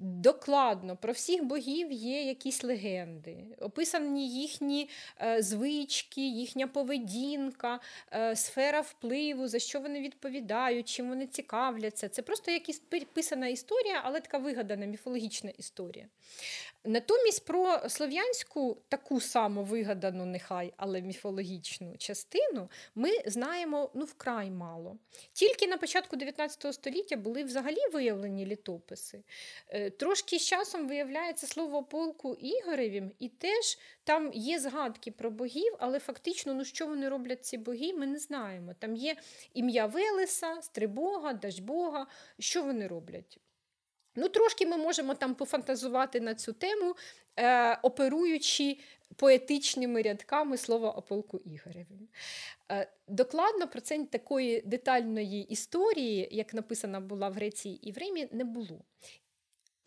Докладно 0.00 0.96
про 0.96 1.12
всіх 1.12 1.44
богів 1.44 1.92
є 1.92 2.22
якісь 2.22 2.64
легенди, 2.64 3.36
описані 3.60 4.28
їхні 4.40 4.88
е, 5.22 5.42
звички, 5.42 6.28
їхня 6.28 6.66
поведінка, 6.66 7.80
е, 8.12 8.36
сфера 8.36 8.80
впливу, 8.80 9.48
за 9.48 9.58
що 9.58 9.80
вони 9.80 10.00
відповідають, 10.00 10.88
чим 10.88 11.08
вони 11.08 11.26
цікавляться. 11.26 12.08
Це 12.08 12.22
просто 12.22 12.50
якась 12.50 12.82
пи- 12.90 13.06
писана 13.12 13.48
історія, 13.48 14.00
але 14.04 14.20
така 14.20 14.38
вигадана 14.38 14.86
міфологічна 14.86 15.50
історія. 15.50 16.08
Натомість 16.84 17.44
про 17.44 17.88
слов'янську 17.88 18.82
таку 18.88 19.20
саму 19.20 19.64
вигадану, 19.64 20.26
нехай, 20.26 20.72
але 20.76 21.00
міфологічну 21.00 21.96
частину 21.98 22.70
ми 22.94 23.10
знаємо 23.26 23.90
ну, 23.94 24.04
вкрай 24.04 24.50
мало. 24.50 24.98
Тільки 25.32 25.66
на 25.66 25.76
початку 25.76 26.16
19 26.16 26.74
століття 26.74 27.16
були 27.16 27.44
взагалі 27.44 27.78
виявлені 27.92 28.46
літописи. 28.46 29.22
Е, 29.68 29.90
Трошки 29.90 30.38
з 30.38 30.46
часом 30.46 30.88
виявляється 30.88 31.46
слово 31.46 31.82
полку 31.82 32.34
Ігоревім, 32.34 33.12
і 33.18 33.28
теж 33.28 33.78
там 34.04 34.30
є 34.34 34.58
згадки 34.58 35.10
про 35.10 35.30
богів, 35.30 35.76
але 35.78 35.98
фактично, 35.98 36.54
ну 36.54 36.64
що 36.64 36.86
вони 36.86 37.08
роблять 37.08 37.44
ці 37.44 37.58
боги, 37.58 37.92
ми 37.92 38.06
не 38.06 38.18
знаємо. 38.18 38.74
Там 38.78 38.96
є 38.96 39.16
ім'я 39.54 39.86
Велеса, 39.86 40.62
Стрибога, 40.62 41.32
Дажбога. 41.32 42.06
Що 42.38 42.62
вони 42.62 42.86
роблять? 42.86 43.38
Ну, 44.18 44.28
трошки 44.28 44.66
ми 44.66 44.76
можемо 44.76 45.14
там 45.14 45.34
пофантазувати 45.34 46.20
на 46.20 46.34
цю 46.34 46.52
тему, 46.52 46.94
е, 47.36 47.78
оперуючи 47.82 48.78
поетичними 49.16 50.02
рядками 50.02 50.56
слова 50.56 50.90
о 50.90 51.02
полку 51.02 51.38
Ігореві. 51.38 52.08
Е, 52.72 52.90
докладно 53.08 53.68
про 53.68 53.80
це 53.80 54.04
такої 54.04 54.60
детальної 54.60 55.42
історії, 55.42 56.28
як 56.30 56.54
написана 56.54 57.00
була 57.00 57.28
в 57.28 57.32
Греції 57.32 57.88
і 57.88 57.92
в 57.92 57.98
Римі, 57.98 58.28
не 58.32 58.44
було. 58.44 58.84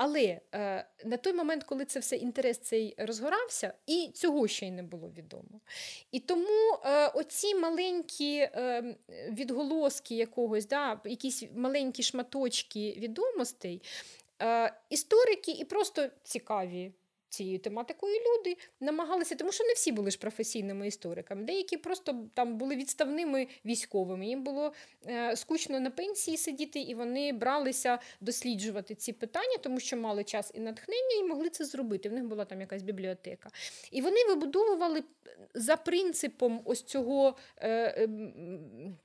Але 0.04 0.40
е, 0.54 0.86
на 1.06 1.18
той 1.18 1.34
момент, 1.34 1.64
коли 1.64 1.86
це 1.86 2.00
все 2.00 2.16
інтерес 2.16 2.58
цей 2.58 2.96
розгорався, 2.98 3.74
і 3.88 4.12
цього 4.14 4.48
ще 4.48 4.68
й 4.68 4.72
не 4.72 4.84
було 4.84 5.10
відомо. 5.18 5.62
І 6.12 6.20
тому 6.20 6.78
е, 6.86 7.08
оці 7.08 7.56
маленькі 7.56 8.38
е, 8.38 8.96
відголоски 9.30 10.16
якогось, 10.16 10.68
да, 10.68 11.02
якісь 11.06 11.44
маленькі 11.56 12.04
шматочки 12.04 12.96
відомостей, 12.98 13.82
е, 14.42 14.74
історики 14.90 15.52
і 15.52 15.66
просто 15.66 16.10
цікаві 16.24 16.92
цією 17.32 17.60
тематикою 17.60 18.16
люди 18.16 18.58
намагалися, 18.80 19.36
тому 19.36 19.52
що 19.52 19.64
не 19.64 19.74
всі 19.74 19.92
були 19.92 20.12
ж 20.12 20.18
професійними 20.18 20.88
істориками. 20.88 21.44
Деякі 21.44 21.78
просто 21.78 22.28
там 22.34 22.58
були 22.58 22.76
відставними 22.76 23.48
військовими. 23.66 24.26
Їм 24.28 24.44
було 24.44 24.74
е, 25.08 25.36
скучно 25.36 25.80
на 25.80 25.92
пенсії 25.92 26.38
сидіти, 26.38 26.80
і 26.80 26.96
вони 26.96 27.34
бралися 27.34 28.00
досліджувати 28.22 28.96
ці 28.96 29.14
питання, 29.14 29.58
тому 29.62 29.80
що 29.80 29.98
мали 29.98 30.24
час 30.24 30.52
і 30.56 30.60
натхнення, 30.60 31.16
і 31.20 31.24
могли 31.24 31.50
це 31.50 31.66
зробити. 31.66 32.10
В 32.10 32.14
них 32.14 32.26
була 32.26 32.46
там 32.46 32.62
якась 32.62 32.84
бібліотека. 32.84 33.50
І 33.92 34.02
вони 34.02 34.26
вибудовували 34.28 35.04
за 35.54 35.78
принципом 35.78 36.62
ось 36.66 36.84
цього. 36.84 37.38
Е, 37.58 38.04
ем, 38.04 38.98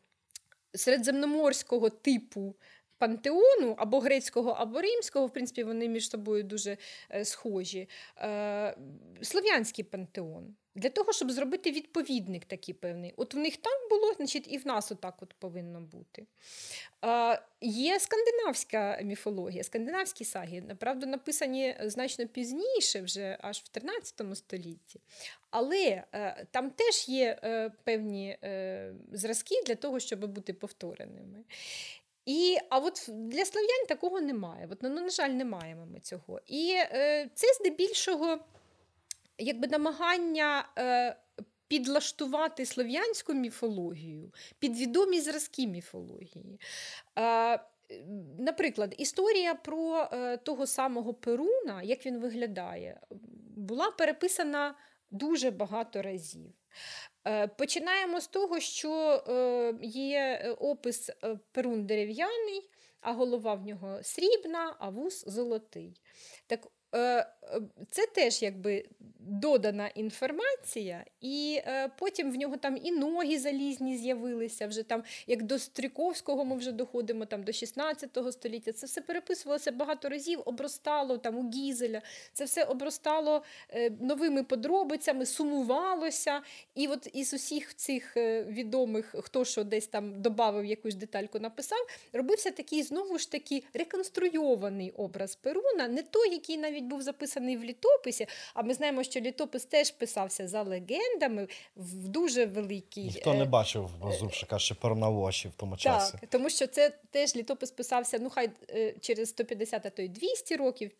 Середземноморського 0.75 1.91
типу 1.91 2.55
пантеону 2.99 3.75
або 3.79 4.01
грецького, 4.01 4.51
або 4.51 4.81
римського, 4.81 5.27
в 5.27 5.33
принципі, 5.33 5.65
вони 5.65 5.89
між 5.89 6.11
собою 6.11 6.43
дуже 6.43 6.77
е, 7.11 7.25
схожі. 7.25 7.89
Е, 8.19 8.77
Слов'янський 9.23 9.85
пантеон. 9.85 10.57
Для 10.75 10.89
того, 10.89 11.13
щоб 11.13 11.31
зробити 11.31 11.71
відповідник 11.71 12.45
такий 12.45 12.75
певний. 12.75 13.15
От 13.17 13.35
в 13.35 13.39
них 13.39 13.57
так 13.57 13.91
було, 13.91 14.13
значить, 14.13 14.53
і 14.53 14.59
в 14.59 14.67
нас 14.67 14.93
отак 14.93 15.23
от 15.23 15.35
повинно 15.39 15.81
бути. 15.81 16.27
Е, 17.05 17.43
є 17.61 18.01
скандинавська 18.01 19.01
міфологія, 19.03 19.65
скандинавські 19.65 20.25
саги, 20.25 20.61
направду, 20.61 21.07
написані 21.07 21.77
значно 21.83 22.27
пізніше, 22.27 23.01
вже 23.01 23.39
аж 23.41 23.59
в 23.59 23.69
13 23.69 24.37
столітті. 24.37 25.01
Але 25.51 26.05
е, 26.13 26.47
там 26.51 26.71
теж 26.71 27.09
є 27.09 27.39
е, 27.43 27.71
певні 27.85 28.39
е, 28.43 28.95
зразки 29.13 29.63
для 29.67 29.75
того, 29.75 30.01
щоб 30.01 30.27
бути 30.27 30.53
повтореними. 30.53 31.45
І, 32.27 32.59
а 32.71 32.79
от 32.79 33.05
для 33.09 33.45
слов'ян 33.45 33.87
такого 33.89 34.21
немає. 34.21 34.69
От, 34.73 34.79
ну, 34.83 34.89
на 34.89 35.09
жаль, 35.09 35.31
не 35.31 35.45
маємо 35.45 35.87
ми 35.87 36.01
цього. 36.01 36.41
І 36.47 36.73
е, 36.77 37.31
це 37.35 37.47
здебільшого 37.61 38.39
якби 39.39 39.69
намагання 39.69 40.69
е, 40.79 41.17
підлаштувати 41.69 42.67
слов'янську 42.67 43.35
міфологію 43.35 44.33
під 44.59 44.79
відомі 44.79 45.21
зразки 45.21 45.67
міфології. 45.67 46.61
Е, 47.19 47.61
Наприклад, 48.39 48.95
історія 48.99 49.55
про 49.55 50.09
е, 50.13 50.37
того 50.37 50.67
самого 50.67 51.15
Перуна, 51.15 51.83
як 51.83 52.07
він 52.07 52.19
виглядає, 52.19 53.01
була 53.57 53.91
переписана 53.91 54.75
дуже 55.11 55.51
багато 55.51 56.03
разів. 56.03 56.53
Е, 57.27 57.49
Починаємо 57.49 58.21
з 58.21 58.27
того, 58.27 58.61
що 58.61 59.23
е, 59.29 59.75
є 59.83 60.55
опис 60.59 61.11
е, 61.11 61.39
Перун 61.53 61.87
дерев'яний, 61.87 62.71
а 63.01 63.13
голова 63.13 63.55
в 63.55 63.63
нього 63.63 63.99
срібна, 64.03 64.77
а 64.79 64.89
вус 64.89 65.25
золотий. 65.27 66.01
Так 66.47 66.69
це 67.91 68.07
теж 68.15 68.43
якби 68.43 68.85
додана 69.27 69.89
інформація, 69.89 71.05
і 71.21 71.61
е, 71.67 71.91
потім 71.99 72.33
в 72.33 72.37
нього 72.37 72.57
там 72.57 72.79
і 72.83 72.93
ноги 72.93 73.39
залізні 73.39 73.97
з'явилися. 73.97 74.67
Вже 74.67 74.83
там, 74.83 75.03
як 75.27 75.43
до 75.43 75.59
Стріковського, 75.59 76.45
ми 76.45 76.57
вже 76.57 76.73
доходимо 76.73 77.25
там 77.25 77.43
до 77.43 77.53
16 77.53 78.19
століття. 78.31 78.73
Це 78.73 78.87
все 78.87 79.01
переписувалося 79.01 79.73
багато 79.73 80.09
разів, 80.09 80.43
обростало 80.45 81.19
там 81.19 81.39
у 81.39 81.51
Гізеля. 81.51 82.03
Це 82.33 82.45
все 82.45 82.65
обростало 82.65 83.43
е, 83.71 83.91
новими 83.91 84.43
подробицями, 84.43 85.27
сумувалося. 85.27 86.41
І 86.75 86.87
от 86.87 87.09
із 87.13 87.35
усіх 87.35 87.75
цих 87.75 88.17
е, 88.17 88.45
відомих, 88.45 89.15
хто 89.19 89.45
що 89.45 89.65
десь 89.65 89.87
там 89.87 90.23
додав 90.23 90.65
якусь 90.65 90.95
детальку, 90.95 91.39
написав, 91.39 91.79
робився 92.13 92.51
такий 92.51 92.83
знову 92.83 93.19
ж 93.19 93.31
таки 93.31 93.63
реконструйований 93.75 94.91
образ 94.91 95.37
Перуна, 95.37 95.89
не 95.89 96.03
той, 96.03 96.33
який 96.33 96.57
навіть 96.57 96.76
був 96.85 97.03
записаний 97.03 97.57
в 97.57 97.65
літописі. 97.65 98.27
А 98.55 98.63
ми 98.63 98.75
знаємо, 98.75 99.03
що 99.03 99.21
літопис 99.21 99.65
теж 99.65 99.91
писався 99.91 100.49
за 100.49 100.63
легендами 100.63 101.49
в 101.77 102.09
дуже 102.09 102.47
великій. 102.47 103.03
Ніхто 103.05 103.33
е, 103.33 103.35
не 103.35 103.45
бачив 103.45 103.91
Зубшика 104.21 104.59
ще 104.59 104.75
Пернавоші 104.75 105.49
в 105.49 105.55
тому 105.57 105.77
часі. 105.77 106.13
так, 106.21 106.31
тому 106.31 106.51
що 106.51 106.67
це 106.67 106.93
теж 107.11 107.37
літопис 107.37 107.71
писався, 107.71 108.19
ну 108.21 108.31
хай 108.31 108.51
е, 108.71 108.95
через 109.01 109.29
150, 109.29 109.87
а 109.87 109.91
то 109.91 110.03
й 110.03 110.09
200 110.09 110.57
років 110.57 110.91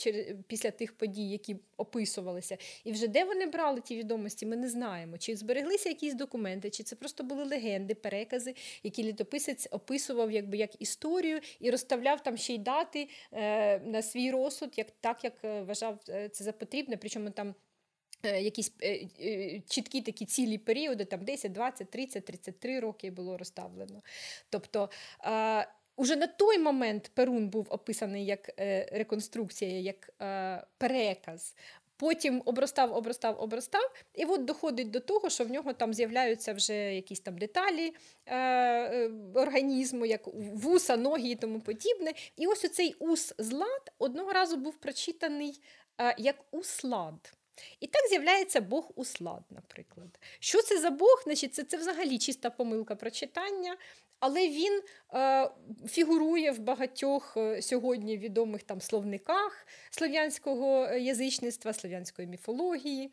після 0.47 0.71
тих 0.71 0.97
подій, 0.97 1.29
які 1.29 1.57
описувалися. 1.77 2.57
І 2.85 2.93
вже 2.93 3.09
де 3.09 3.25
вони 3.25 3.47
брали 3.47 3.81
ті 3.81 3.97
відомості, 3.97 4.47
ми 4.47 4.57
не 4.57 4.69
знаємо. 4.69 5.19
Чи 5.19 5.37
збереглися 5.37 5.89
якісь 5.89 6.15
документи, 6.15 6.71
чи 6.71 6.83
це 6.83 6.97
просто 6.97 7.25
були 7.25 7.45
легенди, 7.45 7.95
перекази, 7.95 8.55
які 8.83 9.03
літописець 9.03 9.69
описував 9.71 10.31
якби 10.33 10.57
як 10.57 10.83
історію 10.83 11.41
і 11.61 11.71
розставляв 11.71 12.23
там 12.23 12.37
ще 12.37 12.55
й 12.55 12.59
дати 12.59 13.09
е, 13.33 13.79
на 13.79 14.03
свій 14.03 14.31
розсуд, 14.31 14.73
як 14.77 14.87
так 15.01 15.25
як 15.25 15.35
е, 15.45 15.63
вважав 15.63 15.99
е, 16.09 16.29
це 16.29 16.45
за 16.45 16.53
потрібне. 16.53 16.97
Причому 16.97 17.31
там. 17.31 17.55
е, 18.25 18.43
Якісь 18.43 18.73
чіткі 19.69 20.03
такі 20.03 20.27
цілі 20.27 20.59
періоди, 20.59 21.05
там 21.05 21.25
10, 21.25 21.53
20, 21.53 21.91
30, 21.91 22.25
33 22.25 22.81
роки 22.81 23.11
було 23.11 23.39
розставлено. 23.39 24.03
Тобто 24.51 24.91
уже 25.97 26.17
на 26.17 26.27
той 26.27 26.59
момент 26.59 27.11
Перун 27.15 27.49
був 27.49 27.67
описаний 27.71 28.27
як 28.27 28.51
е, 28.61 28.89
реконструкція, 28.93 29.81
як 29.81 30.11
е, 30.23 30.67
переказ. 30.79 31.55
Потім 31.99 32.43
обростав, 32.45 32.93
обростав, 32.93 33.41
обростав, 33.41 33.95
і 34.15 34.25
от 34.25 34.45
доходить 34.45 34.91
до 34.91 35.01
того, 35.01 35.31
що 35.31 35.45
в 35.45 35.51
нього 35.51 35.73
там 35.73 35.95
з'являються 35.95 36.53
вже 36.53 36.95
якісь 36.95 37.21
там 37.21 37.39
деталі 37.39 37.95
е, 38.27 38.37
е, 38.37 39.11
організму, 39.35 40.07
як 40.07 40.27
вуса, 40.35 40.97
ноги 40.97 41.29
і 41.29 41.35
тому 41.35 41.61
подібне. 41.61 42.13
І 42.37 42.47
ось 42.47 42.65
оцей 42.65 42.97
ус 42.99 43.35
злад 43.39 43.93
одного 43.99 44.33
разу 44.33 44.57
був 44.57 44.75
прочитаний 44.75 45.61
е, 46.01 46.15
як 46.19 46.37
услад. 46.51 47.33
І 47.81 47.87
так 47.87 48.09
з'являється 48.09 48.61
Бог 48.61 48.91
Услад, 48.95 49.43
наприклад. 49.51 50.21
Що 50.39 50.63
це 50.63 50.81
за 50.81 50.91
Бог? 50.91 51.23
Значить, 51.25 51.55
це, 51.55 51.65
це 51.65 51.77
взагалі 51.77 52.19
чиста 52.19 52.51
помилка 52.51 52.95
прочитання, 52.95 53.77
але 54.21 54.49
він 54.49 54.83
е, 55.15 55.51
фігурує 55.89 56.53
в 56.53 56.59
багатьох 56.59 57.37
е, 57.37 57.63
сьогодні 57.63 58.19
відомих 58.19 58.63
там 58.63 58.81
словниках 58.81 59.67
слов'янського 59.91 60.85
е, 60.85 61.01
язичництва, 61.01 61.73
слов'янської 61.73 62.29
міфології. 62.29 63.11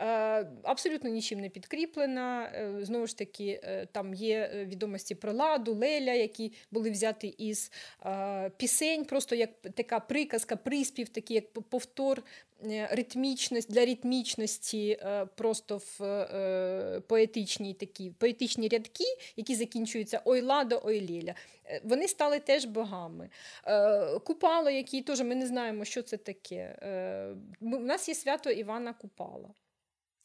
Е, 0.00 0.46
Абсолютно 0.62 1.10
нічим 1.10 1.40
не 1.40 1.48
підкріплена. 1.48 2.52
Е, 2.54 2.84
Знову 2.84 3.06
ж 3.06 3.18
таки, 3.18 3.60
е, 3.64 3.86
там 3.92 4.14
є 4.14 4.50
відомості 4.68 5.14
про 5.14 5.32
ладу, 5.32 5.74
леля, 5.74 6.12
які 6.12 6.52
були 6.70 6.90
взяті 6.90 7.28
із 7.28 7.72
пісень, 8.56 9.04
просто 9.04 9.34
як 9.34 9.50
така 9.74 10.00
приказка, 10.00 10.56
приспів, 10.56 11.08
такий 11.08 11.34
як 11.34 11.52
повтор 11.52 12.22
ритмічність 12.90 13.72
для 13.72 13.84
ритмічності, 13.84 14.98
просто 15.34 15.76
в 15.98 17.00
поетичній 17.06 17.74
такі 17.74 18.10
поетичні 18.10 18.68
рядки, 18.68 19.04
які 19.36 19.54
закінчуються 19.54 20.22
ой 20.24 20.40
ладо, 20.40 20.80
ой 20.84 21.00
ліля. 21.00 21.34
Вони 21.84 22.08
стали 22.08 22.38
теж 22.38 22.64
богами. 22.64 23.30
Купало, 24.24 24.70
які 24.70 25.02
теж 25.02 25.20
ми 25.20 25.34
не 25.34 25.46
знаємо, 25.46 25.84
що 25.84 26.02
це 26.02 26.16
таке. 26.16 26.76
У 27.60 27.78
нас 27.78 28.08
є 28.08 28.14
свято 28.14 28.50
Івана 28.50 28.92
Купала. 28.92 29.48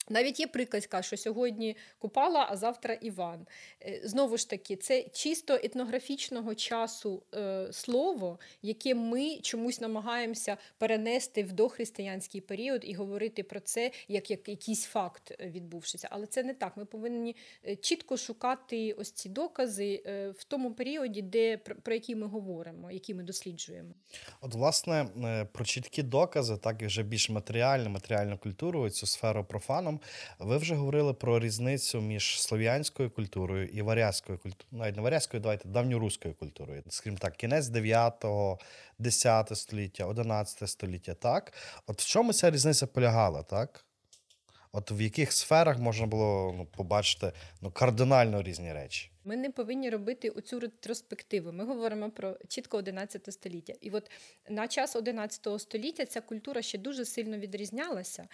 Навіть 0.09 0.39
є 0.39 0.47
приказка, 0.47 1.01
що 1.01 1.17
сьогодні 1.17 1.75
Купала, 1.99 2.47
а 2.49 2.57
завтра 2.57 2.93
Іван. 2.93 3.47
Е, 3.81 4.01
Знову 4.03 4.37
ж 4.37 4.49
таки, 4.49 4.75
це 4.75 5.03
чисто 5.03 5.53
етнографічного 5.53 6.55
часу 6.55 7.23
е, 7.35 7.67
слово, 7.71 8.39
яке 8.61 8.95
ми 8.95 9.37
чомусь 9.37 9.81
намагаємося 9.81 10.57
перенести 10.77 11.43
в 11.43 11.53
дохристиянський 11.53 12.41
період 12.41 12.81
і 12.85 12.93
говорити 12.93 13.43
про 13.43 13.59
це 13.59 13.91
як, 14.07 14.31
як 14.31 14.49
якийсь 14.49 14.83
факт 14.83 15.31
е, 15.39 15.49
відбувшися. 15.49 16.07
Але 16.11 16.25
це 16.25 16.43
не 16.43 16.53
так. 16.53 16.77
Ми 16.77 16.85
повинні 16.85 17.35
е, 17.67 17.75
чітко 17.75 18.17
шукати 18.17 18.93
ось 18.93 19.11
ці 19.11 19.29
докази 19.29 20.01
в 20.37 20.43
тому 20.43 20.73
періоді, 20.73 21.21
де 21.21 21.57
про, 21.57 21.93
які 21.93 22.15
ми 22.15 22.27
говоримо, 22.27 22.91
які 22.91 23.13
ми 23.13 23.23
досліджуємо. 23.23 23.93
От, 24.41 24.53
власне, 24.53 25.07
про 25.51 25.65
чіткі 25.65 26.03
докази, 26.03 26.57
так 26.57 26.81
і 26.81 26.85
вже 26.85 27.03
більш 27.03 27.29
матеріальну, 27.29 27.89
матеріальну 27.89 28.37
культуру, 28.37 28.89
цю 28.89 29.05
сферу 29.05 29.45
профаном. 29.95 29.99
Ви 30.39 30.57
вже 30.57 30.75
говорили 30.75 31.13
про 31.13 31.39
різницю 31.39 32.01
між 32.01 32.41
слов'янською 32.41 33.09
культурою 33.09 33.67
і 33.67 33.81
варязькою 33.81 34.39
культурою. 34.39 34.79
Навіть 34.79 34.95
не 34.95 35.01
варязькою, 35.01 35.41
давайте 35.41 35.69
давньоруською 35.69 36.33
культурою. 36.33 36.83
Скажімо 36.89 37.17
так, 37.21 37.35
кінець 37.35 37.67
9, 37.67 38.25
10 38.99 39.57
століття, 39.57 40.05
11 40.05 40.69
століття. 40.69 41.13
Так, 41.13 41.53
от 41.87 42.01
в 42.01 42.05
чому 42.05 42.33
ця 42.33 42.51
різниця 42.51 42.87
полягала, 42.87 43.43
так? 43.43 43.85
От 44.71 44.91
в 44.91 45.01
яких 45.01 45.31
сферах 45.31 45.79
можна 45.79 46.05
було 46.05 46.53
ну, 46.57 46.65
побачити 46.65 47.31
ну, 47.61 47.71
кардинально 47.71 48.43
різні 48.43 48.73
речі? 48.73 49.11
Ми 49.23 49.35
не 49.35 49.49
повинні 49.49 49.89
робити 49.89 50.29
оцю 50.29 50.59
ретроспективу. 50.59 51.51
Ми 51.51 51.65
говоримо 51.65 52.11
про 52.11 52.37
чітко 52.47 52.77
11 52.77 53.33
століття. 53.33 53.73
І 53.81 53.89
от 53.89 54.11
на 54.49 54.67
час 54.67 54.95
11 54.95 55.61
століття 55.61 56.05
ця 56.05 56.21
культура 56.21 56.61
ще 56.61 56.77
дуже 56.77 57.05
сильно 57.05 57.37
відрізнялася. 57.37 58.27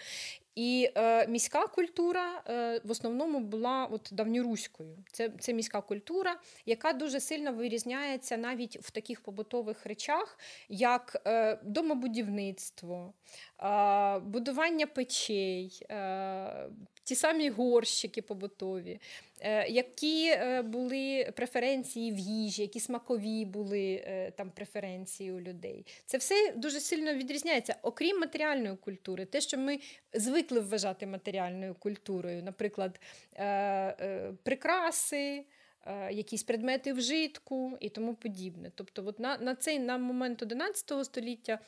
І 0.54 0.90
е, 0.96 1.26
міська 1.26 1.66
культура 1.66 2.42
е, 2.48 2.80
в 2.84 2.90
основному 2.90 3.40
була 3.40 3.88
от 3.90 4.08
давньоруською. 4.12 4.96
Це, 5.12 5.30
це 5.40 5.52
міська 5.52 5.80
культура, 5.80 6.36
яка 6.66 6.92
дуже 6.92 7.20
сильно 7.20 7.52
вирізняється 7.52 8.36
навіть 8.36 8.78
в 8.80 8.90
таких 8.90 9.20
побутових 9.20 9.86
речах, 9.86 10.38
як 10.68 11.22
е, 11.26 11.58
домобудівництво, 11.62 13.12
е, 13.60 14.18
будування 14.18 14.86
печей, 14.86 15.86
е, 15.90 16.68
ті 17.04 17.14
самі 17.14 17.50
горщики 17.50 18.22
побутові. 18.22 19.00
Е, 19.40 19.68
Які 19.68 20.36
були 20.64 21.32
преференції 21.36 22.12
в 22.12 22.18
їжі, 22.18 22.62
які 22.62 22.80
смакові 22.80 23.44
були 23.44 24.04
там 24.36 24.50
преференції 24.50 25.32
у 25.32 25.40
людей. 25.40 25.86
Це 26.06 26.18
все 26.18 26.52
дуже 26.56 26.80
сильно 26.80 27.14
відрізняється, 27.14 27.76
окрім 27.82 28.20
матеріальної 28.20 28.76
культури. 28.76 29.24
Те, 29.24 29.40
що 29.40 29.58
ми 29.58 29.78
звикли 30.14 30.41
вважати 30.50 31.06
матеріальною 31.06 31.74
культурою, 31.74 32.42
наприклад, 32.42 33.00
е, 33.34 33.44
е, 33.44 34.32
прикраси. 34.42 35.44
е, 35.86 36.12
Якісь 36.12 36.42
предмети 36.42 36.92
вжитку 36.92 37.76
і 37.80 37.88
тому 37.88 38.14
подібне. 38.14 38.72
Тобто, 38.74 39.06
от 39.06 39.20
на, 39.20 39.38
на 39.38 39.54
цей 39.54 39.78
на 39.78 39.98
момент 39.98 40.42
11 40.42 41.04
століття 41.04 41.58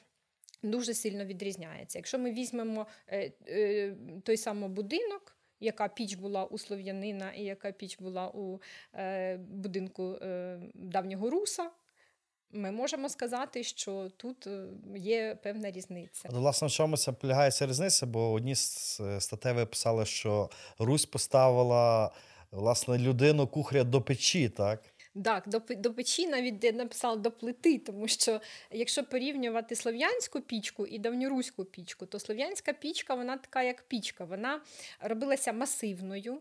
дуже 0.63 0.95
сильно 0.95 1.25
відрізняється. 1.25 1.99
Якщо 1.99 2.19
ми 2.19 2.33
візьмемо 2.33 2.87
е, 3.09 3.33
е, 3.49 3.97
той 4.25 4.37
самий 4.37 4.69
будинок, 4.69 5.37
яка 5.61 5.89
піч 5.89 6.15
була 6.15 6.45
у 6.45 6.59
слов'янина 6.59 7.33
і 7.33 7.43
яка 7.45 7.73
піч 7.73 7.99
була 7.99 8.29
у 8.29 8.61
е, 8.95 9.37
будинку 9.37 10.19
давнього 10.75 11.31
руса, 11.31 11.71
ми 12.55 12.71
можемо 12.71 13.09
сказати, 13.09 13.65
що 13.65 14.11
тут 14.17 14.47
е, 14.47 14.67
є 14.97 15.39
певна 15.43 15.71
різниця. 15.71 16.29
От, 16.29 16.37
власне, 16.37 16.69
в 16.69 16.71
чому 16.71 16.97
це 16.97 17.13
полягає 17.13 17.51
ця 17.51 17.67
різниця? 17.67 18.07
Бо 18.07 18.33
одні 18.33 18.55
з 18.55 19.01
е, 19.01 19.21
статей 19.21 19.53
ви 19.53 19.67
писали, 19.67 20.07
що 20.07 20.51
Русь 20.79 21.07
поставила 21.07 22.11
власне 22.51 22.99
людину 22.99 23.47
кухаря 23.47 23.85
до 23.85 24.03
печі, 24.03 24.49
так? 24.49 24.81
Так, 25.25 25.49
до, 25.49 25.61
до 25.75 25.95
печі 25.95 26.27
навіть 26.27 26.59
де 26.59 26.73
написала 26.73 27.17
до 27.17 27.31
плити, 27.31 27.79
тому 27.79 28.09
що 28.09 28.41
якщо 28.71 29.05
порівнювати 29.05 29.77
слов'янську 29.77 30.41
пічку 30.41 30.87
і 30.87 30.99
давньоруську 30.99 31.65
пічку, 31.65 32.07
то 32.07 32.19
слов'янська 32.19 32.73
пічка 32.73 33.15
вона 33.15 33.37
така, 33.37 33.63
як 33.63 33.83
пічка, 33.83 34.25
вона 34.25 34.61
робилася 35.01 35.53
масивною. 35.53 36.41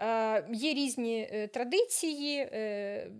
Е, 0.00 0.46
є 0.52 0.74
різні 0.74 1.28
е, 1.32 1.48
традиції. 1.48 2.38
Е, 2.38 3.10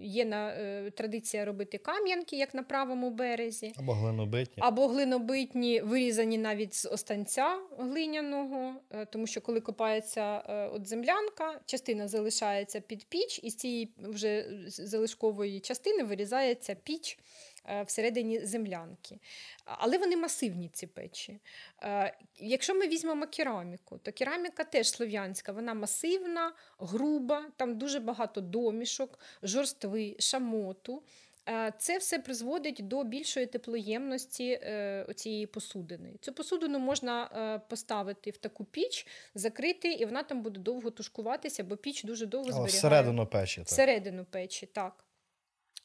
Є 0.00 0.24
на, 0.24 0.50
е, 0.50 0.90
традиція 0.90 1.44
робити 1.44 1.78
кам'янки, 1.78 2.36
як 2.36 2.54
на 2.54 2.62
правому 2.62 3.10
березі. 3.10 3.72
Або 3.76 3.92
глинобитні. 3.92 4.54
Або 4.58 4.88
глинобитні, 4.88 5.80
вирізані 5.80 6.38
навіть 6.38 6.74
з 6.74 6.86
останця 6.86 7.58
глиняного, 7.78 8.74
е, 8.90 9.06
тому 9.06 9.26
що 9.26 9.40
коли 9.40 9.60
копається 9.60 10.42
е, 10.48 10.66
от 10.66 10.88
землянка, 10.88 11.60
частина 11.66 12.08
залишається 12.08 12.80
під 12.80 13.04
піч, 13.04 13.40
і 13.42 13.50
з 13.50 13.54
цієї 13.54 13.94
вже 13.98 14.46
залишкової 14.66 15.60
частини 15.60 16.04
вирізається 16.04 16.74
піч. 16.74 17.18
Е, 17.64 17.82
всередині 17.82 18.46
землянки. 18.46 19.18
Але 19.64 19.98
вони 19.98 20.16
масивні, 20.16 20.68
ці 20.68 20.86
печі. 20.86 21.40
Е, 21.82 22.16
Якщо 22.36 22.74
ми 22.74 22.88
візьмемо 22.88 23.26
кераміку, 23.26 23.98
то 23.98 24.12
кераміка 24.12 24.64
теж 24.64 24.90
слов'янська, 24.90 25.52
вона 25.52 25.74
масивна, 25.74 26.52
груба, 26.78 27.44
там 27.56 27.78
дуже 27.78 28.00
багато 28.00 28.40
домішок, 28.40 29.18
жорстви, 29.42 30.16
шамоту. 30.18 31.02
Е, 31.48 31.72
Це 31.78 31.98
все 31.98 32.18
призводить 32.18 32.88
до 32.88 33.04
більшої 33.04 33.46
теплоємності 33.46 34.60
цієї 35.16 35.46
посудини. 35.46 36.12
Цю 36.20 36.32
посудину 36.32 36.78
можна 36.78 37.60
поставити 37.68 38.30
в 38.30 38.36
таку 38.36 38.64
піч, 38.64 39.06
закрити, 39.34 39.92
і 39.92 40.04
вона 40.04 40.22
там 40.22 40.42
буде 40.42 40.60
довго 40.60 40.90
тушкуватися, 40.90 41.64
бо 41.64 41.76
піч 41.76 42.04
дуже 42.04 42.26
довго 42.26 42.52
зберігає. 42.52 42.78
всередину 42.78 43.26
печі. 43.26 43.60
Так. 43.60 43.66
Всередину 43.66 44.24
печі, 44.24 44.66
так. 44.66 45.04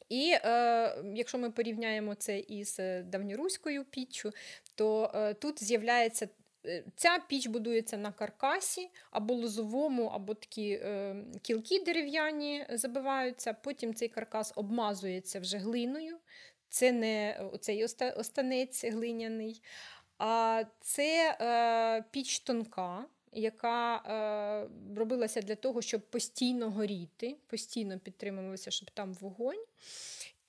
І 0.10 0.32
е, 0.44 1.04
якщо 1.16 1.38
ми 1.38 1.52
порівняємо 1.52 2.16
це 2.16 2.40
із 2.40 2.80
е, 2.80 3.04
давньоруською 3.04 3.86
піччю, 3.86 4.32
то 4.76 5.12
е, 5.16 5.34
тут 5.34 5.64
з'являється. 5.64 6.30
е, 6.66 6.84
Ця 6.96 7.20
піч 7.30 7.48
будується 7.48 7.98
на 7.98 8.12
каркасі 8.12 8.90
або 9.12 9.34
лозовому, 9.34 10.06
або 10.06 10.34
такі 10.34 10.72
е, 10.72 11.16
кілки 11.42 11.80
дерев'яні 11.84 12.66
забиваються. 12.70 13.54
Потім 13.54 13.94
цей 13.94 14.08
каркас 14.08 14.54
обмазується 14.56 15.40
вже 15.40 15.58
глиною. 15.58 16.18
Це 16.70 16.92
не 16.92 17.40
оцей 17.54 17.84
оста- 17.84 18.12
останець 18.20 18.86
глиняний, 18.86 19.62
а 20.18 20.64
це 20.82 21.38
е, 21.42 22.04
піч 22.12 22.40
тонка, 22.40 23.06
яка 23.32 23.96
е, 23.96 24.96
робилася 24.96 25.42
для 25.42 25.56
того, 25.56 25.82
щоб 25.82 26.02
постійно 26.02 26.72
горіти, 26.72 27.38
постійно 27.48 28.00
підтримувалося, 28.00 28.72
щоб 28.72 28.92
там 28.92 29.14
вогонь. 29.14 29.64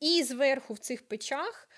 І 0.00 0.22
зверху 0.22 0.74
в 0.74 0.78
цих 0.78 1.02
печах 1.02 1.68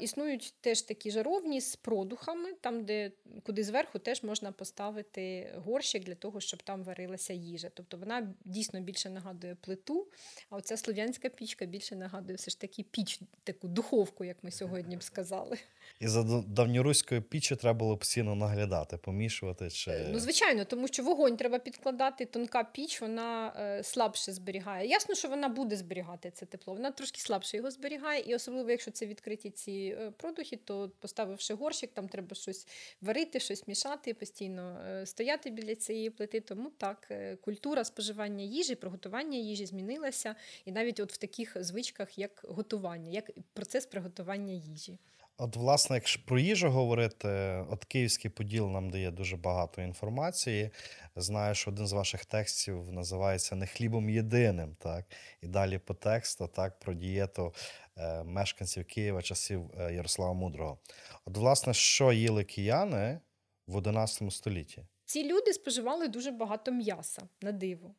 існують 0.00 0.54
теж 0.60 0.82
такі 0.82 1.10
жаровні 1.10 1.60
з 1.60 1.76
продухами, 1.76 2.52
там, 2.60 2.84
де, 2.84 3.10
куди 3.42 3.64
зверху 3.64 3.98
теж 3.98 4.22
можна 4.22 4.52
поставити 4.52 5.52
горщик 5.64 6.04
для 6.04 6.14
того, 6.14 6.40
щоб 6.40 6.62
там 6.62 6.84
варилася 6.84 7.32
їжа. 7.32 7.70
Тобто 7.74 7.96
вона 7.96 8.34
дійсно 8.44 8.80
більше 8.80 9.10
нагадує 9.10 9.54
плиту, 9.54 10.06
а 10.50 10.56
оця 10.56 10.76
слов'янська 10.76 11.28
пічка 11.28 11.64
більше 11.66 11.96
нагадує 11.96 12.36
все 12.36 12.50
ж 12.50 12.60
таки 12.60 12.82
піч, 12.82 13.20
таку 13.44 13.68
духовку, 13.68 14.24
як 14.24 14.36
ми 14.42 14.50
сьогодні 14.50 14.96
б 14.96 15.02
сказали. 15.02 15.58
І 16.00 16.08
за 16.08 16.22
давньоруською 16.46 17.22
піччю 17.22 17.56
треба 17.56 17.78
було 17.78 17.96
постійно 17.96 18.34
наглядати, 18.34 18.96
помішувати 18.96 19.70
чи. 19.70 19.90
Е, 19.90 20.08
Ну, 20.12 20.18
звичайно, 20.18 20.64
тому 20.64 20.88
що 20.88 21.02
вогонь 21.02 21.36
треба 21.36 21.58
підкладати, 21.58 22.24
тонка 22.24 22.64
піч, 22.64 23.00
вона 23.00 23.52
е, 23.58 23.82
слабше 23.82 24.32
зберігає. 24.32 24.88
Ясно, 24.88 25.14
що 25.14 25.28
вона 25.28 25.48
буде 25.48 25.76
зберігати 25.76 26.30
це 26.30 26.46
тепло, 26.46 26.74
вона 26.74 26.90
трошки 26.90 27.20
слабше 27.20 27.56
його 27.56 27.70
зберігає, 27.70 28.20
і 28.26 28.34
особливо, 28.34 28.70
якщо 28.70 28.90
це 28.90 29.06
відкриті 29.06 29.43
ці 29.50 29.96
е, 29.98 30.10
продухи, 30.10 30.56
то 30.56 30.90
поставивши 31.00 31.54
горщик, 31.54 31.90
там 31.92 32.08
треба 32.08 32.34
щось 32.36 32.66
варити, 33.00 33.40
щось 33.40 33.68
мішати, 33.68 34.14
постійно 34.14 34.80
е, 34.86 35.06
стояти 35.06 35.50
біля 35.50 35.74
цієї 35.74 36.10
плити. 36.10 36.40
Тому 36.40 36.70
так, 36.70 37.08
е, 37.10 37.36
культура 37.36 37.84
споживання 37.84 38.44
їжі, 38.44 38.74
приготування 38.74 39.38
їжі 39.38 39.66
змінилася, 39.66 40.36
і 40.64 40.72
навіть 40.72 41.00
от 41.00 41.12
в 41.12 41.16
таких 41.16 41.64
звичках, 41.64 42.18
як 42.18 42.40
готування, 42.48 43.10
як 43.10 43.30
процес 43.52 43.86
приготування 43.86 44.52
їжі. 44.52 44.98
От, 45.38 45.56
власне, 45.56 45.96
якщо 45.96 46.24
про 46.26 46.38
їжу 46.38 46.70
говорити, 46.70 47.28
от 47.70 47.84
Київський 47.84 48.30
Поділ 48.30 48.68
нам 48.68 48.90
дає 48.90 49.10
дуже 49.10 49.36
багато 49.36 49.82
інформації. 49.82 50.70
Знаю, 51.16 51.54
що 51.54 51.70
один 51.70 51.86
з 51.86 51.92
ваших 51.92 52.24
текстів 52.24 52.92
називається 52.92 53.56
Не 53.56 53.66
хлібом 53.66 54.10
єдиним. 54.10 54.76
Так? 54.78 55.04
І 55.40 55.46
далі 55.46 55.78
по 55.78 55.94
тексту 55.94 56.46
так, 56.46 56.78
про 56.78 56.94
дієту 56.94 57.54
е, 57.96 58.24
мешканців 58.24 58.84
Києва 58.84 59.22
часів 59.22 59.70
е, 59.78 59.94
Ярослава 59.94 60.32
Мудрого. 60.32 60.78
От, 61.24 61.36
власне, 61.36 61.74
що 61.74 62.12
їли 62.12 62.44
кияни 62.44 63.20
в 63.66 63.76
11 63.76 64.32
столітті? 64.32 64.82
Ці 65.04 65.32
люди 65.32 65.52
споживали 65.52 66.08
дуже 66.08 66.30
багато 66.30 66.72
м'яса 66.72 67.22
на 67.42 67.52
диво. 67.52 67.94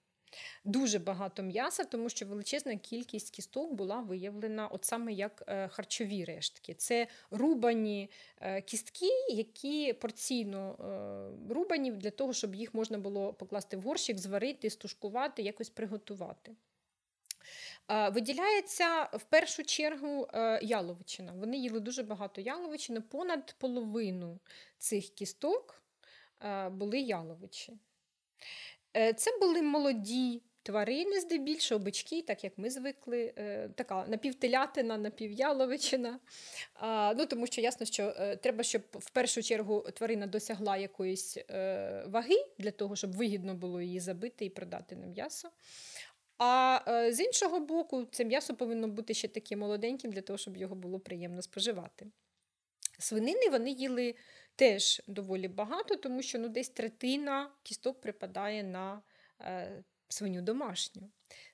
Дуже 0.64 1.00
багато 1.00 1.44
м'яса, 1.44 1.84
тому 1.84 2.10
що 2.10 2.26
величезна 2.26 2.76
кількість 2.76 3.36
кісток 3.36 3.74
була 3.74 4.02
виявлена 4.02 4.68
от 4.68 4.86
саме 4.86 5.14
як 5.14 5.44
е, 5.48 5.68
харчові 5.68 6.26
рештки. 6.26 6.74
Це 6.74 7.08
рубані 7.32 8.10
е, 8.42 8.62
кістки, 8.62 9.10
які 9.30 9.94
порційно 9.94 10.76
е, 11.50 11.54
рубані 11.54 11.92
для 11.92 12.12
того, 12.12 12.34
щоб 12.34 12.56
їх 12.56 12.74
можна 12.74 12.98
було 12.98 13.34
покласти 13.34 13.78
в 13.78 13.82
горщик, 13.82 14.18
зварити, 14.18 14.70
стушкувати, 14.70 15.42
якось 15.42 15.70
приготувати. 15.70 16.56
Виділяється 18.12 19.04
в 19.04 19.24
першу 19.24 19.64
чергу 19.64 20.28
яловичина. 20.62 21.34
Вони 21.34 21.58
їли 21.58 21.80
дуже 21.80 22.04
багато 22.04 22.42
яловичини, 22.42 23.02
понад 23.02 23.56
половину 23.60 24.40
цих 24.78 25.10
кісток 25.10 25.84
були 26.70 27.00
яловичі. 27.00 27.74
Е, 28.96 29.14
Це 29.14 29.32
були 29.42 29.62
молоді 29.62 30.42
тварини, 30.64 31.20
здебільшого, 31.20 31.80
бички, 31.80 32.22
так 32.22 32.44
як 32.44 32.58
ми 32.58 32.70
звикли, 32.70 33.34
е, 33.38 33.70
така 33.76 34.06
напівтелятина, 34.08 34.98
напівяловичина. 34.98 36.20
Ну, 37.18 37.26
тому 37.26 37.48
що 37.48 37.62
ясно, 37.62 37.86
що 37.86 38.14
е, 38.18 38.36
треба, 38.36 38.64
щоб 38.64 38.82
в 38.94 39.10
першу 39.10 39.44
чергу 39.44 39.82
тварина 39.94 40.28
досягла 40.28 40.78
якоїсь 40.78 41.38
ваги 42.06 42.46
для 42.58 42.72
того, 42.72 42.96
щоб 42.96 43.16
вигідно 43.16 43.54
було 43.54 43.82
її 43.82 44.00
забити 44.00 44.46
і 44.46 44.50
продати 44.50 44.96
на 44.96 45.08
м'ясо. 45.08 45.50
А 46.38 46.80
з 47.12 47.20
іншого 47.20 47.60
боку, 47.60 48.06
це 48.12 48.26
м'ясо 48.26 48.56
повинно 48.56 48.88
бути 48.88 49.14
ще 49.14 49.28
таким 49.28 49.60
молоденьким 49.60 50.12
для 50.12 50.22
того, 50.22 50.38
щоб 50.38 50.58
його 50.58 50.76
було 50.76 51.00
приємно 51.00 51.42
споживати. 51.42 52.06
Свинини 53.00 53.50
вони 53.52 53.72
їли 53.72 54.16
теж 54.56 55.02
доволі 55.08 55.48
багато, 55.48 55.96
тому 55.96 56.22
що 56.22 56.40
ну, 56.40 56.48
десь 56.50 56.70
третина 56.70 57.52
кісток 57.64 58.02
припадає 58.02 58.64
на 58.64 59.02
е, 59.42 59.84
свиню 60.08 60.42
домашню. 60.42 61.10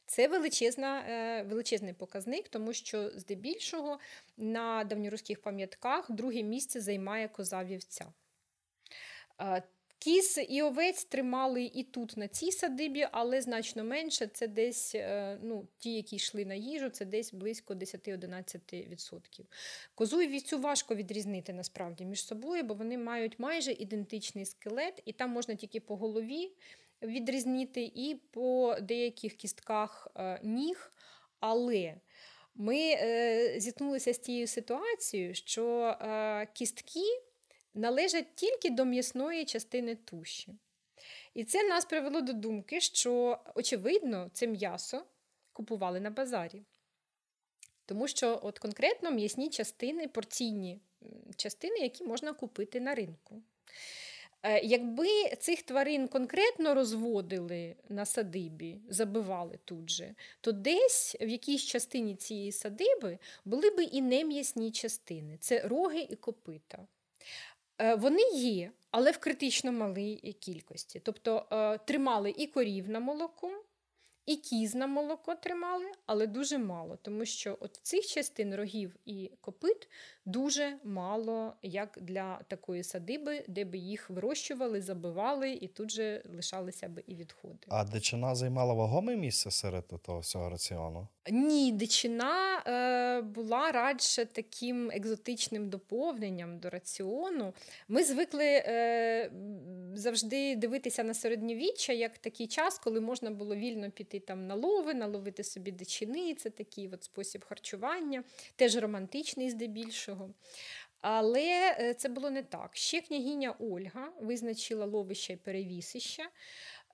Це 0.06 0.28
величезна, 0.28 1.06
е, 1.10 1.44
величезний 1.44 1.94
показник, 1.94 2.50
тому 2.50 2.74
що 2.74 3.10
здебільшого 3.10 4.00
на 4.38 4.84
давньоруських 4.84 5.42
пам'ятках 5.42 6.12
друге 6.12 6.44
місце 6.44 6.82
займає 6.82 7.28
коза 7.28 7.64
вівця. 7.64 8.14
Кіз 10.04 10.40
і 10.50 10.62
овець 10.62 11.04
тримали 11.04 11.64
і 11.64 11.84
тут, 11.84 12.18
на 12.18 12.28
цій 12.28 12.52
садибі, 12.52 13.08
але 13.12 13.42
значно 13.42 13.84
менше. 13.84 14.28
Це 14.28 14.48
десь 14.48 14.96
е, 14.96 15.38
ну, 15.44 15.68
ті, 15.78 15.96
які 15.96 16.16
йшли 16.16 16.46
на 16.46 16.54
їжу, 16.54 16.90
це 16.90 17.06
десь 17.06 17.34
близько 17.34 17.74
10-11%. 17.74 19.20
Козу 19.96 20.22
і 20.22 20.28
вівцю 20.28 20.60
важко 20.60 20.96
відрізнити 20.96 21.54
насправді 21.54 22.06
між 22.06 22.26
собою, 22.26 22.64
бо 22.64 22.74
вони 22.74 22.98
мають 22.98 23.40
майже 23.40 23.72
ідентичний 23.72 24.46
скелет, 24.46 25.02
і 25.06 25.14
там 25.14 25.30
можна 25.30 25.56
тільки 25.56 25.80
по 25.80 25.96
голові 25.96 26.52
відрізнити, 27.02 27.92
і 27.96 28.22
по 28.32 28.76
деяких 28.82 29.34
кістках 29.34 30.08
е, 30.16 30.40
ніг. 30.44 30.92
Але 31.40 31.96
ми 32.56 32.78
е, 32.78 33.56
зіткнулися 33.60 34.14
з 34.14 34.18
тією 34.18 34.48
ситуацією, 34.48 35.36
що 35.36 35.98
е, 36.02 36.48
кістки 36.54 37.22
належать 37.74 38.36
тільки 38.36 38.70
до 38.70 38.86
м'ясної 38.86 39.46
частини 39.46 39.96
туші. 39.96 40.56
І 41.34 41.44
це 41.44 41.64
нас 41.64 41.86
привело 41.86 42.22
до 42.22 42.34
думки, 42.34 42.82
що, 42.82 43.40
очевидно, 43.56 44.30
це 44.34 44.48
м'ясо 44.48 45.06
купували 45.54 46.00
на 46.00 46.10
базарі. 46.10 46.64
Тому 47.86 48.08
що 48.08 48.40
от 48.44 48.60
конкретно 48.60 49.12
м'ясні 49.12 49.50
частини, 49.50 50.08
порційні 50.08 50.80
частини, 51.36 51.78
які 51.78 52.04
можна 52.04 52.34
купити 52.34 52.80
на 52.80 52.96
ринку. 52.96 53.42
Е, 54.44 54.62
Якби 54.64 55.08
цих 55.40 55.62
тварин 55.62 56.08
конкретно 56.08 56.74
розводили 56.74 57.76
на 57.90 58.06
садибі, 58.06 58.78
забивали 58.90 59.60
тут 59.66 59.90
же, 59.90 60.16
то 60.42 60.52
десь 60.52 61.18
в 61.22 61.28
якійсь 61.28 61.64
частині 61.64 62.16
цієї 62.16 62.52
садиби 62.52 63.20
були 63.46 63.70
би 63.70 63.84
і 63.84 64.02
нем'ясні 64.02 64.72
частини 64.72 65.38
це 65.38 65.60
роги 65.60 66.08
і 66.10 66.16
копита. 66.16 66.88
Е, 67.80 67.96
Вони 67.96 68.22
є, 68.34 68.72
але 68.92 69.12
в 69.12 69.18
критично 69.18 69.72
малій 69.72 70.36
кількості. 70.40 71.00
Тобто 71.00 71.46
е, 71.52 71.78
тримали 71.78 72.34
і 72.38 72.48
корів 72.48 72.90
на 72.90 73.00
молоко, 73.00 73.52
і 74.26 74.36
кіз 74.36 74.76
на 74.76 74.88
молоко 74.88 75.36
тримали, 75.36 75.86
але 76.06 76.28
дуже 76.28 76.58
мало, 76.58 76.98
тому 77.02 77.26
що 77.26 77.58
от 77.60 77.80
цих 77.82 78.06
частин 78.08 78.56
рогів 78.56 78.96
і 79.06 79.32
копит 79.42 79.90
дуже 80.26 80.78
мало, 80.84 81.54
як 81.62 81.98
для 82.02 82.40
такої 82.48 82.84
садиби, 82.84 83.44
де 83.48 83.66
би 83.66 83.78
їх 83.78 84.10
вирощували, 84.10 84.82
забивали, 84.82 85.52
і 85.52 85.68
тут 85.68 85.92
же 85.92 86.24
лишалися 86.36 86.88
би 86.88 87.04
і 87.08 87.16
відходи. 87.16 87.68
А 87.68 87.84
дичина 87.84 88.36
займала 88.36 88.74
вагоме 88.74 89.16
місце 89.16 89.52
серед 89.52 89.88
того 89.88 90.20
всього 90.20 90.50
раціону? 90.50 91.08
Ні, 91.32 91.72
дичина 91.72 92.64
е, 92.68 93.22
була 93.22 93.72
радше 93.72 94.26
таким 94.26 94.92
екзотичним 94.92 95.70
доповненням 95.70 96.60
до 96.60 96.70
раціону. 96.70 97.54
Ми 97.88 98.04
звикли 98.04 98.46
е, 98.46 99.32
завжди 99.94 100.56
дивитися 100.56 101.04
на 101.04 101.14
середньовіччя 101.14 101.94
як 101.94 102.18
такий 102.18 102.48
час, 102.48 102.80
коли 102.80 103.02
можна 103.02 103.32
було 103.32 103.56
вільно 103.56 103.92
піти 103.92 104.11
піти 104.12 104.26
там 104.26 104.48
на 104.48 104.56
лови, 104.56 104.94
наловити 104.94 105.44
собі 105.44 105.72
дичини. 105.72 106.36
Це 106.36 106.50
такий 106.50 106.90
от 106.94 107.04
спосіб 107.04 107.46
харчування, 107.46 108.24
теж 108.56 108.76
романтичний 108.76 109.50
здебільшого. 109.50 110.30
Але 111.02 111.76
е, 111.80 111.94
це 111.94 112.10
було 112.10 112.30
не 112.30 112.44
так. 112.44 112.70
Ще 112.74 113.02
княгиня 113.02 113.56
Ольга 113.60 114.12
визначила 114.22 114.86
ловища 114.86 115.34
і 115.34 115.36
перевісища. 115.36 116.24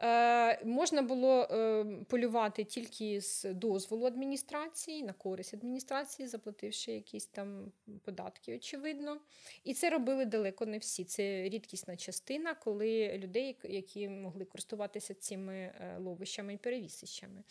Е, 0.01 0.65
можна 0.65 1.01
було 1.01 1.43
е, 1.43 1.85
полювати 2.07 2.63
тільки 2.63 3.21
з 3.21 3.53
дозволу 3.53 4.05
адміністрації, 4.05 5.03
на 5.03 5.13
користь 5.13 5.53
адміністрації, 5.53 6.27
заплативши 6.27 6.91
якісь 6.91 7.25
там 7.25 7.71
податки, 8.03 8.55
очевидно. 8.55 9.17
І 9.63 9.73
це 9.73 9.89
робили 9.89 10.25
далеко 10.25 10.65
не 10.65 10.77
всі. 10.77 11.03
Це 11.03 11.49
рідкісна 11.49 11.97
частина, 11.97 12.53
коли 12.53 13.17
людей, 13.17 13.57
які 13.63 14.09
могли 14.09 14.45
користуватися 14.45 15.13
цими 15.13 15.53
е, 15.53 15.97
ловищами 15.99 16.53
і 16.53 16.57
перевісищами. 16.57 17.43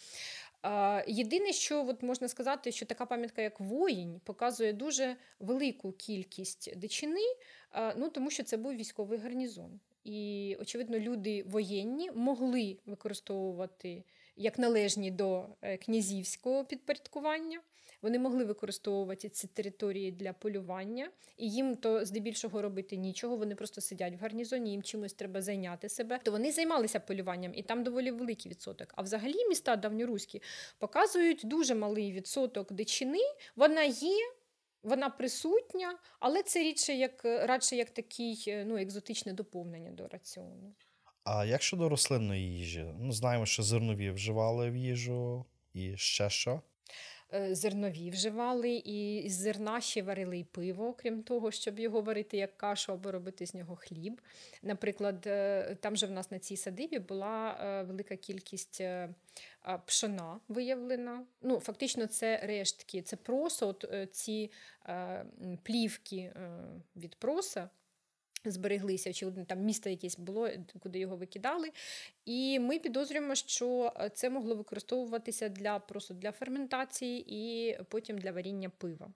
Е, 0.63 1.05
єдине, 1.09 1.53
що 1.53 1.87
от 1.87 2.03
можна 2.03 2.29
сказати, 2.29 2.73
що 2.73 2.87
така 2.87 3.07
пам'ятка, 3.07 3.43
як 3.43 3.61
воїнь, 3.61 4.21
показує 4.25 4.73
дуже 4.73 5.17
велику 5.41 5.93
кількість 5.93 6.77
дичини, 6.79 7.21
ну 7.97 8.09
тому 8.09 8.31
що 8.31 8.43
це 8.43 8.57
був 8.57 8.73
військовий 8.75 9.19
гарнізон. 9.19 9.81
І, 10.07 10.57
очевидно, 10.61 10.99
люди 10.99 11.43
воєнні 11.43 12.11
могли 12.11 12.77
використовувати 12.87 14.05
як 14.37 14.59
належні 14.59 15.11
до 15.11 15.47
е, 15.63 15.77
князівського 15.77 16.65
підпорядкування. 16.65 17.61
Вони 18.03 18.19
могли 18.19 18.45
використовувати 18.45 19.29
ці 19.29 19.47
території 19.47 20.13
для 20.13 20.33
полювання, 20.33 21.11
і 21.37 21.51
їм 21.51 21.77
то 21.77 22.05
здебільшого 22.05 22.63
робити 22.63 22.97
нічого. 22.97 23.37
Вони 23.37 23.55
просто 23.55 23.81
сидять 23.81 24.15
в 24.15 24.19
гарнізоні, 24.19 24.71
їм 24.71 24.83
чимось 24.83 25.13
треба 25.13 25.43
зайняти 25.43 25.89
себе. 25.89 26.21
То 26.23 26.31
вони 26.31 26.53
займалися 26.53 27.01
полюванням, 27.01 27.53
і 27.55 27.63
там 27.63 27.85
доволі 27.85 28.11
великий 28.11 28.51
відсоток. 28.51 28.93
А 28.97 29.03
взагалі 29.03 29.49
міста 29.49 29.77
давньоруські 29.77 30.43
показують 30.79 31.41
дуже 31.45 31.75
малий 31.75 32.13
відсоток 32.13 32.73
дичини. 32.73 33.21
Вона 33.57 33.83
є. 33.83 34.17
Вона 34.87 35.11
присутня, 35.11 35.99
але 36.21 36.43
це 36.43 36.63
рідше 36.63 36.95
як 36.95 37.25
радше 37.25 37.77
як 37.77 37.91
такий 37.91 38.65
ну, 38.67 38.77
екзотичне 38.77 39.33
доповнення 39.33 39.91
до 39.91 40.09
раціону. 40.09 40.75
А 41.25 41.45
як 41.45 41.63
щодо 41.63 41.89
рослинної 41.89 42.59
їжі? 42.59 42.95
Ну, 42.99 43.13
знаємо, 43.13 43.47
що 43.47 43.63
зернові 43.63 44.11
вживали 44.11 44.71
в 44.71 44.77
їжу 44.77 45.45
і 45.73 45.97
ще 45.97 46.31
що? 46.31 46.61
Е, 47.35 47.55
Зернові 47.55 48.11
вживали, 48.11 48.83
і 48.85 49.29
з 49.29 49.33
зерна 49.33 49.81
ще 49.81 50.03
варили 50.03 50.39
і 50.39 50.45
пиво, 50.45 50.93
крім 50.93 51.23
того, 51.23 51.51
щоб 51.51 51.79
його 51.79 52.01
варити 52.01 52.37
як 52.37 52.57
кашу 52.57 52.93
або 52.93 53.13
робити 53.13 53.47
з 53.47 53.55
нього 53.55 53.77
хліб. 53.77 54.21
Наприклад, 54.63 55.27
е, 55.27 55.77
там 55.81 55.97
же 55.97 56.07
в 56.07 56.11
нас 56.11 56.31
на 56.31 56.39
цій 56.39 56.57
садибі 56.57 56.99
була 56.99 57.59
е, 57.61 57.83
велика 57.83 58.17
кількість 58.17 58.83
пшона 59.87 60.41
виявлена. 60.49 61.25
Ну, 61.43 61.61
Фактично, 61.61 62.07
це 62.07 62.41
рештки, 62.43 63.03
це 63.03 63.17
просо, 63.17 63.69
от 63.69 63.85
ці 64.13 64.51
плівки 65.63 66.33
від 66.97 67.15
проса 67.15 67.71
збереглися, 68.51 69.11
очевидно, 69.11 69.45
там 69.45 69.61
місто 69.61 69.91
якесь 69.91 70.19
було, 70.19 70.49
куди 70.79 70.99
його 70.99 71.17
викидали. 71.17 71.69
І 72.25 72.59
ми 72.59 72.79
підозрюємо, 72.79 73.35
що 73.35 73.93
це 74.15 74.31
могло 74.31 74.55
використовуватися 74.55 75.49
для 75.49 75.79
просто 75.79 76.15
для 76.15 76.33
ферментації 76.33 77.25
і 77.29 77.77
потім 77.89 78.19
для 78.19 78.33
варіння 78.33 78.71
пива. 78.79 79.09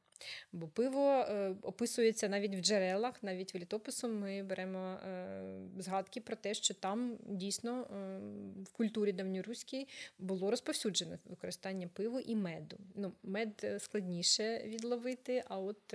Бо 0.53 0.69
пиво 0.69 1.07
е, 1.09 1.55
описується 1.63 2.29
навіть 2.29 2.55
в 2.55 2.61
джерелах, 2.61 3.23
навіть 3.23 3.55
в 3.55 3.57
літопису 3.57 4.09
ми 4.09 4.43
беремо 4.43 4.79
е, 4.79 5.43
згадки 5.79 6.21
про 6.21 6.37
те, 6.37 6.55
що 6.55 6.75
там 6.75 7.19
дійсно 7.27 7.81
е, 7.81 8.19
в 8.63 8.73
культурі 8.73 9.13
давньоруській 9.13 9.89
було 10.19 10.51
розповсюджене 10.51 11.19
використання 11.25 11.89
пиву 11.89 12.21
і 12.21 12.37
меду. 12.37 12.77
Ну, 12.95 13.13
Мед 13.23 13.77
складніше 13.79 14.63
відловити, 14.67 15.45
а 15.49 15.59
от 15.59 15.87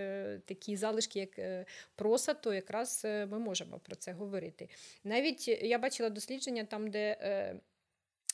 такі 0.45 0.76
залишки, 0.76 1.19
як 1.19 1.65
проса, 1.95 2.34
то 2.34 2.53
якраз 2.53 3.01
ми 3.03 3.39
можемо 3.39 3.80
про 3.80 3.95
це 3.95 4.11
говорити. 4.11 4.69
Навіть 5.03 5.47
я 5.47 5.80
бачила 5.80 6.09
дослідження 6.09 6.63
там, 6.63 6.89
де. 6.89 7.17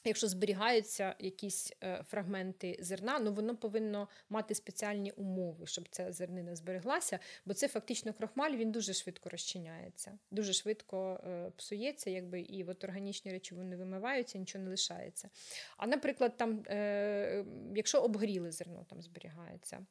Якщо 0.03 0.27
зберігаються 0.27 1.15
якісь 1.19 1.73
е, 1.83 2.03
фрагменти 2.09 2.77
зерна, 2.79 3.19
ну 3.19 3.33
воно 3.33 3.57
повинно 3.57 4.07
мати 4.29 4.55
спеціальні 4.55 5.11
умови, 5.11 5.67
щоб 5.67 5.89
ця 5.89 6.11
зернина 6.11 6.55
збереглася, 6.55 7.19
бо 7.45 7.53
це 7.53 7.67
фактично 7.67 8.13
крохмаль, 8.13 8.51
він 8.51 8.71
дуже 8.71 8.93
швидко 8.93 9.29
розчиняється, 9.29 10.17
дуже 10.31 10.53
швидко 10.53 11.19
е, 11.27 11.51
псується, 11.57 12.09
якби 12.09 12.41
і 12.41 12.63
от 12.63 12.83
органічні 12.83 13.31
речовини 13.31 13.75
вимиваються, 13.75 14.37
нічого 14.37 14.63
не 14.63 14.69
лишається. 14.69 15.29
А 15.77 15.87
наприклад, 15.87 16.37
там, 16.37 16.63
е, 16.67 17.45
якщо 17.75 18.01
обгоріле 18.01 18.51
зерно 18.51 18.85
там 18.89 19.01
зберігається. 19.01 19.85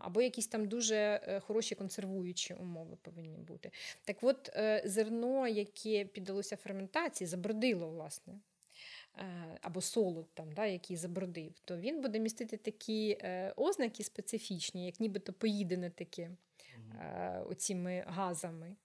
Або 0.00 0.22
якісь 0.22 0.46
там 0.46 0.68
дуже 0.68 1.20
хороші 1.46 1.74
консервуючі 1.74 2.54
умови 2.54 2.96
повинні 3.02 3.38
бути. 3.38 3.70
Так 4.04 4.16
от 4.20 4.52
зерно, 4.84 5.48
яке 5.48 6.04
піддалося 6.04 6.56
ферментації, 6.56 7.28
забродило, 7.28 7.88
власне. 7.88 8.34
Або 9.60 9.80
солод, 9.80 10.26
там, 10.34 10.52
да, 10.52 10.66
який 10.66 10.96
забродив, 10.96 11.52
то 11.64 11.76
він 11.76 12.00
буде 12.00 12.18
містити 12.18 12.56
такі 12.56 13.18
е, 13.20 13.52
ознаки 13.56 14.04
специфічні, 14.04 14.86
як 14.86 15.00
нібито 15.00 15.32
поїдене 15.32 15.90
таке 15.90 16.30
е, 17.00 17.42
оціми 17.48 18.04
газами, 18.06 18.76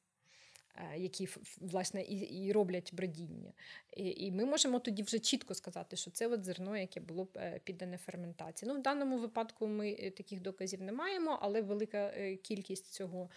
е, 0.75 0.99
які 0.99 1.29
власне, 1.57 2.01
і 2.01 2.45
і 2.45 2.51
роблять 2.51 2.93
бродіння. 2.93 3.53
І 3.97 4.09
і 4.09 4.31
ми 4.31 4.45
можемо 4.45 4.79
тоді 4.79 5.03
вже 5.03 5.19
чітко 5.19 5.53
сказати, 5.53 5.95
що 5.95 6.11
це 6.11 6.27
от 6.27 6.43
зерно, 6.43 6.77
яке 6.77 6.99
було 6.99 7.27
піддане 7.63 7.97
ферментації. 7.97 8.71
Ну, 8.71 8.79
В 8.79 8.81
даному 8.81 9.17
випадку 9.17 9.67
ми 9.67 9.95
таких 9.95 10.41
доказів 10.41 10.81
не 10.81 10.91
маємо, 10.91 11.39
але 11.41 11.61
велика 11.61 12.11
кількість 12.43 12.93
цього 12.93 13.29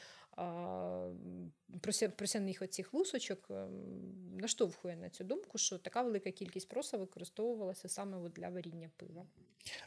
просяних 2.16 2.62
оцих 2.62 2.95
лусочок 2.95 3.51
ем, 3.51 3.68
наштовхує 4.41 4.97
на 4.97 5.09
цю 5.09 5.24
думку, 5.24 5.59
що 5.59 5.78
така 5.78 6.03
велика 6.03 6.30
кількість 6.30 6.68
проса 6.68 6.97
використовувалася 6.97 7.89
саме 7.89 8.28
для 8.28 8.49
варіння 8.49 8.91
пива. 8.97 9.26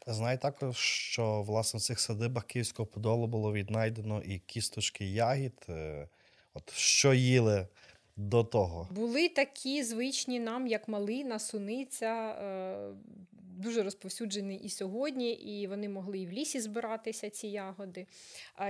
Знаю 0.07 0.37
також, 0.37 0.77
що 0.77 1.41
власне 1.41 1.77
в 1.77 1.81
цих 1.81 1.99
садибах 1.99 2.45
Київського 2.45 2.87
Подолу 2.87 3.27
було 3.27 3.53
віднайдено 3.53 4.21
і 4.21 4.39
кісточки 4.39 5.05
ягід. 5.05 5.65
Е, 5.69 6.07
от 6.53 6.73
що 6.73 7.13
їли 7.13 7.67
до 8.15 8.43
того? 8.43 8.87
Були 8.91 9.29
такі 9.29 9.83
звичні 9.83 10.39
нам, 10.39 10.67
як 10.67 10.87
малина, 10.87 11.39
суниця. 11.39 12.37
Е, 12.41 12.93
дуже 13.31 13.83
розповсюджені 13.83 14.55
і 14.55 14.69
сьогодні, 14.69 15.31
і 15.31 15.67
вони 15.67 15.89
могли 15.89 16.19
і 16.19 16.27
в 16.27 16.31
лісі 16.31 16.59
збиратися, 16.59 17.29
ці 17.29 17.47
ягоди. 17.47 18.07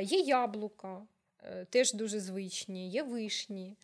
Є 0.01 0.19
яблука, 0.19 1.01
Е, 1.01 1.14
теж 1.69 1.93
дуже 1.93 2.19
звичні, 2.19 2.89
є 2.89 3.03
вишні, 3.03 3.77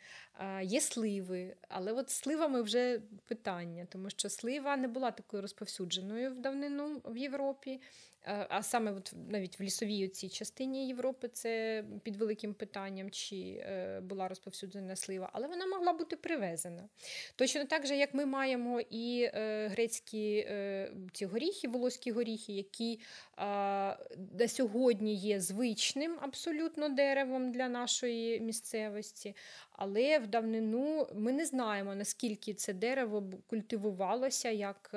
є 0.64 0.82
сливи. 0.82 1.56
Але 1.68 1.92
от 1.92 2.10
сливами 2.10 2.62
вже 2.62 3.02
питання, 3.26 3.88
тому 3.90 4.10
що 4.10 4.30
слива 4.30 4.78
не 4.78 4.88
була 4.88 5.12
такою 5.12 5.42
розповсюдженою 5.42 6.32
в 6.32 6.40
давнину 6.40 7.02
в 7.06 7.18
Європі. 7.18 7.82
Е, 8.26 8.48
а 8.50 8.64
саме 8.64 8.92
от 8.92 9.14
навіть 9.30 9.60
в 9.60 9.64
лісовій 9.64 10.08
цій 10.08 10.30
частині 10.30 10.88
Європи 10.88 11.28
це 11.28 11.84
під 12.04 12.16
великим 12.16 12.54
питанням, 12.54 13.12
чи 13.12 13.36
е, 13.36 14.00
була 14.02 14.28
розповсюджена 14.28 14.96
слива, 14.96 15.30
але 15.34 15.48
вона 15.48 15.66
могла 15.66 15.94
бути 15.94 16.16
привезена. 16.16 16.90
Точно 17.36 17.66
так 17.66 17.88
же, 17.88 17.98
як 17.98 18.14
ми 18.14 18.26
маємо 18.26 18.82
і 18.90 19.30
е, 19.34 19.68
грецькі 19.68 20.48
ці 21.14 21.26
горіхи, 21.26 21.68
волоські 21.68 22.12
горіхи, 22.12 22.54
які 22.54 23.00
на 23.38 24.48
сьогодні 24.48 25.16
є 25.16 25.40
звичним 25.40 26.18
абсолютно 26.22 26.90
деревом 26.90 27.52
для 27.52 27.70
нашої 27.70 28.40
місцевості. 28.40 29.36
Але 29.72 30.20
в 30.20 30.28
давнину 30.28 31.08
ми 31.16 31.32
не 31.32 31.46
знаємо, 31.46 31.96
наскільки 31.96 32.54
це 32.54 32.74
дерево 32.74 33.24
культивувалося 33.48 34.50
як 34.50 34.96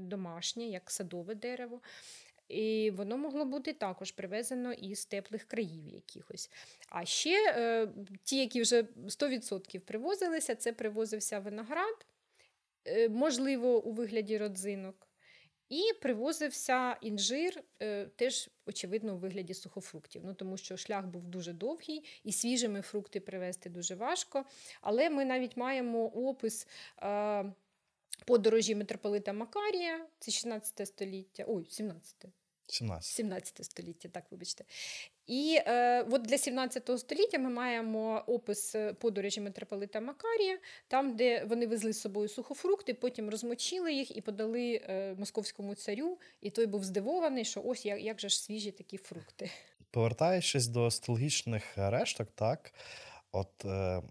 домашнє, 0.00 0.64
як 0.64 0.90
садове 0.90 1.34
дерево. 1.34 1.80
І 2.48 2.90
воно 2.90 3.18
могло 3.18 3.44
бути 3.44 3.72
також 3.72 4.12
привезено 4.12 4.72
із 4.72 5.06
теплих 5.06 5.44
країв 5.44 5.88
якихось. 5.88 6.50
А 6.88 7.04
ще 7.04 7.54
е, 7.56 7.88
ті, 8.24 8.36
які 8.36 8.62
вже 8.62 8.82
100% 8.82 9.78
привозилися, 9.78 10.54
це 10.54 10.72
привозився 10.72 11.38
виноград, 11.38 12.06
е, 12.86 13.08
можливо, 13.08 13.84
у 13.84 13.92
вигляді 13.92 14.38
родзинок. 14.38 15.08
І 15.72 15.92
привозився 16.00 16.96
інжир, 17.00 17.62
е, 17.82 18.06
теж, 18.16 18.50
очевидно, 18.66 19.14
у 19.14 19.18
вигляді 19.18 19.54
сухофруктів. 19.54 20.22
Ну, 20.24 20.34
Тому 20.34 20.56
що 20.56 20.76
шлях 20.76 21.06
був 21.06 21.28
дуже 21.28 21.52
довгий, 21.52 22.04
і 22.24 22.32
свіжими 22.32 22.82
фрукти 22.82 23.20
привезти 23.20 23.70
дуже 23.70 23.94
важко. 23.94 24.44
Але 24.80 25.10
ми 25.10 25.24
навіть 25.24 25.56
маємо 25.56 26.06
опис. 26.06 26.66
Е, 27.02 27.52
Подорожі 28.26 28.74
митрополита 28.74 29.32
Макарія, 29.32 30.06
це 30.18 30.30
16 30.30 30.88
століття, 30.88 31.44
ой, 31.48 31.66
17 31.70 32.26
17. 32.66 33.14
17 33.14 33.64
століття, 33.64 34.08
так 34.08 34.24
вибачте. 34.30 34.64
І 35.26 35.58
е, 35.66 36.02
от 36.02 36.22
для 36.22 36.38
17 36.38 36.90
століття 36.98 37.38
ми 37.38 37.50
маємо 37.50 38.24
опис 38.26 38.74
е, 38.74 38.92
подорожі 38.92 39.40
митрополита 39.40 40.00
Макарія, 40.00 40.58
там, 40.88 41.16
де 41.16 41.44
вони 41.44 41.66
везли 41.66 41.92
з 41.92 42.00
собою 42.00 42.28
сухофрукти, 42.28 42.94
потім 42.94 43.30
розмочили 43.30 43.92
їх 43.92 44.16
і 44.16 44.20
подали 44.20 44.80
е, 44.84 45.14
московському 45.18 45.74
царю. 45.74 46.18
І 46.40 46.50
той 46.50 46.66
був 46.66 46.84
здивований, 46.84 47.44
що 47.44 47.62
ось 47.64 47.86
як, 47.86 48.02
як 48.02 48.20
же 48.20 48.28
ж 48.28 48.42
свіжі 48.42 48.70
такі 48.70 48.96
фрукти. 48.96 49.50
Повертаючись 49.90 50.66
до 50.66 50.84
астронологічних 50.84 51.62
решток, 51.76 52.28
так, 52.34 52.74
от 53.32 53.64
е, 53.64 54.02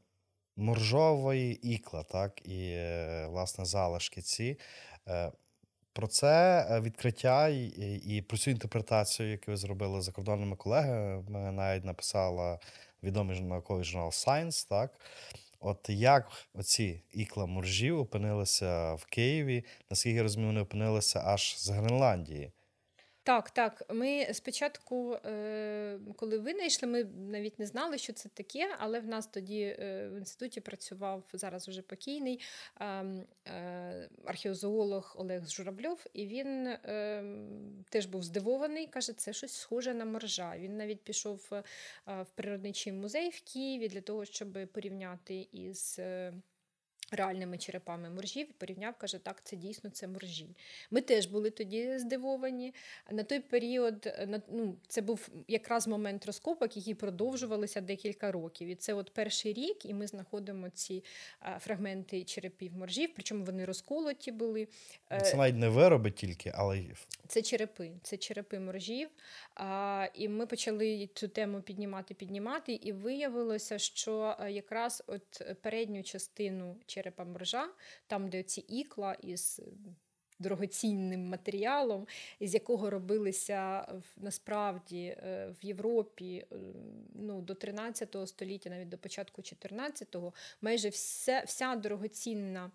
моржової 0.55 1.73
ікла, 1.73 2.03
так, 2.03 2.41
і 2.45 2.71
е, 2.71 3.27
власне 3.29 3.65
залишки 3.65 4.21
ці. 4.21 4.59
Е, 5.07 5.31
про 5.93 6.07
це 6.07 6.67
е, 6.69 6.81
відкриття 6.81 7.47
і, 7.47 8.23
про 8.27 8.37
цю 8.37 8.51
інтерпретацію, 8.51 9.31
яку 9.31 9.51
ви 9.51 9.57
зробили 9.57 10.01
з 10.01 10.03
закордонними 10.03 10.55
колегами, 10.55 11.51
навіть 11.51 11.85
написала 11.85 12.59
відомий 13.03 13.41
науковий 13.41 13.83
журнал 13.83 14.09
Science, 14.09 14.69
так. 14.69 14.99
От 15.59 15.89
як 15.89 16.31
оці 16.53 17.01
ікла 17.13 17.45
моржів 17.45 17.99
опинилися 17.99 18.93
в 18.93 19.05
Києві, 19.05 19.65
наскільки 19.89 20.15
я 20.15 20.23
розумію, 20.23 20.47
вони 20.47 20.61
опинилися 20.61 21.23
аж 21.25 21.57
з 21.57 21.69
Гренландії. 21.69 22.51
Так, 23.23 23.51
так. 23.51 23.83
Ми 23.89 24.27
спочатку, 24.33 25.13
е, 25.13 25.99
коли 26.15 26.37
винайшли, 26.37 26.87
ми 26.87 27.03
навіть 27.03 27.59
не 27.59 27.65
знали, 27.65 27.97
що 27.97 28.13
це 28.13 28.29
таке, 28.29 28.75
але 28.79 28.99
в 28.99 29.07
нас 29.07 29.27
тоді 29.27 29.61
е, 29.61 30.09
в 30.13 30.17
інституті 30.17 30.61
працював 30.61 31.23
зараз 31.33 31.67
уже 31.67 31.81
покійний 31.81 32.41
ем, 32.79 33.23
е, 33.47 34.09
археозоолог 34.25 35.15
Олег 35.17 35.49
Журавльов, 35.49 36.05
і 36.13 36.27
він 36.27 36.67
ем, 36.83 37.85
теж 37.89 38.05
був 38.05 38.23
здивований, 38.23 38.87
каже, 38.87 39.13
це 39.13 39.33
щось 39.33 39.53
схоже 39.53 39.93
на 39.93 40.05
моржа. 40.05 40.57
Він 40.57 40.77
навіть 40.77 41.03
пішов 41.03 41.47
в 42.05 42.25
природничий 42.35 42.93
музей 42.93 43.29
в 43.29 43.41
Києві 43.53 43.87
для 43.87 44.01
того, 44.01 44.25
щоб 44.25 44.67
порівняти 44.73 45.47
із 45.51 45.99
реальними 47.11 47.57
черепами 47.57 48.09
моржів 48.09 48.47
і 48.49 48.53
порівняв, 48.53 48.93
каже, 48.97 49.17
так, 49.17 49.41
це 49.43 49.55
дійсно 49.55 49.89
це 49.89 50.07
моржі. 50.07 50.55
Ми 50.91 51.01
теж 51.01 51.25
були 51.25 51.49
тоді 51.49 51.97
здивовані. 51.97 52.73
На 53.11 53.23
той 53.23 53.39
період 53.39 54.07
е, 54.07 54.41
ну, 54.51 54.77
це 54.87 55.01
був 55.01 55.29
якраз 55.47 55.87
момент 55.87 56.25
розкопок, 56.25 56.77
які 56.77 56.93
продовжувалися 56.93 57.81
декілька 57.81 58.31
років. 58.31 58.67
І 58.67 58.75
це 58.75 58.93
от 58.93 59.13
перший 59.13 59.53
рік, 59.53 59.85
і 59.85 59.93
ми 59.93 60.07
знаходимо 60.07 60.69
ці 60.69 61.03
фрагменти 61.59 62.23
черепів 62.23 62.73
моржів, 62.73 63.09
причому 63.13 63.45
вони 63.45 63.65
розколоті 63.65 64.31
були. 64.31 64.67
Е, 65.11 65.21
це 65.21 65.37
навіть 65.37 65.55
не 65.55 65.69
вироби 65.69 66.11
тільки, 66.11 66.51
але 66.55 66.83
це 67.27 67.41
черепи, 67.41 67.91
це 68.03 68.17
черепи 68.17 68.59
моржів. 68.59 69.09
І 70.13 70.29
ми 70.29 70.45
почали 70.45 71.09
цю 71.13 71.27
тему 71.27 71.61
піднімати, 71.61 72.13
піднімати, 72.13 72.73
і 72.73 72.91
виявилося, 72.91 73.77
що 73.77 74.35
е, 74.39 74.51
якраз 74.51 75.03
от 75.07 75.57
передню 75.61 76.03
частину 76.03 76.75
черепа 77.01 77.23
моржа, 77.23 77.69
там, 78.07 78.29
де 78.29 78.43
ці 78.43 78.61
ікла 78.61 79.13
із 79.13 79.61
дорогоцінним 80.39 81.29
матеріалом, 81.29 82.07
із 82.39 82.53
якого 82.53 82.89
робилися 82.89 83.87
насправді 84.17 85.05
е, 85.05 85.53
в 85.61 85.65
Європі 85.65 86.45
е, 86.51 86.55
ну, 87.15 87.41
до 87.41 87.55
13 87.55 88.15
століття, 88.25 88.69
навіть 88.69 88.89
до 88.89 88.97
початку 88.97 89.41
14-го, 89.41 90.33
майже 90.61 90.89
вся, 90.89 91.43
вся 91.47 91.75
дорогоцінна. 91.75 92.71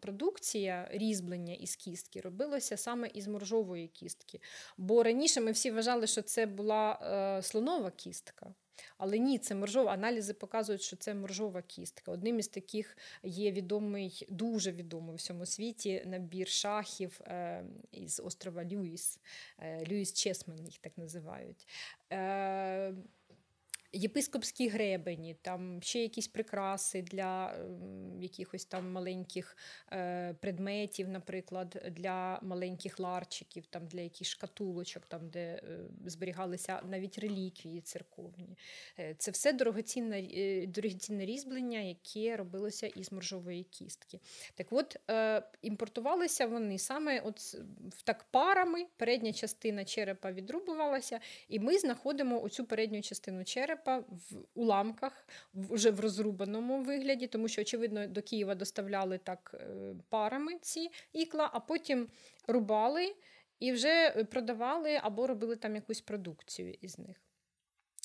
Продукція 0.00 0.88
різьблення 0.92 1.54
із 1.54 1.76
кістки 1.76 2.20
робилося 2.20 2.76
саме 2.76 3.08
із 3.14 3.28
моржової 3.28 3.88
кістки. 3.88 4.40
Бо 4.76 5.02
раніше 5.02 5.40
ми 5.40 5.52
всі 5.52 5.70
вважали, 5.70 6.06
що 6.06 6.22
це 6.22 6.46
була 6.46 6.98
е, 7.38 7.42
слонова 7.42 7.90
кістка. 7.90 8.54
Але 8.98 9.18
ні, 9.18 9.38
це 9.38 9.54
моржова. 9.54 9.92
Аналізи 9.92 10.34
показують, 10.34 10.82
що 10.82 10.96
це 10.96 11.14
моржова 11.14 11.62
кістка. 11.62 12.12
Одним 12.12 12.38
із 12.38 12.48
таких 12.48 12.96
є 13.22 13.52
відомий, 13.52 14.26
дуже 14.28 14.72
відомий 14.72 15.12
у 15.12 15.16
всьому 15.16 15.46
світі 15.46 16.02
набір 16.06 16.48
шахів 16.48 17.20
е, 17.20 17.64
із 17.92 18.20
острова 18.20 18.64
Люїс. 18.64 19.18
Е, 19.58 19.86
Люїс 19.86 20.12
Чесмен 20.12 20.66
їх 20.66 20.78
так 20.78 20.98
називають. 20.98 21.66
Єпископські 23.94 24.68
гребені, 24.68 25.36
там 25.42 25.82
ще 25.82 26.02
якісь 26.02 26.28
прикраси 26.28 27.02
для 27.02 27.56
якихось 28.20 28.64
там 28.64 28.92
маленьких 28.92 29.56
е, 29.92 30.34
предметів, 30.40 31.08
наприклад, 31.08 31.82
для 31.90 32.38
маленьких 32.42 33.00
ларчиків, 33.00 33.66
там 33.66 33.86
для 33.86 34.00
якихось 34.00 34.28
шкатулочок, 34.28 35.06
там 35.06 35.28
де 35.28 35.40
е, 35.40 35.78
зберігалися 36.06 36.82
навіть 36.90 37.18
реліквії 37.18 37.80
церковні. 37.80 38.58
Е, 38.98 39.14
це 39.18 39.30
все 39.30 39.52
дорогоцінне, 39.52 40.22
дорогоцінне 40.66 41.26
різьблення, 41.26 41.78
яке 41.78 42.36
робилося 42.36 42.86
із 42.86 43.12
моржової 43.12 43.64
кістки. 43.64 44.20
Так 44.54 44.66
от 44.70 44.96
імпортувалися 45.62 46.46
вони 46.46 46.78
саме 46.78 47.20
от 47.20 47.56
так 48.04 48.24
парами, 48.30 48.86
передня 48.96 49.32
частина 49.32 49.84
черепа 49.84 50.32
відрубувалася, 50.32 51.20
і 51.48 51.58
ми 51.58 51.78
знаходимо 51.78 52.42
оцю 52.42 52.64
передню 52.64 53.02
частину 53.02 53.44
черепа 53.44 53.81
черепа 53.82 54.04
в 54.08 54.44
уламках, 54.54 55.26
вже 55.54 55.90
в 55.90 56.00
розрубаному 56.00 56.82
вигляді, 56.82 57.26
тому 57.26 57.48
що, 57.48 57.62
очевидно, 57.62 58.06
до 58.06 58.22
Києва 58.22 58.54
доставляли 58.54 59.18
так 59.18 59.54
е, 59.54 59.94
парами 60.08 60.52
ці 60.60 60.90
ікла, 61.12 61.50
а 61.52 61.60
потім 61.60 62.08
рубали 62.46 63.14
і 63.60 63.72
вже 63.72 64.10
продавали 64.30 65.00
або 65.02 65.26
робили 65.26 65.56
там 65.56 65.74
якусь 65.74 66.00
продукцію 66.00 66.74
із 66.80 66.98
них. 66.98 67.16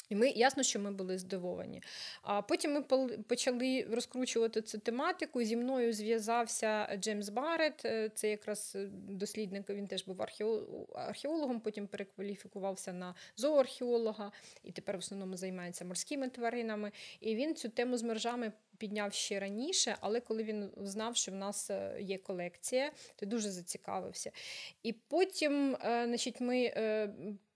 І 0.10 0.16
ми 0.16 0.30
ясно, 0.30 0.64
що 0.64 0.80
ми 0.80 0.92
були 0.92 1.18
здивовані. 1.18 1.82
А 2.22 2.42
потім 2.42 2.74
ми 2.74 2.82
почали 3.22 3.88
розкручувати 3.92 4.62
цю 4.62 4.78
тематику. 4.78 5.44
Зі 5.44 5.56
мною 5.56 5.94
зв'язався 5.94 6.98
Джеймс 6.98 7.30
Барретт, 7.30 7.86
е, 7.86 8.10
це 8.16 8.30
якраз 8.30 8.74
е, 8.76 8.90
дослідник, 8.92 9.70
він 9.70 9.88
теж 9.88 10.06
був 10.06 10.22
археологом, 10.96 11.60
потім 11.60 11.88
перекваліфікувався 11.88 12.94
на 12.94 13.16
зооархеолога 13.36 14.32
і 14.64 14.72
тепер 14.72 14.96
в 14.96 15.00
основному 15.00 15.38
займається 15.38 15.86
морськими 15.86 16.30
тваринами. 16.30 16.92
І 17.20 17.36
він 17.36 17.56
цю 17.56 17.70
тему 17.70 17.98
з 17.98 18.04
мержами 18.04 18.52
підняв 18.78 19.14
ще 19.14 19.40
раніше, 19.40 19.96
але 20.02 20.20
коли 20.20 20.44
він 20.44 20.70
знав, 20.78 21.16
що 21.16 21.32
в 21.32 21.36
нас 21.36 21.70
е, 21.70 21.98
є 22.02 22.18
колекція, 22.18 22.92
то 23.16 23.26
дуже 23.26 23.50
зацікавився. 23.50 24.32
І 24.84 24.94
потім, 24.94 25.78
значить, 25.82 26.42
ми 26.42 26.74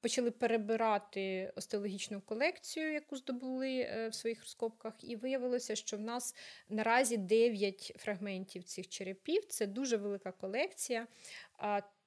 почали 0.01 0.31
перебирати 0.31 1.53
остеологічну 1.55 2.21
колекцію, 2.21 2.93
яку 2.93 3.17
здобули 3.17 3.79
е, 3.79 4.07
в 4.09 4.15
своїх 4.15 4.39
розкопках, 4.39 4.93
і 5.03 5.15
виявилося, 5.15 5.75
що 5.75 5.97
в 5.97 6.01
нас 6.01 6.35
наразі 6.69 7.17
9 7.17 7.93
фрагментів 7.97 8.63
цих 8.63 8.89
черепів. 8.89 9.45
Це 9.45 9.67
дуже 9.67 9.97
велика 9.97 10.31
колекція. 10.31 11.07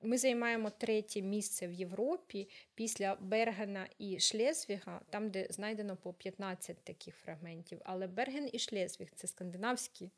Ми 0.03 0.19
займаємо 0.19 0.71
третє 0.71 1.23
місце 1.23 1.67
в 1.67 1.73
Європі 1.73 2.49
після 2.75 3.15
Бергена 3.15 3.89
і 3.99 4.21
Шлезвіга, 4.21 5.01
там, 5.11 5.31
де 5.31 5.47
знайдено 5.51 5.97
по 5.97 6.13
15 6.13 6.85
таких 6.85 7.17
фрагментів. 7.17 7.81
Але 7.85 8.07
Берген 8.07 8.51
і 8.53 8.59
Шлезвіг 8.59 9.09
це 9.15 9.27
скандинавські 9.27 10.11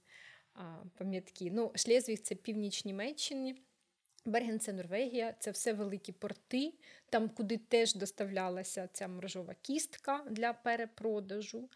пам'ятки. 0.98 1.50
Ну, 1.52 1.72
Шлезвіг 1.74 2.18
це 2.18 2.34
північ 2.34 2.84
Німеччини. 2.84 3.54
Берген 4.26 4.60
це 4.60 4.72
Норвегія, 4.72 5.34
це 5.38 5.50
все 5.50 5.72
великі 5.72 6.12
порти, 6.12 6.72
там, 7.10 7.28
куди 7.28 7.56
теж 7.56 7.94
доставлялася 7.94 8.88
ця 8.92 9.08
моржова 9.08 9.54
кістка 9.62 10.24
для 10.30 10.52
перепродажу. 10.52 11.68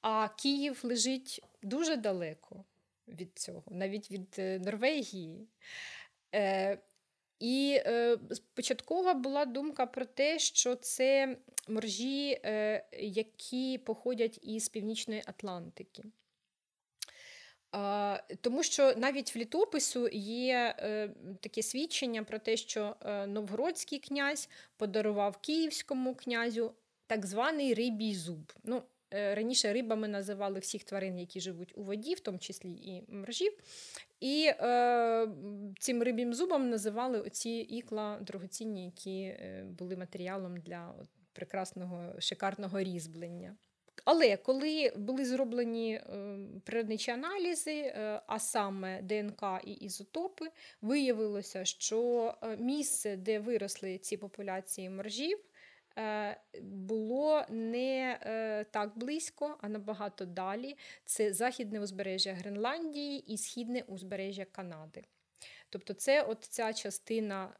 А 0.00 0.28
Київ 0.28 0.80
лежить 0.82 1.42
дуже 1.62 1.96
далеко 1.96 2.64
від 3.08 3.38
цього, 3.38 3.62
навіть 3.70 4.10
від 4.10 4.36
е, 4.38 4.58
Норвегії. 4.58 5.48
Е, 6.34 6.78
І 7.38 7.80
е, 7.86 8.16
початкова 8.54 9.14
була 9.14 9.44
думка 9.44 9.86
про 9.86 10.04
те, 10.04 10.38
що 10.38 10.74
це 10.74 11.36
моржі, 11.68 12.40
е, 12.44 12.84
які 12.92 13.78
походять 13.78 14.38
із 14.42 14.68
Північної 14.68 15.22
Атлантики. 15.26 16.02
Тому 18.40 18.62
що 18.62 18.94
навіть 18.96 19.34
в 19.34 19.38
літопису 19.38 20.08
є 20.12 20.74
е, 20.78 21.10
таке 21.40 21.62
свідчення 21.62 22.24
про 22.24 22.38
те, 22.38 22.56
що 22.56 22.96
е, 23.00 23.26
новгородський 23.26 23.98
князь 23.98 24.48
подарував 24.76 25.36
київському 25.36 26.14
князю 26.14 26.74
так 27.06 27.26
званий 27.26 27.74
рибій 27.74 28.14
зуб. 28.14 28.52
Ну, 28.64 28.82
е, 29.14 29.34
Раніше 29.34 29.72
рибами 29.72 30.08
називали 30.08 30.60
всіх 30.60 30.84
тварин, 30.84 31.18
які 31.18 31.40
живуть 31.40 31.72
у 31.76 31.82
воді, 31.82 32.14
в 32.14 32.20
тому 32.20 32.38
числі 32.38 32.70
і 32.70 33.04
моржів. 33.08 33.52
І 34.20 34.50
е, 34.60 35.28
цим 35.78 36.02
рибім 36.02 36.34
зубом 36.34 36.70
називали 36.70 37.20
оці 37.20 37.50
ікла 37.50 38.18
дорогоцінні, 38.20 38.84
які 38.84 39.34
були 39.78 39.96
матеріалом 39.96 40.56
для 40.56 40.94
прекрасного 41.32 42.20
шикарного 42.20 42.80
різьблення. 42.80 43.56
Але 44.04 44.36
коли 44.36 44.92
були 44.96 45.24
зроблені 45.24 45.94
е, 45.94 46.38
природничі 46.64 47.10
аналізи, 47.10 47.76
е, 47.76 48.20
а 48.26 48.38
саме 48.38 49.02
ДНК 49.02 49.42
і 49.64 49.72
ізотопи, 49.72 50.46
виявилося, 50.82 51.64
що 51.64 52.34
е, 52.42 52.56
місце, 52.56 53.16
де 53.16 53.38
виросли 53.38 53.98
ці 53.98 54.16
популяції 54.16 54.90
моржів, 54.90 55.38
було 56.62 57.44
е, 57.50 58.64
так 58.70 58.98
близько, 58.98 59.56
а 59.60 59.68
набагато 59.68 60.24
далі. 60.24 60.76
Це 61.04 61.32
західне 61.32 61.80
узбережжя 61.80 62.32
Гренландії 62.32 63.32
і 63.32 63.38
східне 63.38 63.84
узбережжя 63.86 64.44
Канади. 64.44 65.04
Тобто, 65.68 65.94
це 65.94 66.22
от 66.22 66.44
ця 66.44 66.72
частина. 66.72 67.52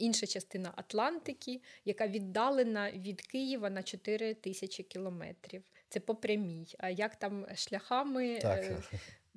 Е, 0.00 0.04
Інша 0.04 0.26
частина 0.26 0.72
Атлантики, 0.76 1.60
яка 1.84 2.06
віддалена 2.06 2.92
від 2.92 3.20
Києва 3.22 3.70
на 3.70 3.82
4 3.82 4.34
тисячі 4.34 4.82
кілометрів. 4.82 5.62
Це 5.88 6.00
по 6.00 6.14
прямій. 6.14 6.66
А 6.78 6.90
як 6.90 7.16
там 7.16 7.46
шляхами 7.54 8.38
Так. 8.38 8.64
е, 8.64 8.82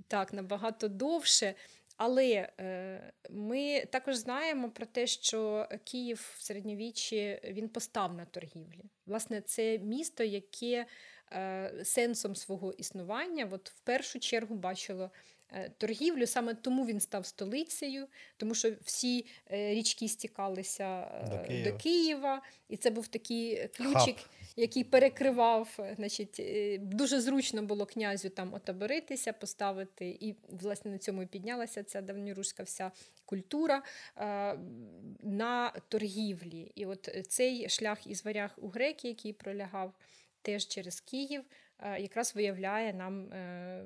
так 0.08 0.34
набагато 0.34 0.88
довше. 0.88 1.56
Але 1.98 2.50
е, 2.60 3.14
ми 3.30 3.86
також 3.86 4.16
знаємо 4.16 4.70
про 4.70 4.86
те, 4.86 5.08
що 5.08 5.68
Київ 5.84 6.34
в 6.38 6.42
середньовіччі 6.42 7.40
він 7.44 7.70
постав 7.70 8.14
на 8.14 8.26
торгівлі. 8.26 8.86
Власне, 9.06 9.42
це 9.42 9.78
місто, 9.78 10.24
яке 10.24 10.86
е, 11.32 11.72
сенсом 11.84 12.36
свого 12.36 12.74
існування, 12.74 13.50
от 13.52 13.70
в 13.70 13.80
першу 13.80 14.20
чергу 14.20 14.56
бачило 14.56 15.04
е, 15.04 15.10
торгівлю. 15.78 16.28
Саме 16.28 16.54
тому 16.54 16.86
він 16.86 17.00
став 17.00 17.26
столицею, 17.26 18.08
тому 18.38 18.56
що 18.56 18.72
всі 18.82 19.26
е, 19.52 19.74
річки 19.74 20.08
стікалися 20.08 21.02
е, 21.02 21.30
До 21.30 21.48
Києва. 21.48 21.72
до 21.72 21.78
Києва, 21.78 22.42
і 22.70 22.78
це 22.78 22.90
був 22.90 23.08
такий 23.08 23.68
ключик, 23.68 24.18
Хаб. 24.18 24.30
який 24.56 24.84
перекривав. 24.84 25.76
е, 25.80 25.94
Значить, 25.96 26.40
е, 26.40 26.78
дуже 26.78 27.22
зручно 27.22 27.64
було 27.64 27.86
князю 27.86 28.30
там 28.30 28.54
отоборитися, 28.54 29.34
поставити, 29.34 30.18
і 30.20 30.36
власне 30.50 30.92
на 30.92 30.98
цьому 30.98 31.24
і 31.24 31.26
піднялася 31.26 31.84
ця 31.84 32.02
давньоруська 32.02 32.64
вся 32.64 32.92
культура 33.26 33.84
е, 34.18 34.58
на 35.24 35.74
торгівлі. 35.88 36.72
І 36.76 36.86
от 36.86 37.10
цей 37.28 37.70
шлях 37.70 38.08
із 38.08 38.26
варяг 38.26 38.54
у 38.58 38.68
греки, 38.68 39.08
який 39.08 39.34
пролягав 39.34 39.94
теж 40.42 40.68
через 40.68 41.00
Київ, 41.00 41.42
е, 41.42 41.46
якраз 42.00 42.36
виявляє 42.36 42.94
нам 42.94 43.34
е, 43.34 43.86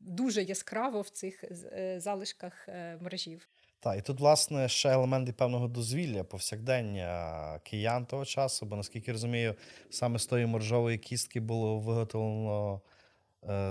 дуже 0.00 0.42
яскраво 0.42 1.00
в 1.00 1.08
цих 1.08 1.44
е, 1.44 2.00
залишках 2.00 2.68
е, 2.68 2.98
мережів. 3.00 3.48
Так, 3.80 3.98
і 3.98 4.02
тут, 4.02 4.20
власне, 4.20 4.68
ще 4.68 4.88
елементи 4.88 5.32
певного 5.32 5.68
дозвілля, 5.68 6.24
повсякдення 6.24 7.60
киян 7.64 8.06
того 8.06 8.24
часу, 8.24 8.66
бо 8.66 8.76
наскільки 8.76 9.12
розумію, 9.12 9.54
саме 9.90 10.18
з 10.18 10.26
тої 10.26 10.46
моржової 10.46 10.98
кістки 10.98 11.40
було 11.40 11.78
виготовлено 11.78 12.74
е, 12.74 12.95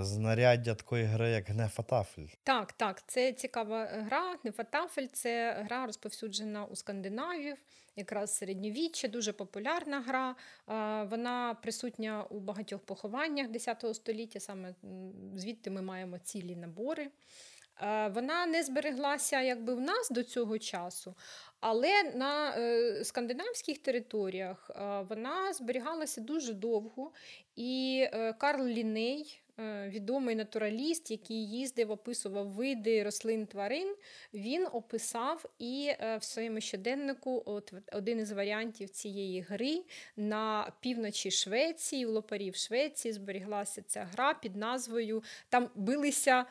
знаряддя 0.02 0.74
такої 0.74 1.04
гри, 1.04 1.30
як 1.30 1.48
гнефатафель. 1.48 2.26
Так, 2.42 2.72
так, 2.72 3.02
це 3.06 3.32
цікава 3.32 3.84
е, 3.84 4.00
гра. 4.00 4.36
Нефатафель 4.44 5.06
це 5.12 5.62
гра 5.64 5.86
розповсюджена 5.86 6.64
у 6.64 6.76
Скандинавів, 6.76 7.56
якраз 7.96 8.36
середньовіччя, 8.36 9.08
дуже 9.08 9.32
популярна 9.32 10.00
гра. 10.00 10.30
Е, 10.30 10.34
Вона 11.10 11.56
присутня 11.62 12.24
у 12.30 12.40
багатьох 12.40 12.80
похованнях 12.80 13.48
X 13.48 13.94
століття, 13.94 14.40
саме 14.40 14.74
звідти 15.34 15.70
ми 15.70 15.82
маємо 15.82 16.18
цілі 16.18 16.56
набори. 16.56 17.10
Е, 17.82 18.08
Вона 18.08 18.46
не 18.46 18.62
збереглася 18.62 19.40
якби 19.40 19.74
в 19.74 19.80
нас 19.80 20.10
до 20.10 20.22
цього 20.22 20.58
часу, 20.58 21.14
але 21.60 22.02
на 22.02 22.56
е, 22.56 23.04
скандинавських 23.04 23.78
територіях 23.78 24.70
е, 24.70 25.06
вона 25.08 25.52
зберігалася 25.52 26.20
дуже 26.20 26.52
довго. 26.54 27.12
І 27.56 28.04
е, 28.12 28.32
Карл 28.32 28.66
Ліней, 28.66 29.40
е, 29.40 29.45
відомий 29.88 30.34
натураліст, 30.34 31.10
який 31.10 31.50
їздив, 31.50 31.90
описував 31.90 32.48
види 32.48 33.02
рослин 33.02 33.46
тварин, 33.46 33.94
він 34.34 34.66
описав 34.72 35.44
і 35.58 35.92
е, 36.00 36.16
в 36.16 36.24
своєму 36.24 36.60
щоденнику 36.60 37.42
от, 37.46 37.72
один 37.92 38.18
із 38.18 38.32
варіантів 38.32 38.90
цієї 38.90 39.40
гри 39.40 39.82
на 40.16 40.72
півночі 40.80 41.30
Швеції, 41.30 42.06
у 42.06 42.10
лопарів 42.10 42.54
Швеції 42.54 43.12
зберіглася 43.12 43.82
ця 43.82 44.04
гра 44.04 44.34
під 44.34 44.56
назвою. 44.56 45.22
Там 45.48 45.70
билися, 45.74 46.44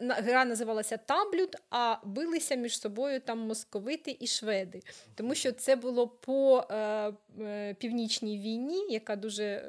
гра 0.00 0.44
називалася 0.44 0.96
Таблют, 0.96 1.56
а 1.70 1.96
билися 2.04 2.54
між 2.54 2.80
собою 2.80 3.20
там 3.20 3.38
московити 3.38 4.16
і 4.20 4.26
шведи. 4.26 4.82
Тому 5.14 5.34
що 5.34 5.52
це 5.52 5.76
було 5.76 6.08
по 6.08 6.66
е, 6.70 7.12
е, 7.40 7.74
північній 7.74 8.38
війні, 8.38 8.86
яка 8.90 9.16
дуже 9.16 9.44
е, 9.44 9.62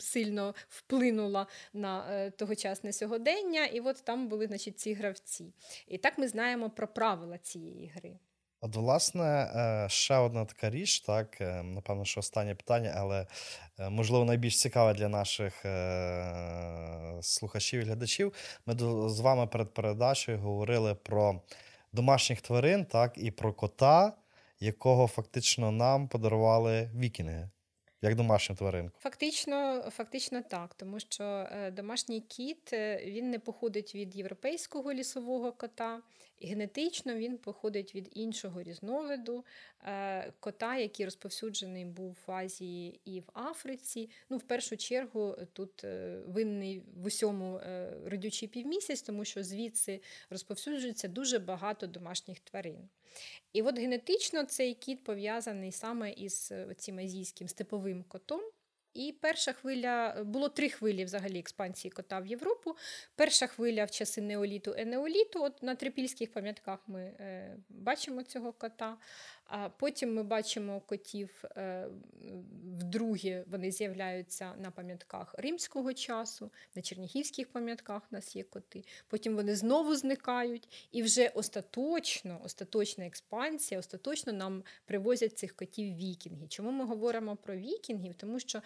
сильно 0.00 0.54
вплинула 0.68 1.46
на 1.72 2.30
тогочасне 2.30 2.92
сьогодення. 2.92 3.66
І 3.66 3.80
от 3.80 3.96
там 4.04 4.28
були 4.28 4.46
значить, 4.46 4.78
ці 4.78 4.92
гравці. 4.92 5.52
І 5.88 5.98
так 5.98 6.18
ми 6.18 6.28
знаємо 6.28 6.70
про 6.70 6.88
правила 6.88 7.38
цієї 7.38 7.92
гри. 7.94 8.18
От, 8.60 8.76
власне, 8.76 9.24
е, 9.24 9.88
ще 9.88 10.16
одна 10.16 10.44
така 10.44 10.70
річ, 10.70 11.00
так, 11.00 11.40
е, 11.40 11.62
напевно, 11.62 12.04
що 12.04 12.20
останнє 12.20 12.54
питання, 12.54 12.94
але 12.96 13.26
е, 13.78 13.90
можливо 13.90 14.24
найбільш 14.24 14.60
цікаве 14.60 14.94
для 14.94 15.08
наших 15.08 15.64
слухачів 17.22 17.80
і 17.80 17.84
глядачів. 17.84 18.32
Ми 18.66 18.74
з 19.08 19.20
вами 19.20 19.46
перед 19.46 19.74
передачею 19.74 20.38
говорили 20.38 20.94
про 20.94 21.40
домашніх 21.92 22.40
тварин, 22.40 22.84
так, 22.84 23.12
і 23.16 23.30
про 23.30 23.52
кота, 23.52 24.12
якого 24.60 25.06
фактично 25.06 25.70
нам 25.70 26.08
подарували 26.08 26.90
вікінги, 26.94 27.50
як 28.02 28.14
домашню 28.14 28.56
тваринку. 28.56 28.98
Фактично, 29.00 29.84
фактично 29.90 30.42
так, 30.42 30.74
тому 30.74 31.00
що 31.00 31.48
домашній 31.72 32.20
кіт 32.20 32.72
він 33.06 33.30
не 33.30 33.38
походить 33.38 33.94
від 33.94 34.16
європейського 34.16 34.92
лісового 34.92 35.52
кота, 35.52 36.00
генетично 36.42 37.14
він 37.14 37.38
походить 37.38 37.94
від 37.94 38.08
іншого 38.12 38.62
різновиду 38.62 39.44
е, 39.82 40.32
кота, 40.40 40.76
який 40.76 41.04
розповсюджений 41.04 41.84
був 41.84 42.16
в 42.26 42.32
Азії 42.32 43.00
і 43.04 43.20
в 43.20 43.30
Африці. 43.34 44.10
Ну, 44.30 44.36
в 44.36 44.42
першу 44.42 44.76
чергу, 44.76 45.36
е, 45.38 45.46
тут 45.52 45.84
е, 45.84 46.18
винний 46.26 46.82
в 46.96 47.06
усьому 47.06 47.60
родючий 48.04 48.48
півмісяць, 48.48 49.02
тому 49.02 49.24
що 49.24 49.42
звідси 49.42 50.00
розповсюджується 50.30 51.08
дуже 51.08 51.38
багато 51.38 51.86
домашніх 51.86 52.40
тварин. 52.40 52.88
І 53.52 53.62
от 53.62 53.78
генетично 53.78 54.44
цей 54.44 54.74
кіт 54.74 55.04
пов'язаний 55.04 55.72
саме 55.72 56.12
із 56.12 56.52
цим 56.76 56.98
азійським 56.98 57.48
степовим 57.48 58.02
котом. 58.02 58.40
І 58.94 59.14
перша 59.20 59.52
хвиля 59.52 60.24
було 60.24 60.48
три 60.48 60.68
хвилі 60.68 61.04
взагалі 61.04 61.38
експансії 61.38 61.92
кота 61.92 62.18
в 62.18 62.26
Європу. 62.26 62.76
Перша 63.16 63.46
хвиля 63.46 63.84
в 63.84 63.90
часи 63.90 64.20
неоліту 64.20 64.74
енеоліту. 64.76 65.44
От 65.44 65.62
на 65.62 65.74
трипільських 65.74 66.32
пам'ятках 66.32 66.78
ми 66.86 67.00
е, 67.00 67.56
бачимо 67.68 68.22
цього 68.22 68.52
кота. 68.52 68.96
А 69.48 69.68
потім 69.68 70.14
ми 70.14 70.22
бачимо 70.22 70.80
котів 70.86 71.44
е, 71.56 71.88
вдруге, 72.78 73.44
вони 73.46 73.70
з'являються 73.70 74.54
на 74.58 74.70
пам'ятках 74.70 75.34
римського 75.38 75.94
часу, 75.94 76.50
на 76.74 76.82
чернігівських 76.82 77.52
пам'ятках 77.52 78.02
у 78.10 78.14
нас 78.14 78.36
є 78.36 78.42
коти. 78.42 78.84
Потім 79.08 79.36
вони 79.36 79.56
знову 79.56 79.96
зникають, 79.96 80.88
і 80.92 81.02
вже 81.02 81.28
остаточно, 81.28 82.40
остаточна 82.44 83.06
експансія, 83.06 83.80
остаточно 83.80 84.32
нам 84.32 84.64
привозять 84.84 85.38
цих 85.38 85.56
котів 85.56 85.96
вікінги. 85.96 86.46
Чому 86.48 86.70
ми 86.70 86.84
говоримо 86.84 87.36
про 87.36 87.56
вікінгів? 87.56 88.14
Тому 88.14 88.40
що 88.40 88.62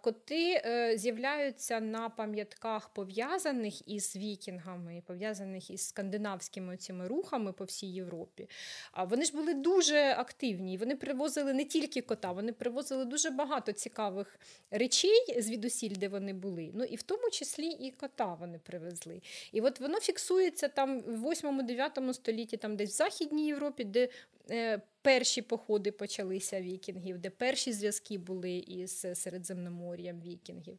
коти 0.00 0.62
е, 0.64 0.98
з'являються 0.98 1.80
на 1.80 2.08
пам'ятках 2.08 2.88
пов'язаних 2.88 3.88
із 3.88 4.16
вікінгами, 4.16 5.02
пов'язаних 5.06 5.70
із 5.70 5.88
скандинавськими 5.88 6.76
цими 6.76 7.08
рухами 7.08 7.52
по 7.52 7.64
всій 7.64 7.86
Європі. 7.86 8.48
А 8.92 9.04
вони 9.04 9.24
ж 9.24 9.32
були 9.32 9.54
дуже 9.54 9.95
активні. 9.98 10.74
і 10.74 10.76
Вони 10.76 10.96
привозили 10.96 11.52
не 11.52 11.64
тільки 11.64 12.00
кота, 12.00 12.32
вони 12.32 12.52
привозили 12.52 13.04
дуже 13.04 13.30
багато 13.30 13.72
цікавих 13.72 14.38
речей 14.70 15.42
звідусіль, 15.42 15.94
де 15.96 16.08
вони 16.08 16.32
були. 16.32 16.70
Ну 16.74 16.84
і 16.84 16.96
в 16.96 17.02
тому 17.02 17.30
числі 17.30 17.66
і 17.66 17.90
кота 17.90 18.34
вони 18.34 18.58
привезли. 18.58 19.22
І 19.52 19.60
от 19.60 19.80
воно 19.80 20.00
фіксується 20.00 20.68
там 20.68 21.00
в 21.00 21.26
8-9 21.26 22.14
столітті, 22.14 22.56
там 22.56 22.76
десь 22.76 22.90
в 22.90 22.96
Західній 22.96 23.46
Європі, 23.46 23.84
де 23.84 24.08
е, 24.50 24.80
перші 25.02 25.42
походи 25.42 25.92
почалися 25.92 26.60
вікінгів, 26.60 27.18
де 27.18 27.30
перші 27.30 27.72
зв'язки 27.72 28.18
були 28.18 28.56
із 28.56 29.06
Середземномор'ям 29.14 30.20
вікінгів. 30.20 30.78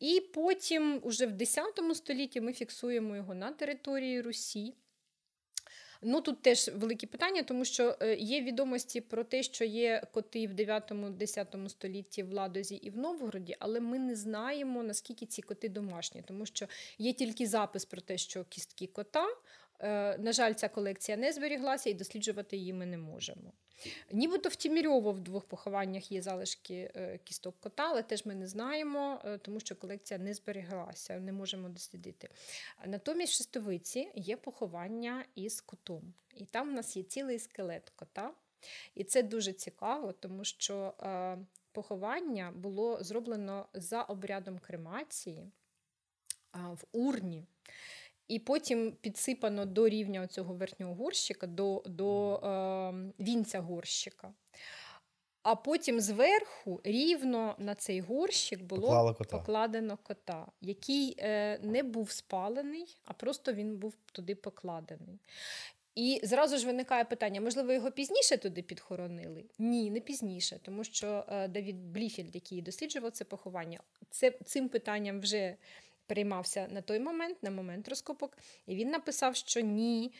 І 0.00 0.20
потім, 0.34 1.00
уже 1.02 1.26
в 1.26 1.32
10 1.32 1.64
столітті, 1.94 2.40
ми 2.40 2.52
фіксуємо 2.52 3.16
його 3.16 3.34
на 3.34 3.52
території 3.52 4.20
Русі. 4.20 4.74
Ну, 6.02 6.20
тут 6.20 6.42
теж 6.42 6.70
великі 6.74 7.06
питання, 7.06 7.42
тому 7.42 7.64
що 7.64 7.96
е, 8.00 8.14
є 8.14 8.42
відомості 8.42 9.00
про 9.00 9.24
те, 9.24 9.42
що 9.42 9.64
є 9.64 10.02
коти 10.12 10.46
в 10.46 10.52
9-10 10.52 11.68
столітті 11.68 12.22
в 12.22 12.32
Ладозі 12.32 12.74
і 12.74 12.90
в 12.90 12.98
Новгороді, 12.98 13.56
але 13.58 13.80
ми 13.80 13.98
не 13.98 14.16
знаємо, 14.16 14.82
наскільки 14.82 15.26
ці 15.26 15.42
коти 15.42 15.68
домашні, 15.68 16.22
тому 16.26 16.46
що 16.46 16.66
є 16.98 17.12
тільки 17.12 17.46
запис 17.46 17.84
про 17.84 18.00
те, 18.00 18.18
що 18.18 18.44
кістки 18.44 18.86
кота. 18.86 19.26
Е, 19.80 20.18
На 20.18 20.32
жаль, 20.32 20.52
ця 20.52 20.68
колекція 20.68 21.16
не 21.16 21.32
зберіглася 21.32 21.90
і 21.90 21.94
досліджувати 21.94 22.56
її 22.56 22.72
ми 22.72 22.86
не 22.86 22.98
можемо. 22.98 23.52
Нібито 24.12 24.48
в 24.48 24.56
Тімірьово 24.56 25.12
в 25.12 25.20
двох 25.20 25.44
похованнях 25.44 26.12
є 26.12 26.22
залишки 26.22 26.90
е, 26.96 27.18
кісток 27.24 27.60
кота, 27.60 27.88
але 27.90 28.02
теж 28.02 28.26
ми 28.26 28.34
не 28.34 28.46
знаємо, 28.46 29.20
е, 29.24 29.38
тому 29.38 29.60
що 29.60 29.76
колекція 29.76 30.18
не 30.18 30.34
зберіглася, 30.34 31.20
не 31.20 31.32
можемо 31.32 31.68
дослідити. 31.68 32.28
Натомість 32.86 33.32
в 33.32 33.36
Шестовиці 33.36 34.08
є 34.14 34.36
поховання 34.36 35.24
із 35.34 35.60
котом. 35.60 36.14
І 36.34 36.44
там 36.44 36.68
в 36.68 36.72
нас 36.72 36.96
є 36.96 37.02
цілий 37.02 37.38
скелет 37.38 37.92
кота. 37.96 38.32
І 38.94 39.04
це 39.04 39.22
дуже 39.22 39.52
цікаво, 39.52 40.12
тому 40.12 40.44
що 40.44 40.94
поховання 41.72 42.52
було 42.56 43.02
зроблено 43.02 43.66
за 43.74 44.02
обрядом 44.02 44.58
кремації 44.58 45.50
в 46.54 46.84
урні. 46.92 47.46
І 48.28 48.38
потім 48.38 48.92
підсипано 49.00 49.66
до 49.66 49.88
рівня 49.88 50.26
цього 50.26 50.54
верхнього 50.54 50.94
горщика, 50.94 51.46
до 51.46 51.82
до 51.86 52.34
е, 52.34 53.22
вінця 53.22 53.60
горщика. 53.60 54.32
А 55.42 55.54
потім 55.56 56.00
зверху 56.00 56.80
рівно 56.84 57.54
на 57.58 57.74
цей 57.74 58.00
горщик 58.00 58.62
було 58.62 59.14
кота. 59.14 59.38
покладено 59.38 59.98
кота, 60.02 60.46
який 60.60 61.16
е, 61.18 61.58
не 61.62 61.82
був 61.82 62.10
спалений, 62.10 62.96
а 63.04 63.12
просто 63.12 63.52
він 63.52 63.76
був 63.76 63.94
туди 64.12 64.34
покладений. 64.34 65.20
І 65.94 66.20
зразу 66.22 66.58
ж 66.58 66.66
виникає 66.66 67.04
питання: 67.04 67.40
можливо, 67.40 67.72
його 67.72 67.90
пізніше 67.90 68.36
туди 68.36 68.62
підхоронили? 68.62 69.44
Ні, 69.58 69.90
не 69.90 70.00
пізніше, 70.00 70.58
тому 70.62 70.84
що 70.84 71.24
е, 71.28 71.48
Давід 71.48 71.92
Бліфільд, 71.92 72.34
який 72.34 72.62
досліджував 72.62 73.10
це 73.10 73.24
поховання, 73.24 73.80
це 74.10 74.30
цим 74.30 74.68
питанням 74.68 75.20
вже 75.20 75.56
переймався 76.08 76.68
на 76.70 76.82
той 76.82 77.00
момент, 77.00 77.42
на 77.42 77.50
момент 77.50 77.88
розкопок, 77.88 78.38
і 78.66 78.74
він 78.74 78.90
написав, 78.90 79.36
що 79.36 79.60
ні, 79.60 80.12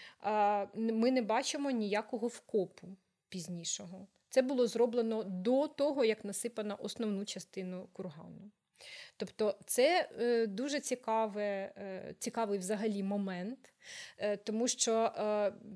ми 0.74 1.10
не 1.10 1.22
бачимо 1.22 1.70
ніякого 1.70 2.26
вкопу 2.26 2.86
пізнішого. 3.28 4.06
Це 4.30 4.42
було 4.42 4.66
зроблено 4.66 5.22
до 5.24 5.68
того, 5.68 6.04
як 6.04 6.24
насипано 6.24 6.78
основну 6.82 7.24
частину 7.24 7.88
кургану. 7.92 8.50
Тобто 9.16 9.56
це 9.66 10.08
е, 10.20 10.46
дуже 10.46 10.80
цікаве, 10.80 11.72
е, 11.76 12.14
цікавий 12.18 12.58
взагалі 12.58 13.02
момент, 13.02 13.72
е, 14.18 14.36
тому 14.36 14.68
що 14.68 15.12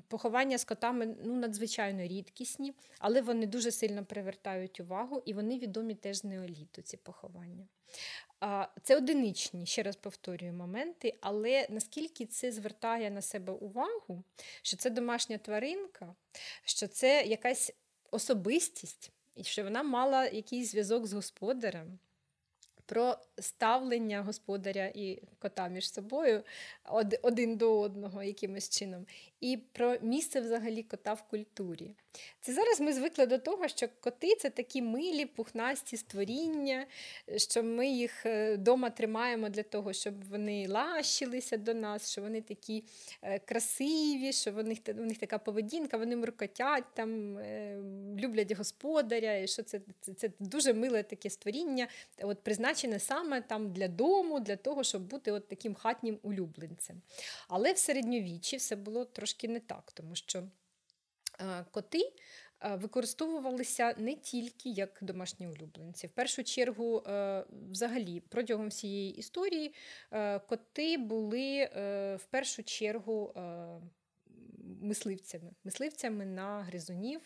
поховання 0.07 0.57
з 0.57 0.65
котами 0.65 1.15
ну, 1.23 1.35
надзвичайно 1.35 2.03
рідкісні, 2.03 2.73
але 2.99 3.21
вони 3.21 3.45
дуже 3.45 3.71
сильно 3.71 4.05
привертають 4.05 4.79
увагу 4.79 5.23
і 5.25 5.33
вони 5.33 5.59
відомі 5.59 5.95
теж 5.95 6.17
з 6.17 6.23
неоліту, 6.23 6.81
ці 6.81 6.97
поховання. 6.97 7.67
Це 8.83 8.97
одиничні, 8.97 9.65
ще 9.65 9.83
раз 9.83 9.95
повторюю, 9.95 10.53
моменти, 10.53 11.17
але 11.21 11.67
наскільки 11.69 12.25
це 12.25 12.51
звертає 12.51 13.11
на 13.11 13.21
себе 13.21 13.53
увагу, 13.53 14.23
що 14.61 14.77
це 14.77 14.89
домашня 14.89 15.37
тваринка, 15.37 16.15
що 16.65 16.87
це 16.87 17.23
якась 17.23 17.73
особистість, 18.11 19.11
і 19.35 19.43
що 19.43 19.63
вона 19.63 19.83
мала 19.83 20.25
якийсь 20.25 20.71
зв'язок 20.71 21.07
з 21.07 21.13
господарем 21.13 21.99
про 22.93 23.17
ставлення 23.39 24.21
господаря 24.21 24.91
і 24.95 25.21
кота 25.39 25.67
між 25.67 25.93
собою 25.93 26.43
один 27.21 27.57
до 27.57 27.79
одного 27.79 28.23
якимось 28.23 28.69
чином, 28.69 29.05
і 29.43 29.57
про 29.57 29.97
місце 30.01 30.41
взагалі 30.41 30.83
кота 30.83 31.13
в 31.13 31.21
культурі. 31.21 31.95
Це 32.41 32.53
зараз 32.53 32.81
ми 32.81 32.93
звикли 32.93 33.25
до 33.25 33.37
того, 33.37 33.67
що 33.67 33.87
коти 33.99 34.35
це 34.35 34.49
такі 34.49 34.81
милі, 34.81 35.25
пухнасті 35.25 35.97
створіння, 35.97 36.85
що 37.37 37.63
ми 37.63 37.87
їх 37.87 38.25
вдома 38.25 38.87
е, 38.87 38.91
тримаємо 38.91 39.49
для 39.49 39.63
того, 39.63 39.93
щоб 39.93 40.23
вони 40.29 40.67
лащилися 40.67 41.57
до 41.57 41.73
нас, 41.73 42.11
що 42.11 42.21
вони 42.21 42.41
такі 42.41 42.83
е, 43.21 43.39
красиві, 43.39 44.33
що 44.33 44.51
в 44.51 44.63
них, 44.63 44.79
у 44.87 45.05
них 45.05 45.17
така 45.17 45.37
поведінка, 45.37 45.97
вони 45.97 46.15
мрукотять, 46.15 46.83
там, 46.93 47.37
е, 47.37 47.77
люблять 48.17 48.51
господаря, 48.51 49.37
і 49.37 49.47
що 49.47 49.63
це 49.63 49.81
це, 50.01 50.13
це 50.13 50.31
дуже 50.39 50.73
миле 50.73 51.03
таке 51.03 51.29
створіння, 51.29 51.87
от 52.21 52.43
призначене 52.43 52.99
саме 52.99 53.41
там 53.41 53.73
для 53.73 53.87
дому, 53.87 54.39
для 54.39 54.55
того, 54.55 54.83
щоб 54.83 55.01
бути 55.01 55.31
от 55.31 55.47
таким 55.47 55.75
хатнім 55.75 56.19
улюбленцем. 56.21 57.01
Але 57.47 57.73
в 57.73 57.77
середньовіччі 57.77 58.57
все 58.57 58.75
було 58.75 59.05
трошки 59.05 59.32
не 59.47 59.59
так, 59.59 59.91
тому 59.91 60.15
що 60.15 60.43
е, 61.39 61.65
коти. 61.71 62.13
Е, 62.65 62.75
використовувалися 62.75 63.95
не 63.97 64.15
тільки 64.15 64.69
як 64.69 64.99
домашні 65.01 65.47
улюбленці. 65.47 66.07
В 66.07 66.09
першу 66.09 66.43
чергу, 66.43 67.03
е, 67.07 67.45
взагалі, 67.69 68.19
протягом 68.19 68.67
всієї 68.67 69.15
історії 69.15 69.73
коти 70.47 70.97
були 70.97 71.65
в 72.15 72.25
першу 72.29 72.63
чергу 72.63 73.33
мисливцями, 74.81 75.51
мисливцями 75.63 76.25
на 76.25 76.63
гризунів, 76.63 77.21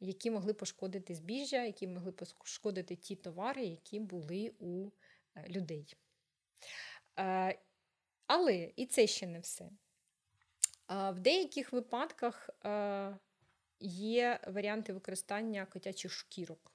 які 0.00 0.30
могли 0.30 0.54
пошкодити 0.54 1.14
збіжжя, 1.14 1.64
які 1.64 1.86
могли 1.86 2.12
пошкодити 2.12 2.96
ті 2.96 3.16
товари, 3.16 3.64
які 3.64 4.00
були 4.00 4.52
у 4.58 4.90
людей. 5.48 5.96
Але 8.26 8.72
і 8.76 8.86
це 8.86 9.06
ще 9.06 9.26
не 9.26 9.40
все. 9.40 9.70
В 10.88 11.14
деяких 11.18 11.72
випадках 11.72 12.50
є 13.80 14.40
варіанти 14.46 14.92
використання 14.92 15.66
котячих 15.66 16.12
шкірок. 16.12 16.72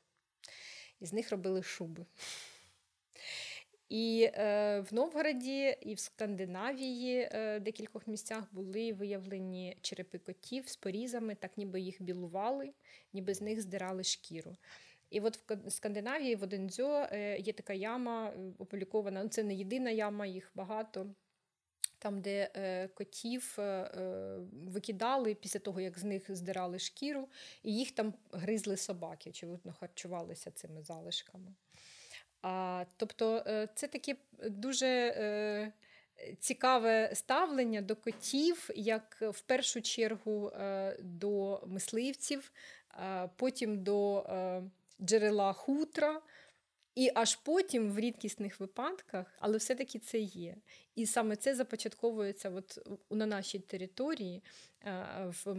Із 1.00 1.14
них 1.14 1.32
робили 1.32 1.64
шуби. 1.64 2.06
І 3.90 4.30
е, 4.34 4.80
в 4.80 4.94
Новгороді, 4.94 5.78
і 5.82 5.94
в 5.94 6.00
Скандинавії 6.00 7.30
е, 7.32 7.60
декількох 7.60 8.08
місцях 8.08 8.44
були 8.52 8.94
виявлені 8.94 9.78
черепи 9.82 10.20
котів 10.20 10.68
з 10.68 10.76
порізами, 10.76 11.36
так 11.36 11.58
ніби 11.58 11.80
їх 11.82 12.02
білували, 12.02 12.74
ніби 13.14 13.34
з 13.34 13.42
них 13.42 13.62
здирали 13.62 14.04
шкіру. 14.04 14.56
І 15.10 15.20
от 15.20 15.50
в 15.50 15.72
Скандинавії 15.72 16.36
в 16.36 16.44
Одензьо 16.44 17.08
е, 17.12 17.38
є 17.40 17.54
така 17.54 17.74
яма 17.74 18.30
е, 18.30 18.54
опублікована. 18.60 19.24
Ну, 19.24 19.30
це 19.30 19.44
не 19.44 19.56
єдина 19.56 19.90
яма, 19.90 20.26
їх 20.26 20.52
багато 20.56 21.16
там, 22.02 22.22
де 22.22 22.50
е, 22.56 22.88
котів 22.88 23.56
е, 23.60 23.62
е, 23.62 24.38
викидали 24.54 25.36
після 25.36 25.60
того, 25.60 25.82
як 25.82 26.00
з 26.00 26.04
них 26.04 26.36
здирали 26.36 26.80
шкіру, 26.80 27.28
і 27.64 27.76
їх 27.76 27.92
там 27.92 28.14
гризли 28.32 28.78
собаки, 28.78 29.30
очевидно, 29.30 29.74
харчувалися 29.80 30.52
цими 30.52 30.82
залишками. 30.82 31.54
А, 32.42 32.86
Тобто 32.98 33.44
це 33.76 33.88
таке 33.88 34.16
дуже 34.50 35.72
цікаве 36.40 37.12
ставлення 37.14 37.82
до 37.82 37.96
котів, 37.96 38.70
як 38.76 39.18
в 39.22 39.42
першу 39.42 39.82
чергу 39.82 40.52
до 41.00 41.64
мисливців, 41.68 42.52
потім 43.36 43.84
до 43.84 44.26
джерела 45.02 45.54
хутра. 45.54 46.22
І 46.96 47.12
аж 47.16 47.36
потім 47.36 47.92
в 47.92 48.00
рідкісних 48.00 48.60
випадках, 48.60 49.36
але 49.40 49.58
все-таки 49.58 50.00
це 50.00 50.20
є. 50.20 50.56
І 50.96 51.06
саме 51.06 51.36
це 51.36 51.56
започатковується 51.56 52.50
от 52.50 52.80
на 53.10 53.26
нашій 53.26 53.60
території 53.60 54.44
в 55.46 55.56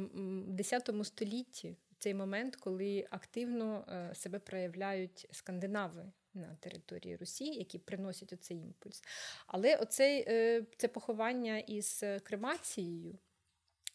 X 0.58 1.04
столітті, 1.04 1.76
цей 1.98 2.14
момент, 2.14 2.56
коли 2.56 3.06
активно 3.10 3.84
е, 3.88 4.14
себе 4.14 4.38
проявляють 4.38 5.28
скандинави 5.30 6.12
на 6.34 6.56
території 6.60 7.16
Росії, 7.16 7.58
які 7.58 7.78
приносять 7.78 8.32
оцей 8.32 8.56
імпульс. 8.56 9.02
Але 9.46 9.76
оцей, 9.76 10.24
е, 10.28 10.66
це 10.76 10.88
поховання 10.88 11.58
із 11.58 12.04
кремацією. 12.22 13.18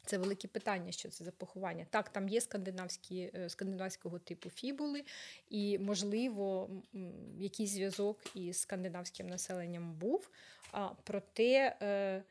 Це 0.08 0.18
велике 0.18 0.48
питання, 0.48 0.92
що 0.92 1.10
це 1.10 1.24
за 1.24 1.32
поховання. 1.32 1.86
Так, 1.90 2.10
там 2.10 2.30
є 2.30 2.42
скандинавські, 2.42 3.32
е, 3.36 3.50
скандинавського 3.50 4.20
типу 4.20 4.50
фібули, 4.50 5.04
і, 5.50 5.80
можливо, 5.80 6.70
якийсь 7.38 7.70
зв'язок 7.70 8.20
із 8.36 8.58
скандинавським 8.58 9.28
населенням 9.28 9.94
був. 9.94 10.30
А, 10.72 10.90
Проте 11.04 11.78
е, 11.82 12.24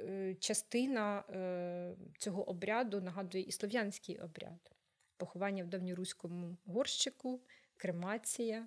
е, 0.00 0.34
частина 0.34 1.24
е, 1.30 1.94
цього 2.18 2.50
обряду 2.50 3.00
нагадує 3.00 3.44
і 3.44 3.52
слов'янський 3.52 4.18
обряд. 4.18 4.70
Поховання 5.16 5.64
в 5.64 5.66
давньоруському 5.66 6.56
горщику, 6.66 7.40
кремація. 7.76 8.66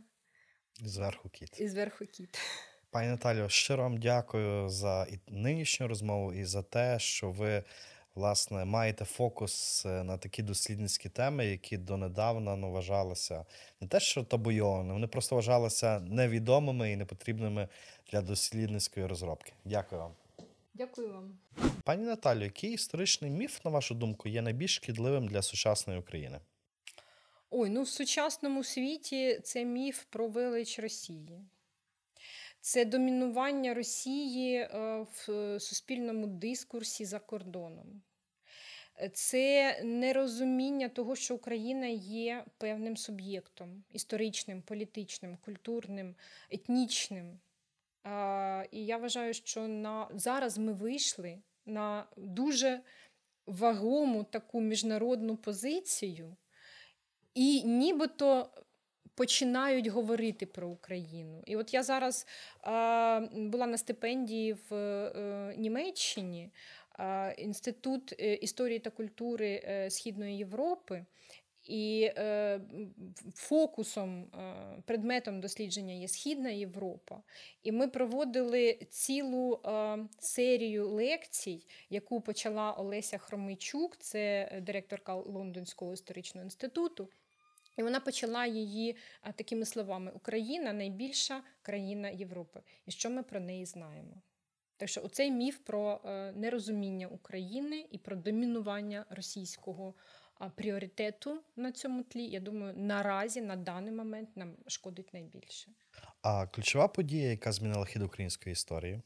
І 0.79 0.87
зверху 0.87 1.29
кіт. 1.29 1.59
І 1.59 1.67
зверху 1.67 2.05
кіт. 2.05 2.39
Пані 2.93 3.07
Наталію, 3.07 3.49
щиро 3.49 3.83
вам 3.83 3.97
дякую 3.97 4.69
за 4.69 5.07
нинішню 5.27 5.87
розмову 5.87 6.33
і 6.33 6.45
за 6.45 6.63
те, 6.63 6.99
що 6.99 7.31
ви 7.31 7.63
власне 8.15 8.65
маєте 8.65 9.05
фокус 9.05 9.85
е, 9.85 10.03
на 10.03 10.17
такі 10.17 10.43
дослідницькі 10.43 11.09
теми, 11.09 11.45
які 11.45 11.77
донедавна 11.77 12.55
ну, 12.55 12.71
вважалися 12.71 13.45
не 13.81 13.87
те, 13.87 13.99
що 13.99 14.23
табуйованими, 14.23 14.93
вони 14.93 15.07
просто 15.07 15.35
вважалися 15.35 15.99
невідомими 15.99 16.91
і 16.91 16.95
непотрібними 16.95 17.67
для 18.11 18.21
дослідницької 18.21 19.05
розробки. 19.05 19.53
Дякую 19.65 20.01
вам. 20.01 20.11
Дякую 20.73 21.13
вам. 21.13 21.37
Пані 21.83 22.03
Наталю, 22.03 22.43
який 22.43 22.73
історичний 22.73 23.31
міф, 23.31 23.65
на 23.65 23.71
вашу 23.71 23.95
думку, 23.95 24.29
є 24.29 24.41
найбільш 24.41 24.75
шкідливим 24.75 25.27
для 25.27 25.41
сучасної 25.41 25.99
України? 25.99 26.39
Ой, 27.49 27.69
ну 27.69 27.83
в 27.83 27.87
сучасному 27.87 28.63
світі 28.63 29.39
це 29.43 29.65
міф 29.65 30.03
про 30.09 30.27
велич 30.27 30.79
Росії. 30.79 31.41
Це 32.65 32.85
домінування 32.85 33.73
Росії 33.73 34.55
е, 34.55 34.67
в 35.11 35.59
суспільному 35.59 36.27
дискурсі 36.27 37.05
за 37.05 37.19
кордоном. 37.19 38.01
Це 39.13 39.79
нерозуміння 39.83 40.89
того, 40.89 41.15
що 41.15 41.35
Україна 41.35 41.87
є 41.87 42.45
певним 42.57 42.97
суб'єктом 42.97 43.83
історичним, 43.89 44.61
політичним, 44.61 45.37
культурним, 45.37 46.15
етнічним. 46.49 47.39
І 48.71 48.85
я 48.85 48.97
вважаю, 48.97 49.33
що 49.33 49.67
на 49.67 50.09
зараз 50.13 50.57
ми 50.57 50.73
вийшли 50.73 51.41
на 51.65 52.07
дуже 52.17 52.81
вагому 53.45 54.23
таку 54.23 54.61
міжнародну 54.61 55.37
позицію, 55.37 56.35
і 57.33 57.63
нібито 57.63 58.49
починають 59.15 59.87
говорити 59.87 60.45
про 60.45 60.67
Україну. 60.67 61.43
І 61.45 61.55
от 61.55 61.73
я 61.73 61.83
зараз 61.83 62.27
була 63.31 63.67
на 63.67 63.77
стипендії 63.77 64.53
в 64.53 64.75
е, 64.75 65.55
Німеччині, 65.57 66.49
інститут 67.37 68.13
е, 68.19 68.33
історії 68.33 68.79
та 68.79 68.89
культури 68.89 69.63
е, 69.63 69.89
Східної 69.89 70.37
Європи. 70.37 71.05
І 71.67 72.11
фокусом, 73.35 74.31
предметом 74.85 75.41
дослідження 75.41 75.93
є 75.93 76.07
Східна 76.07 76.49
Європа. 76.49 77.21
І 77.63 77.71
ми 77.71 77.87
проводили 77.87 78.79
цілу 78.89 79.59
серію 80.19 80.89
лекцій, 80.89 81.65
яку 81.89 82.21
почала 82.21 82.71
Олеся 82.71 83.17
Хромийчук, 83.17 83.97
це 83.97 84.51
директорка 84.61 85.15
Лондонського 85.15 85.93
історичного 85.93 86.45
інституту. 86.45 87.09
І 87.77 87.83
вона 87.83 87.99
почала 87.99 88.45
її 88.45 88.95
такими 89.35 89.65
словами: 89.65 90.11
Україна 90.15 90.73
найбільша 90.73 91.43
країна 91.61 92.09
Європи. 92.09 92.61
І 92.85 92.91
що 92.91 93.09
ми 93.09 93.23
про 93.23 93.39
неї 93.39 93.65
знаємо? 93.65 94.21
Так 94.77 94.89
що 94.89 95.03
оцей 95.03 95.31
міф 95.31 95.57
про 95.57 96.01
е, 96.05 96.31
нерозуміння 96.31 97.07
України 97.07 97.85
і 97.91 97.97
про 97.97 98.15
домінування 98.15 99.05
російського 99.09 99.93
пріоритету 100.49 101.43
на 101.55 101.71
цьому 101.71 102.03
тлі, 102.03 102.25
я 102.25 102.39
думаю, 102.39 102.73
наразі 102.77 103.41
на 103.41 103.55
даний 103.55 103.93
момент 103.93 104.37
нам 104.37 104.55
шкодить 104.67 105.13
найбільше. 105.13 105.71
А 106.21 106.47
ключова 106.47 106.87
подія, 106.87 107.29
яка 107.29 107.51
змінила 107.51 107.85
хід 107.85 108.01
української 108.01 108.51
історії? 108.51 109.01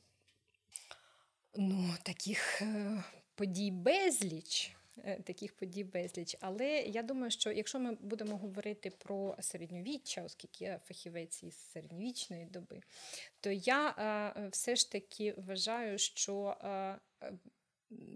Ну, 1.56 1.94
таких 2.04 2.62
е, 2.62 3.04
подій 3.36 3.72
безліч. 3.72 4.77
Е, 5.04 5.22
таких 5.24 5.54
подій 5.54 5.84
безліч. 5.84 6.38
Але 6.40 6.68
я 6.80 7.04
думаю, 7.04 7.32
що 7.32 7.52
якщо 7.52 7.80
ми 7.80 7.98
будемо 8.02 8.38
говорити 8.38 8.90
про 8.90 9.36
середньовіччя, 9.40 10.24
оскільки 10.24 10.64
я 10.64 10.78
фахівець 10.78 11.44
із 11.44 11.56
середньовічної 11.56 12.46
доби, 12.46 12.82
то 13.40 13.52
я 13.52 13.90
е, 13.90 14.48
все 14.50 14.76
ж 14.76 14.92
таки 14.92 15.34
вважаю, 15.38 15.98
що 15.98 16.58
е, 16.64 17.00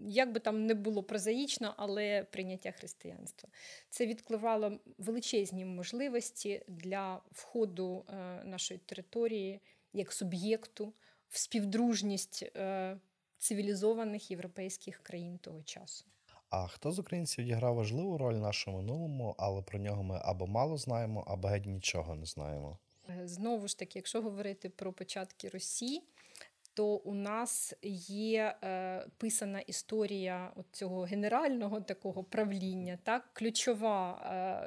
як 0.06 0.32
би 0.32 0.40
там 0.40 0.66
не 0.66 0.74
було 0.74 1.02
прозаїчно, 1.02 1.74
але 1.76 2.24
прийняття 2.24 2.72
християнства 2.72 3.50
це 3.90 4.06
відкривало 4.06 4.80
величезні 4.98 5.64
можливості 5.64 6.62
для 6.68 7.22
входу 7.32 8.04
нашої 8.44 8.80
території 8.80 9.60
як 9.92 10.12
суб'єкту 10.12 10.92
в 11.28 11.38
співдружність 11.38 12.52
цивілізованих 13.38 14.30
європейських 14.30 14.98
країн 14.98 15.38
того 15.38 15.62
часу. 15.62 16.11
А 16.52 16.66
хто 16.66 16.92
з 16.92 16.98
українців 16.98 17.44
відіграв 17.44 17.74
важливу 17.74 18.18
роль 18.18 18.34
в 18.34 18.40
нашому 18.40 18.76
минулому, 18.76 19.34
але 19.38 19.62
про 19.62 19.78
нього 19.78 20.02
ми 20.02 20.20
або 20.22 20.46
мало 20.46 20.76
знаємо, 20.76 21.24
або 21.26 21.48
геть 21.48 21.66
нічого 21.66 22.14
не 22.14 22.26
знаємо? 22.26 22.78
Е, 23.08 23.28
знову 23.28 23.68
ж 23.68 23.78
таки, 23.78 23.98
якщо 23.98 24.22
говорити 24.22 24.68
про 24.68 24.92
початки 24.92 25.48
Росії, 25.48 26.02
то 26.74 26.86
у 26.86 27.14
нас 27.14 27.74
є 28.02 28.56
е, 28.64 29.06
писана 29.18 29.60
історія 29.60 30.52
цього 30.72 31.02
генерального 31.02 31.80
такого 31.80 32.24
правління, 32.24 32.98
так 33.02 33.30
ключова 33.32 34.20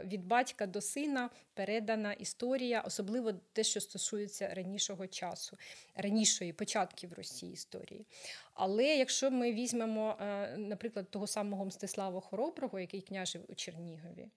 е, 0.04 0.08
від 0.08 0.26
батька 0.26 0.66
до 0.66 0.82
сина 0.82 1.30
передана 1.54 2.14
історія, 2.14 2.82
особливо 2.82 3.34
те, 3.34 3.64
що 3.64 3.82
стосується 3.82 4.54
ранішого 4.54 5.08
часу, 5.08 5.58
ранішої 5.96 6.54
початків 6.54 7.14
Росії 7.14 7.54
історії. 7.54 8.06
Але 8.54 8.86
якщо 8.86 9.32
ми 9.32 9.54
візьмемо, 9.54 10.18
е, 10.22 10.58
наприклад, 10.58 11.10
того 11.10 11.28
самого 11.28 11.66
Мстислава 11.66 12.22
Хороброго, 12.22 12.80
який 12.80 13.02
княжив 13.02 13.46
у 13.48 13.56
Чернігові, 13.56 14.28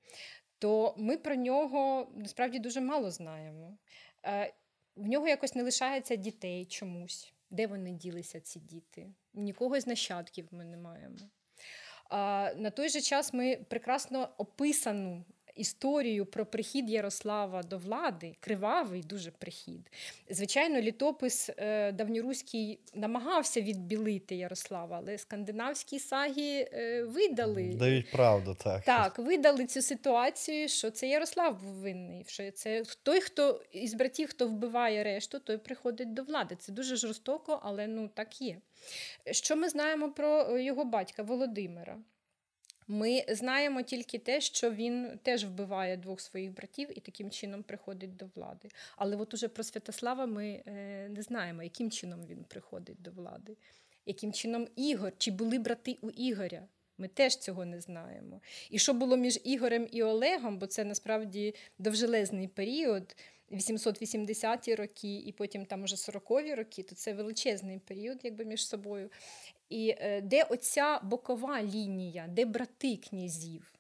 то 0.59 0.95
ми 0.97 1.16
про 1.16 1.35
нього 1.35 2.12
насправді 2.16 2.59
дуже 2.59 2.81
мало 2.81 3.11
знаємо. 3.11 3.78
Е, 4.24 4.55
в 4.97 5.07
нього 5.07 5.28
якось 5.28 5.55
не 5.55 5.62
лишається 5.62 6.16
дітей 6.16 6.66
чомусь. 6.66 7.32
Де 7.50 7.66
вони 7.66 7.92
ділися, 7.92 8.40
ці 8.40 8.60
діти? 8.60 9.12
Нікого 9.34 9.80
з 9.80 9.86
нащадків 9.86 10.48
ми 10.50 10.64
не 10.64 10.76
маємо. 10.76 11.16
А, 12.10 12.50
На 12.56 12.70
той 12.70 12.88
же 12.88 13.00
час 13.00 13.34
ми 13.34 13.56
прекрасно 13.56 14.28
описану 14.38 15.24
історію 15.59 16.26
про 16.26 16.47
прихід 16.47 16.90
Ярослава 16.90 17.62
до 17.62 17.78
влади, 17.78 18.35
кривавий 18.40 19.02
дуже 19.02 19.30
прихід. 19.30 19.90
Звичайно, 20.30 20.80
літопис 20.80 21.51
е, 21.56 21.93
давньоруський 21.93 22.78
намагався 22.94 23.60
відбілити 23.60 24.36
Ярослава, 24.36 24.97
але 24.97 25.18
скандинавські 25.18 25.98
саги 25.98 26.68
е, 26.72 27.02
видали. 27.02 27.74
Дають 27.74 28.10
правду, 28.10 28.56
так. 28.64 28.85
Так, 28.85 29.18
видали 29.18 29.66
цю 29.66 29.82
ситуацію, 29.82 30.68
що 30.68 30.90
це 30.90 31.09
Ярослав 31.09 31.62
був 31.62 31.72
винний. 31.72 32.24
Що 32.28 32.51
це 32.51 32.82
той, 33.02 33.20
хто 33.20 33.62
із 33.72 33.94
братів, 33.94 34.28
хто 34.28 34.48
вбиває 34.48 35.05
решту, 35.05 35.39
той 35.39 35.59
приходить 35.59 36.14
до 36.14 36.22
влади. 36.22 36.56
Це 36.59 36.72
дуже 36.72 36.97
жорстоко, 36.97 37.60
але 37.62 37.86
ну 37.86 38.09
так 38.09 38.40
є. 38.43 38.56
Що 39.30 39.56
ми 39.56 39.68
знаємо 39.68 40.12
про 40.12 40.59
його 40.59 40.85
батька 40.85 41.22
Володимира? 41.22 41.98
Ми 42.90 43.24
знаємо 43.28 43.82
тільки 43.82 44.19
те, 44.19 44.40
що 44.40 44.70
він 44.70 45.19
теж 45.23 45.44
вбиває 45.44 45.97
двох 45.97 46.20
своїх 46.20 46.52
братів 46.52 46.98
і 46.98 47.01
таким 47.01 47.31
чином 47.31 47.62
приходить 47.62 48.16
до 48.16 48.27
влади. 48.35 48.69
Але 48.97 49.16
от 49.16 49.35
уже 49.35 49.48
про 49.48 49.65
Святослава 49.65 50.27
ми 50.27 50.62
е, 50.66 51.09
не 51.09 51.23
знаємо, 51.23 51.62
яким 51.62 51.90
чином 51.90 52.27
він 52.27 52.44
приходить 52.44 53.02
до 53.02 53.10
влади, 53.10 53.56
яким 54.06 54.32
чином 54.32 54.69
Ігор, 54.77 55.12
чи 55.19 55.31
були 55.31 55.59
брати 55.59 55.98
у 56.01 56.10
Ігоря. 56.10 56.62
Ми 56.98 57.09
теж 57.09 57.36
цього 57.36 57.65
не 57.65 57.81
знаємо. 57.81 58.40
І 58.70 58.78
що 58.78 58.94
було 58.94 59.16
між 59.16 59.40
Ігорем 59.44 59.89
і 59.90 60.02
Олегом, 60.02 60.59
бо 60.59 60.66
це 60.66 60.85
насправді 60.85 61.55
довжелезний 61.78 62.48
період. 62.48 63.16
880-ті 63.51 64.74
роки, 64.74 65.16
і 65.16 65.32
потім 65.32 65.66
там 65.66 65.82
уже 65.82 65.97
40-ві 65.97 66.55
роки, 66.55 66.82
то 66.82 66.94
це 66.94 67.12
величезний 67.12 67.78
період, 67.78 68.19
якби 68.23 68.44
між 68.44 68.66
собою. 68.66 69.10
І 69.69 69.95
е, 69.99 70.20
де 70.20 70.43
оця 70.43 71.01
бокова 71.03 71.62
лінія, 71.62 72.27
де 72.28 72.45
брати 72.45 72.97
князів? 72.97 73.73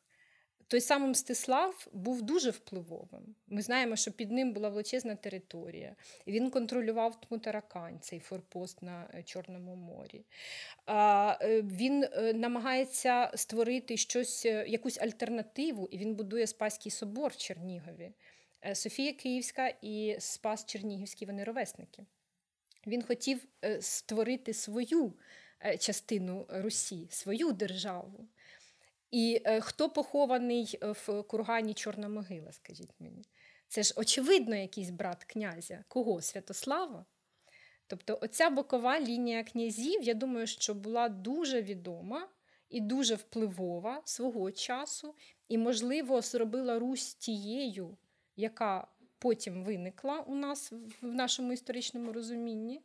Той 0.68 0.80
самий 0.80 1.10
Мстислав 1.10 1.88
був 1.92 2.22
дуже 2.22 2.50
впливовим. 2.50 3.34
Ми 3.46 3.62
знаємо, 3.62 3.96
що 3.96 4.12
під 4.12 4.30
ним 4.30 4.52
була 4.52 4.68
величезна 4.68 5.14
територія. 5.14 5.96
Він 6.26 6.50
контролював 6.50 7.20
Тмутаракань, 7.20 7.98
цей 8.00 8.20
форпост 8.20 8.82
на 8.82 9.10
е, 9.14 9.22
Чорному 9.22 9.76
морі. 9.76 10.24
Е, 10.88 11.62
він 11.62 12.04
намагається 12.34 13.30
створити 13.34 13.96
щось, 13.96 14.44
якусь 14.44 14.98
альтернативу, 14.98 15.88
і 15.90 15.98
він 15.98 16.14
будує 16.14 16.46
Спаський 16.46 16.92
собор 16.92 17.32
в 17.32 17.36
Чернігові. 17.36 18.12
Софія 18.74 19.12
Київська 19.12 19.72
і 19.82 20.16
Спас 20.18 20.66
Чернігівський 20.66 21.26
вони 21.26 21.44
ровесники. 21.44 22.04
Він 22.86 23.02
хотів 23.02 23.44
створити 23.80 24.54
свою 24.54 25.12
частину 25.78 26.46
Русі, 26.48 27.06
свою 27.10 27.52
державу. 27.52 28.28
І 29.10 29.42
е, 29.44 29.60
хто 29.60 29.90
похований 29.90 30.78
е, 30.82 30.92
в 30.92 31.22
кургані 31.22 31.74
Чорна 31.74 32.08
могила, 32.08 32.52
скажіть 32.52 32.94
мені? 32.98 33.24
Це 33.68 33.82
ж, 33.82 33.94
очевидно, 33.96 34.56
якийсь 34.56 34.90
брат 34.90 35.24
князя. 35.24 35.84
Кого? 35.88 36.22
Святослава? 36.22 37.04
Тобто, 37.86 38.18
оця 38.22 38.50
бокова 38.50 39.00
лінія 39.00 39.44
князів, 39.44 40.02
я 40.02 40.14
думаю, 40.14 40.46
що 40.46 40.74
була 40.74 41.08
дуже 41.08 41.62
відома 41.62 42.28
і 42.70 42.80
дуже 42.80 43.14
впливова 43.14 44.02
свого 44.04 44.52
часу, 44.52 45.14
і, 45.48 45.58
можливо, 45.58 46.20
зробила 46.20 46.78
Русь 46.78 47.14
тією, 47.14 47.96
яка 48.36 48.86
потім 49.18 49.64
виникла 49.64 50.20
у 50.20 50.34
нас 50.34 50.72
в 51.02 51.06
нашому 51.06 51.52
історичному 51.52 52.12
розумінні, 52.12 52.82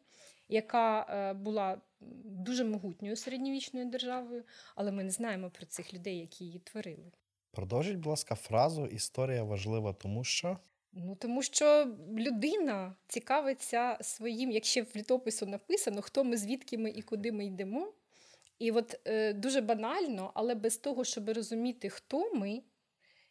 яка 0.50 1.34
була 1.34 1.82
дуже 2.26 2.64
могутньою 2.64 3.16
середньовічною 3.16 3.86
державою, 3.86 4.44
але 4.76 4.92
ми 4.92 5.04
не 5.04 5.12
знаємо 5.12 5.50
про 5.50 5.66
цих 5.66 5.94
людей, 5.94 6.18
які 6.20 6.46
її 6.46 6.60
творили. 6.60 7.12
Продовжіть, 7.52 7.96
будь 7.96 8.06
ласка, 8.06 8.36
фразу 8.36 8.86
Історія 8.86 9.44
важлива, 9.44 9.94
тому 9.94 10.24
що. 10.24 10.58
Ну, 10.94 11.16
тому 11.16 11.44
що 11.44 11.96
людина 12.18 12.96
цікавиться 13.08 13.98
своїм, 14.02 14.52
якщо 14.52 14.84
в 14.84 14.96
літопису 14.96 15.46
написано, 15.46 16.02
хто 16.02 16.24
ми, 16.24 16.38
звідки 16.38 16.78
ми 16.78 16.90
і 16.90 17.02
куди 17.02 17.32
ми 17.32 17.46
йдемо. 17.46 17.94
І 18.60 18.72
от 18.72 19.00
е, 19.06 19.34
дуже 19.34 19.62
банально, 19.62 20.32
але 20.34 20.56
без 20.56 20.78
того, 20.78 21.04
щоб 21.04 21.30
розуміти, 21.30 21.90
хто 21.90 22.34
ми 22.34 22.62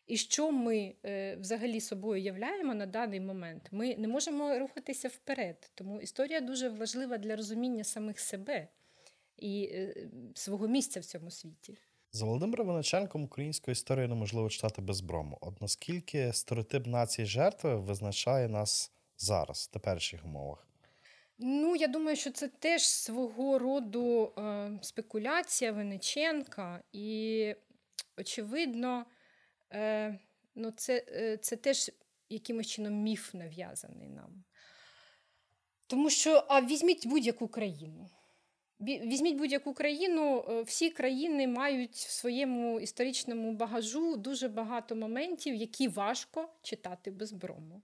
і 0.07 0.17
що 0.17 0.53
ми 0.53 0.95
е, 1.05 1.37
взагалі 1.37 1.81
собою 1.81 2.23
являємо 2.23 2.75
на 2.75 2.87
даний 2.87 3.21
момент, 3.21 3.69
ми 3.71 3.97
не 3.97 4.09
можемо 4.09 4.59
рухатися 4.59 5.09
вперед. 5.09 5.71
Тому 5.75 6.01
історія 6.01 6.41
дуже 6.41 6.69
важлива 6.69 7.19
для 7.19 7.37
розуміння 7.37 7.85
самих 7.85 8.21
себе 8.21 8.69
і 9.37 9.71
е, 9.73 9.95
свого 10.35 10.69
місця 10.69 11.01
в 11.01 11.05
цьому 11.05 11.31
світі. 11.31 11.77
За 12.13 12.25
Володимиром 12.25 12.67
Виниченком 12.67 13.25
українську 13.25 13.71
історію 13.71 14.09
неможливо 14.09 14.49
читати 14.49 14.83
без 14.83 15.01
брому. 15.01 15.39
От 15.41 15.61
наскільки 15.61 16.33
стереотип 16.33 16.87
нації 16.87 17.27
жертви 17.27 17.77
визначає 17.77 18.49
нас 18.49 18.93
зараз, 19.19 19.69
в 19.71 19.73
теперішніх 19.73 20.25
умовах? 20.25 20.67
Ну, 21.39 21.77
я 21.77 21.87
думаю, 21.87 22.17
що 22.17 22.31
це 22.31 22.49
теж 22.49 22.87
свого 22.87 23.59
роду 23.59 24.33
е, 24.39 24.71
спекуляція 24.83 25.73
Винниченка, 25.73 26.83
і, 26.93 27.55
очевидно, 28.19 29.05
Е, 29.73 30.19
ну, 30.55 30.71
це, 30.71 31.05
е, 31.09 31.37
це 31.37 31.57
теж 31.57 31.91
якимось 32.29 32.67
чином 32.67 32.95
міф 32.95 33.35
нав'язаний 33.35 34.09
нам. 34.09 34.45
Тому 35.87 36.11
що 36.11 36.45
а 36.49 36.61
візьміть 36.61 37.07
будь-яку 37.07 37.49
країну. 37.49 38.11
Візьміть 38.81 39.37
будь-яку 39.37 39.75
країну, 39.75 40.45
е, 40.49 40.63
всі 40.63 40.91
країни 40.91 41.49
мають 41.49 41.95
в 41.95 42.11
своєму 42.11 42.81
історичному 42.81 43.53
багажу 43.53 44.17
дуже 44.17 44.49
багато 44.49 44.97
моментів, 44.97 45.55
які 45.55 45.89
важко 45.89 46.49
читати 46.63 47.11
без 47.11 47.33
брому. 47.33 47.83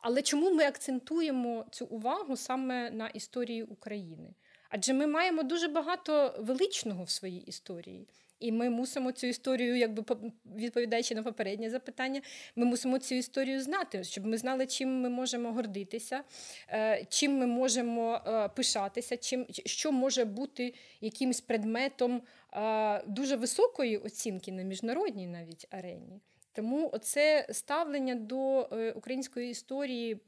Але 0.00 0.22
чому 0.22 0.54
ми 0.54 0.64
акцентуємо 0.64 1.66
цю 1.70 1.86
увагу 1.86 2.36
саме 2.36 2.90
на 2.90 3.08
історії 3.08 3.62
України? 3.62 4.34
Адже 4.70 4.94
ми 4.94 5.06
маємо 5.06 5.42
дуже 5.42 5.68
багато 5.68 6.34
величного 6.38 7.04
в 7.04 7.10
своїй 7.10 7.40
історії. 7.40 8.08
І 8.40 8.52
ми 8.52 8.70
мусимо 8.70 9.12
цю 9.12 9.26
історію, 9.26 9.76
якби 9.76 10.02
по- 10.02 10.18
відповідаючи 10.56 11.14
на 11.14 11.22
попереднє 11.22 11.70
запитання, 11.70 12.20
ми 12.56 12.64
мусимо 12.64 12.98
цю 12.98 13.14
історію 13.14 13.62
знати, 13.62 14.04
щоб 14.04 14.26
ми 14.26 14.38
знали, 14.38 14.66
чим 14.66 15.00
ми 15.00 15.08
можемо 15.08 15.52
гордитися, 15.52 16.22
е, 16.68 17.04
чим 17.08 17.38
ми 17.38 17.46
можемо 17.46 18.20
е, 18.26 18.48
пишатися, 18.48 19.16
чим, 19.16 19.46
що 19.50 19.92
може 19.92 20.24
бути 20.24 20.74
якимось 21.00 21.40
предметом 21.40 22.22
е, 22.52 23.02
дуже 23.06 23.36
високої 23.36 23.98
оцінки 23.98 24.52
на 24.52 24.62
міжнародній 24.62 25.26
навіть 25.26 25.66
арені. 25.70 26.20
Тому 26.58 26.90
оце 26.92 27.46
ставлення 27.50 28.14
до 28.14 28.68
е, 28.72 28.92
української 28.92 29.50
історії 29.50 30.20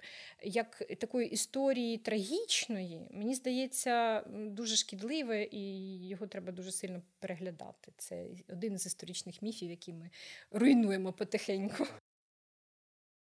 як 0.43 0.77
такої 0.99 1.29
історії 1.29 1.99
трагічної, 1.99 3.01
мені 3.11 3.35
здається, 3.35 4.21
дуже 4.31 4.77
шкідливе, 4.77 5.49
і 5.51 5.97
його 6.09 6.27
треба 6.27 6.53
дуже 6.53 6.73
сильно 6.73 7.03
переглядати. 7.19 7.93
Це 7.97 8.27
один 8.49 8.79
з 8.79 8.87
історичних 8.87 9.43
міфів, 9.43 9.71
які 9.71 9.93
ми 9.93 10.11
руйнуємо 10.51 11.13
потихеньку. 11.13 11.87